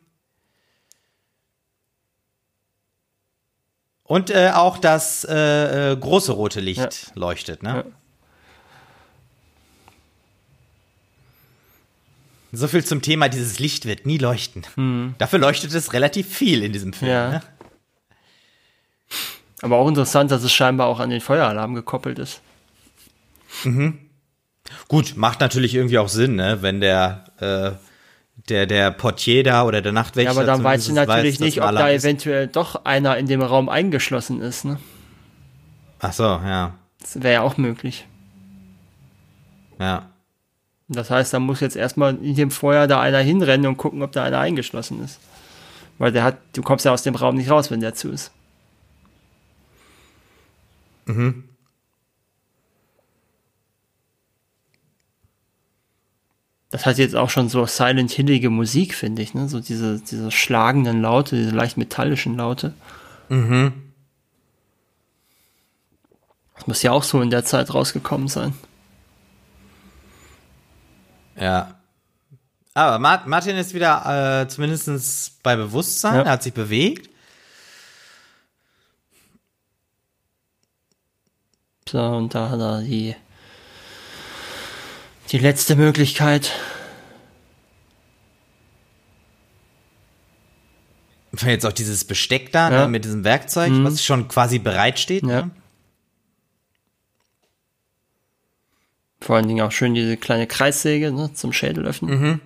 [4.04, 7.12] Und äh, auch das äh, äh, große rote Licht Ja.
[7.16, 7.76] leuchtet, ne?
[7.78, 7.84] Ja.
[12.52, 15.16] So viel zum Thema, dieses Licht wird nie leuchten.
[15.18, 17.12] Dafür leuchtet es relativ viel in diesem Film.
[17.12, 17.18] Hm.
[17.18, 17.30] Ja.
[17.32, 17.42] Ne?
[19.66, 22.40] Aber auch interessant, dass es scheinbar auch an den Feueralarm gekoppelt ist.
[24.88, 26.60] Gut, macht natürlich irgendwie auch Sinn, ne?
[26.62, 27.72] wenn der, äh,
[28.48, 30.34] der, der Portier da oder der Nachtwächter.
[30.34, 32.04] Ja, aber dann weißt du natürlich weiß, nicht, ob da ist.
[32.04, 34.66] eventuell doch einer in dem Raum eingeschlossen ist.
[34.66, 34.78] Ne?
[35.98, 36.76] Ach so, ja.
[37.02, 38.06] Das wäre ja auch möglich.
[39.80, 40.12] Ja.
[40.90, 44.12] Das heißt, da muss jetzt erstmal in dem Feuer da einer hinrennen und gucken, ob
[44.12, 45.20] da einer eingeschlossen ist.
[45.98, 48.32] Weil der hat, du kommst ja aus dem Raum nicht raus, wenn der zu ist.
[56.72, 59.48] Das hat jetzt auch schon so Silent Hillige Musik, finde ich, ne?
[59.48, 62.74] So diese, diese schlagenden Laute, diese leicht metallischen Laute.
[63.30, 63.74] Mhm.
[66.56, 68.54] Das muss ja auch so in der Zeit rausgekommen sein.
[71.40, 71.76] Ja.
[72.74, 76.22] Aber Ma- Martin ist wieder äh, zumindest bei Bewusstsein, Ja.
[76.24, 77.10] er hat sich bewegt.
[81.88, 83.16] So, und da hat er die,
[85.32, 86.52] die letzte Möglichkeit.
[91.42, 92.82] Jetzt auch dieses Besteck da Ja.
[92.84, 95.24] ne, mit diesem Werkzeug, was schon quasi bereitsteht.
[95.24, 95.44] Ja.
[95.44, 95.52] Ne?
[99.22, 102.20] Vor allen Dingen auch schön diese kleine Kreissäge ne, zum Schädel öffnen.
[102.20, 102.42] Mhm.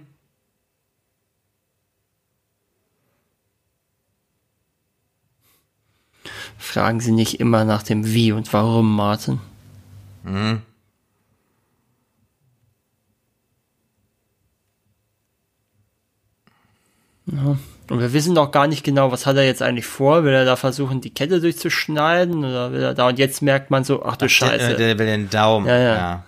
[6.69, 9.39] Fragen Sie nicht immer nach dem Wie und Warum, Martin.
[17.25, 17.57] Ja.
[17.89, 20.23] Und wir wissen doch gar nicht genau, was hat er jetzt eigentlich vor?
[20.23, 22.45] Will er da versuchen, die Kette durchzuschneiden?
[22.45, 23.07] Oder will er da?
[23.07, 24.67] Und jetzt merkt man so, ach du Scheiße.
[24.67, 25.65] Der, der will den Daumen.
[25.65, 25.95] Ja, ja.
[25.95, 26.23] ja.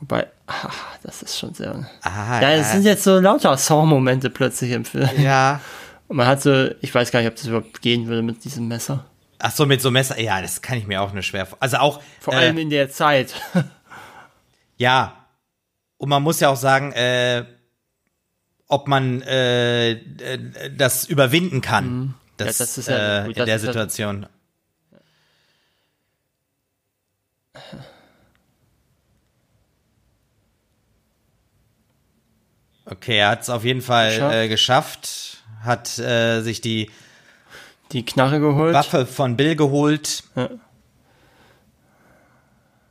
[0.00, 0.68] Wobei, ah,
[1.02, 1.88] das ist schon sehr.
[2.02, 5.08] Ah, Ja, es äh, sind jetzt so lauter Saw-Momente plötzlich im Film.
[5.16, 5.62] ja.
[6.08, 8.68] Und man hat so, ich weiß gar nicht, ob das überhaupt gehen würde mit diesem
[8.68, 9.06] Messer.
[9.38, 10.18] Ach so, mit so Messer.
[10.20, 11.48] Ja, das kann ich mir auch nur schwer.
[11.60, 12.00] Also auch.
[12.20, 13.34] Vor äh, allem in der Zeit.
[14.76, 15.24] Ja.
[15.98, 17.44] Und man muss ja auch sagen, äh,
[18.66, 22.14] ob man äh, äh, das überwinden kann.
[22.36, 22.50] Das, Mhm.
[22.58, 24.26] Ja, das ist ja- äh, gut, in das der ja- Situation.
[32.86, 34.34] Okay, er hat es auf jeden Fall Geschafft.
[34.34, 35.33] äh, geschafft,
[35.64, 36.90] hat äh, sich die
[37.92, 38.74] Die Knarre geholt.
[38.74, 40.50] Waffe von Bill geholt Ja.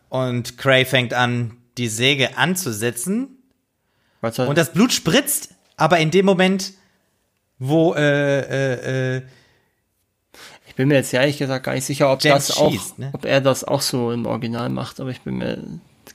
[0.09, 3.37] und Cray fängt an, die Säge anzusetzen.
[4.21, 6.73] Und das Blut spritzt, aber in dem Moment,
[7.59, 9.21] wo äh, äh, äh,
[10.65, 13.09] ich bin mir jetzt ehrlich gesagt gar nicht sicher, ob James das auch, schießt, ne?
[13.13, 15.61] ob er das auch so im Original macht, aber ich bin mir,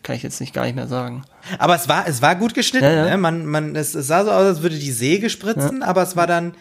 [0.03, 1.25] kann ich jetzt nicht gar nicht mehr sagen.
[1.59, 3.11] aber es war es war gut geschnitten, Ja, ja.
[3.11, 3.19] Ne?
[3.19, 6.27] Man man es, es sah so aus, als würde die Säge spritzen, aber es war
[6.27, 6.55] dann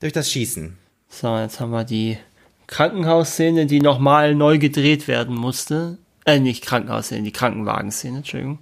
[0.00, 0.76] durch das Schießen.
[1.08, 2.18] So, jetzt haben wir die
[2.66, 5.98] Krankenhausszene, die nochmal neu gedreht werden musste.
[6.24, 8.58] Äh, nicht Krankenhausszene, die Krankenwagenszene, Entschuldigung.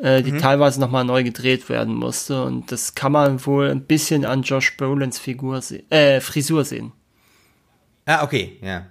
[0.00, 0.24] Äh, Mhm.
[0.24, 2.44] die teilweise nochmal neu gedreht werden musste.
[2.44, 6.92] Und das kann man wohl ein bisschen an Josh Brolins Figur se äh, Frisur sehen.
[8.06, 8.86] Ah, okay, ja.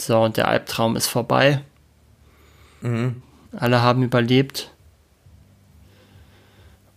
[0.00, 1.60] So, und der Albtraum ist vorbei.
[2.80, 3.22] Mhm.
[3.56, 4.70] Alle haben überlebt.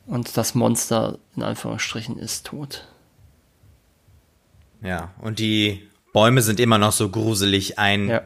[0.05, 2.87] Und das Monster, in Anführungsstrichen, ist tot.
[4.83, 8.09] Ja, und die Bäume sind immer noch so gruselig ein.
[8.09, 8.21] Ja.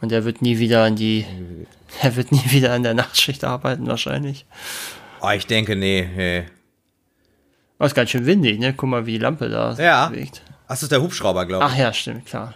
[0.00, 1.26] Und er wird nie wieder in die,
[2.00, 4.46] er wird nie wieder in der Nachtschicht arbeiten, wahrscheinlich.
[5.20, 6.44] Oh, ich denke, nee, nee.
[7.78, 8.72] Oh, ist ganz schön windig, ne?
[8.74, 10.08] Guck mal, wie die Lampe da Ja.
[10.08, 10.42] bewegt.
[10.64, 11.70] Ach, das ist der Hubschrauber, glaube ich.
[11.72, 12.54] Ach ja, stimmt, klar.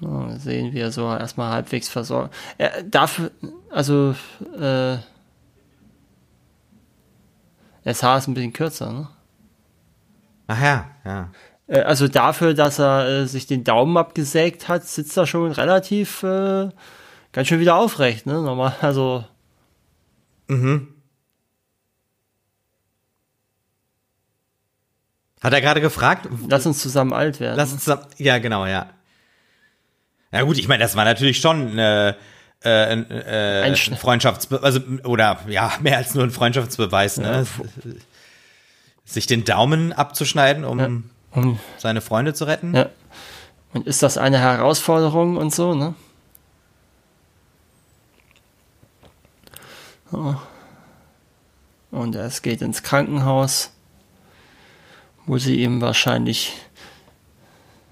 [0.00, 2.32] Sehen wir so erstmal halbwegs versorgt.
[2.56, 3.20] Er darf,
[3.70, 4.14] also,
[4.58, 4.98] äh,
[7.82, 9.08] das Haar ist ein bisschen kürzer, ne?
[10.46, 11.30] Ach ja, ja.
[11.66, 16.22] Äh, also dafür, dass er äh, sich den Daumen abgesägt hat, sitzt er schon relativ
[16.22, 16.68] äh,
[17.32, 18.34] ganz schön wieder aufrecht, ne?
[18.34, 19.24] Normal, also.
[20.46, 20.94] Mhm.
[25.40, 26.28] Hat er gerade gefragt?
[26.48, 27.56] Lass uns zusammen alt werden.
[27.56, 28.06] Lass uns zusammen.
[28.16, 28.90] Ja, genau, ja.
[30.32, 32.14] Ja gut, ich meine, das war natürlich schon äh,
[32.64, 37.46] äh, äh, ein Freundschaftsbeweis, also oder ja mehr als nur ein Freundschaftsbeweis, ne?
[37.84, 37.92] Ja.
[39.04, 40.88] Sich den Daumen abzuschneiden, um, ja.
[41.30, 42.74] um seine Freunde zu retten.
[42.74, 42.90] Ja.
[43.72, 45.94] Und ist das eine Herausforderung und so, ne?
[50.12, 50.34] Oh.
[51.90, 53.70] Und es geht ins Krankenhaus,
[55.26, 56.54] wo sie ihm wahrscheinlich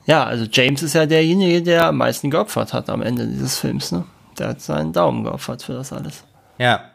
[0.07, 3.93] ja, also James ist ja derjenige, der am meisten geopfert hat am Ende dieses Films,
[3.93, 4.05] ne?
[4.39, 6.25] Der hat seinen Daumen geopfert für das alles.
[6.59, 6.91] Ja.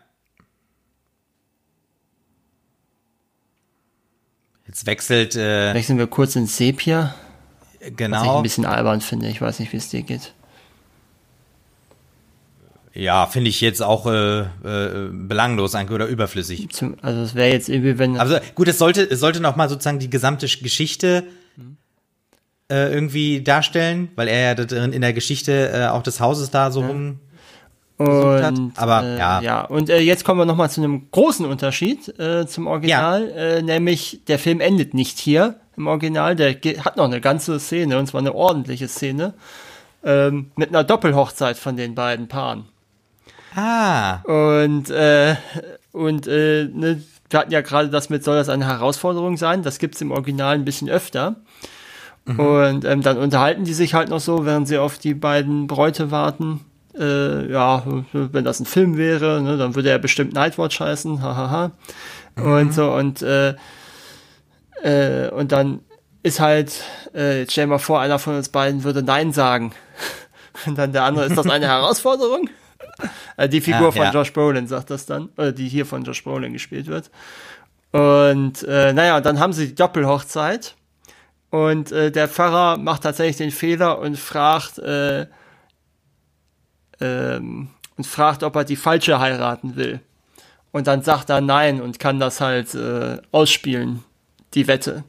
[4.68, 5.36] Jetzt wechselt.
[5.36, 7.14] Äh, Wechseln wir kurz in Sepia.
[7.98, 8.18] Genau.
[8.18, 9.28] Was ich ein bisschen albern finde.
[9.28, 10.34] Ich weiß nicht, wie es dir geht.
[12.94, 16.70] Ja, finde ich jetzt auch äh, äh, belanglos eigentlich oder überflüssig.
[16.70, 18.18] Zum, also es wäre jetzt irgendwie, wenn.
[18.18, 21.24] Also gut, es sollte, es sollte noch mal sozusagen die gesamte Geschichte
[22.72, 26.72] äh, irgendwie darstellen, weil er ja drin in der Geschichte äh, auch des Hauses da
[26.72, 26.88] so ja.
[26.88, 27.20] rum
[27.98, 28.54] und, hat.
[28.78, 29.42] Aber äh, ja.
[29.42, 33.36] Ja, und äh, jetzt kommen wir nochmal zu einem großen Unterschied äh, zum Original, ja.
[33.36, 36.54] äh, nämlich der Film endet nicht hier im Original, der
[36.84, 39.34] hat noch eine ganze Szene, und zwar eine ordentliche Szene,
[40.04, 42.66] ähm, mit einer Doppelhochzeit von den beiden Paaren.
[43.56, 44.22] Ah.
[44.24, 45.36] Und, äh,
[45.92, 49.62] und ne, wir hatten ja gerade das mit, soll das eine Herausforderung sein?
[49.62, 51.36] Das gibt's im Original ein bisschen öfter.
[52.26, 52.40] Mhm.
[52.40, 56.12] Und ähm, dann unterhalten die sich halt noch so, während sie auf die beiden Bräute
[56.12, 56.62] warten.
[56.98, 61.72] Äh, ja, wenn das ein Film wäre, ne, dann würde er bestimmt Nightwatch heißen, hahaha.
[62.36, 62.44] Mhm.
[62.44, 63.56] Und so, und, äh,
[64.84, 65.80] äh, und dann
[66.24, 66.84] ist halt,
[67.16, 69.74] äh, jetzt stell dir mal vor, einer von uns beiden würde Nein sagen.
[70.66, 72.50] Und dann der andere, ist das eine Herausforderung?
[73.38, 74.12] Äh, die Figur ja, von ja.
[74.12, 77.10] Josh Brolin sagt das dann, oder die hier von Josh Brolin gespielt wird.
[77.92, 80.76] Und äh, naja, dann haben sie die Doppelhochzeit.
[81.52, 85.28] Und äh, der Pfarrer macht tatsächlich den Fehler und fragt, äh,
[87.02, 90.00] ähm, und fragt, ob er die falsche heiraten will.
[90.72, 94.04] Und dann sagt er nein und kann das halt äh, ausspielen,
[94.54, 95.04] die Wette,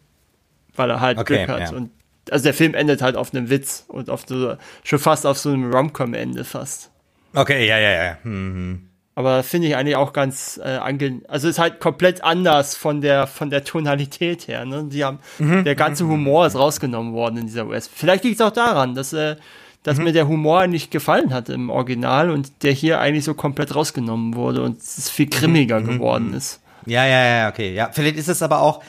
[0.74, 1.70] weil er halt okay, Glück hat.
[1.70, 1.76] Ja.
[1.76, 1.90] Und
[2.28, 5.50] also der Film endet halt auf einem Witz und auf so, schon fast auf so
[5.50, 6.90] einem Romcom-Ende fast.
[7.34, 8.18] Okay, ja, ja, ja.
[8.24, 8.88] Mhm.
[9.14, 11.22] Aber finde ich eigentlich auch ganz äh, angenehm.
[11.28, 14.64] Also ist halt komplett anders von der von der Tonalität her.
[14.64, 14.86] Ne?
[14.90, 15.64] Die haben mhm.
[15.64, 17.90] der ganze Humor ist rausgenommen worden in dieser US.
[17.92, 19.36] Vielleicht liegt es auch daran, dass äh,
[19.82, 20.04] dass mhm.
[20.04, 24.34] mir der Humor nicht gefallen hat im Original und der hier eigentlich so komplett rausgenommen
[24.34, 25.86] wurde und es viel grimmiger mhm.
[25.86, 26.34] geworden mhm.
[26.34, 26.60] ist.
[26.86, 27.74] Ja, ja, ja, okay.
[27.74, 28.82] Ja, vielleicht ist es aber auch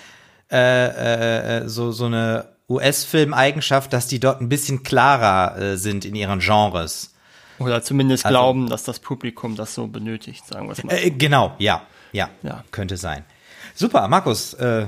[0.52, 6.06] äh, äh, äh so so eine US-Film-Eigenschaft, dass die dort ein bisschen klarer äh, sind
[6.06, 7.13] in ihren Genres.
[7.60, 10.94] Oder zumindest also, glauben, dass das Publikum das so benötigt, sagen wir es mal.
[10.94, 13.24] Äh, genau, ja, ja, ja, könnte sein.
[13.76, 14.54] Super, Markus.
[14.56, 14.88] Äh,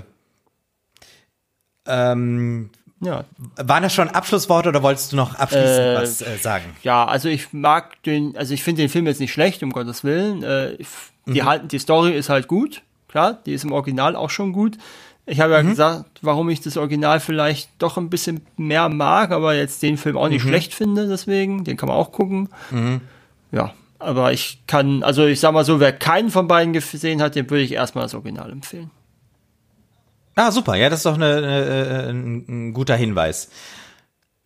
[1.87, 2.69] ähm,
[3.01, 3.23] ja.
[3.57, 6.75] Waren das schon Abschlussworte oder wolltest du noch abschließend äh, was äh, sagen?
[6.83, 10.03] Ja, also ich mag den, also ich finde den Film jetzt nicht schlecht, um Gottes
[10.03, 10.43] Willen.
[10.43, 10.77] Äh,
[11.25, 11.67] die, mhm.
[11.67, 14.77] die Story ist halt gut, klar, die ist im Original auch schon gut.
[15.27, 15.69] Ich habe ja mhm.
[15.69, 20.17] gesagt, warum ich das Original vielleicht doch ein bisschen mehr mag, aber jetzt den Film
[20.17, 20.49] auch nicht mhm.
[20.49, 22.49] schlecht finde, deswegen, den kann man auch gucken.
[22.69, 23.01] Mhm.
[23.51, 27.35] Ja, aber ich kann, also ich sag mal so, wer keinen von beiden gesehen hat,
[27.35, 28.91] dem würde ich erstmal das Original empfehlen.
[30.35, 33.49] Ah, super, ja, das ist doch eine, eine, ein, ein guter Hinweis.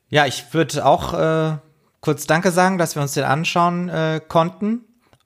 [0.10, 1.57] Ja, ich würde auch äh,
[1.99, 4.81] kurz Danke sagen, dass wir uns den anschauen äh, konnten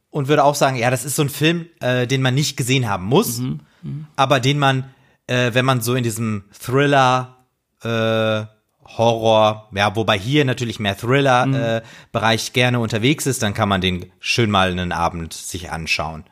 [0.09, 2.89] und würde auch sagen, ja, das ist so ein Film, äh, den man nicht gesehen
[2.89, 3.59] haben muss, mhm.
[3.81, 4.07] Mhm.
[4.15, 4.85] aber den man
[5.27, 7.45] äh, wenn man so in diesem Thriller,
[7.83, 8.45] äh,
[8.85, 12.49] Horror, ja, wobei hier natürlich mehr Thriller-Bereich mhm.
[12.49, 16.25] äh, gerne unterwegs ist, dann kann man den schön mal einen Abend sich anschauen,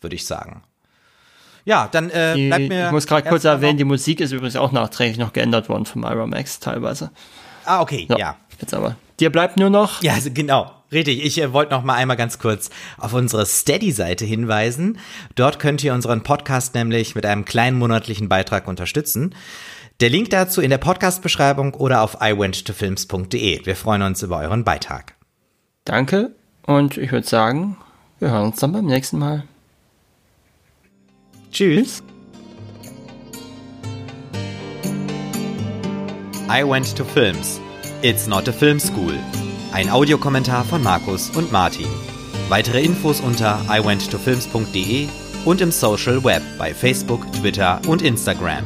[0.00, 0.62] würde ich sagen.
[1.64, 2.86] Ja, dann äh, die, bleibt mir.
[2.86, 6.02] Ich muss gerade kurz erwähnen, die Musik ist übrigens auch nachträglich noch geändert worden von
[6.02, 7.10] Myra Max teilweise.
[7.64, 8.36] Ah, okay, so, ja.
[8.60, 8.96] Jetzt aber.
[9.18, 10.02] Dir bleibt nur noch.
[10.02, 10.70] Ja, also genau.
[10.94, 14.98] Richtig, ich äh, wollte noch mal einmal ganz kurz auf unsere Steady-Seite hinweisen.
[15.34, 19.34] Dort könnt ihr unseren Podcast nämlich mit einem kleinen monatlichen Beitrag unterstützen.
[20.00, 23.66] Der Link dazu in der Podcast-Beschreibung oder auf iwenttofilms.de.
[23.66, 25.14] Wir freuen uns über euren Beitrag.
[25.84, 26.30] Danke
[26.66, 27.76] und ich würde sagen,
[28.20, 29.44] wir hören uns dann beim nächsten Mal.
[31.50, 32.02] Tschüss.
[36.48, 37.60] I went to films.
[38.02, 39.14] It's not a film school.
[39.74, 41.88] Ein Audiokommentar von Markus und Martin.
[42.48, 45.08] Weitere Infos unter iwenttofilms.de
[45.44, 48.62] und im Social Web bei Facebook, Twitter und Instagram.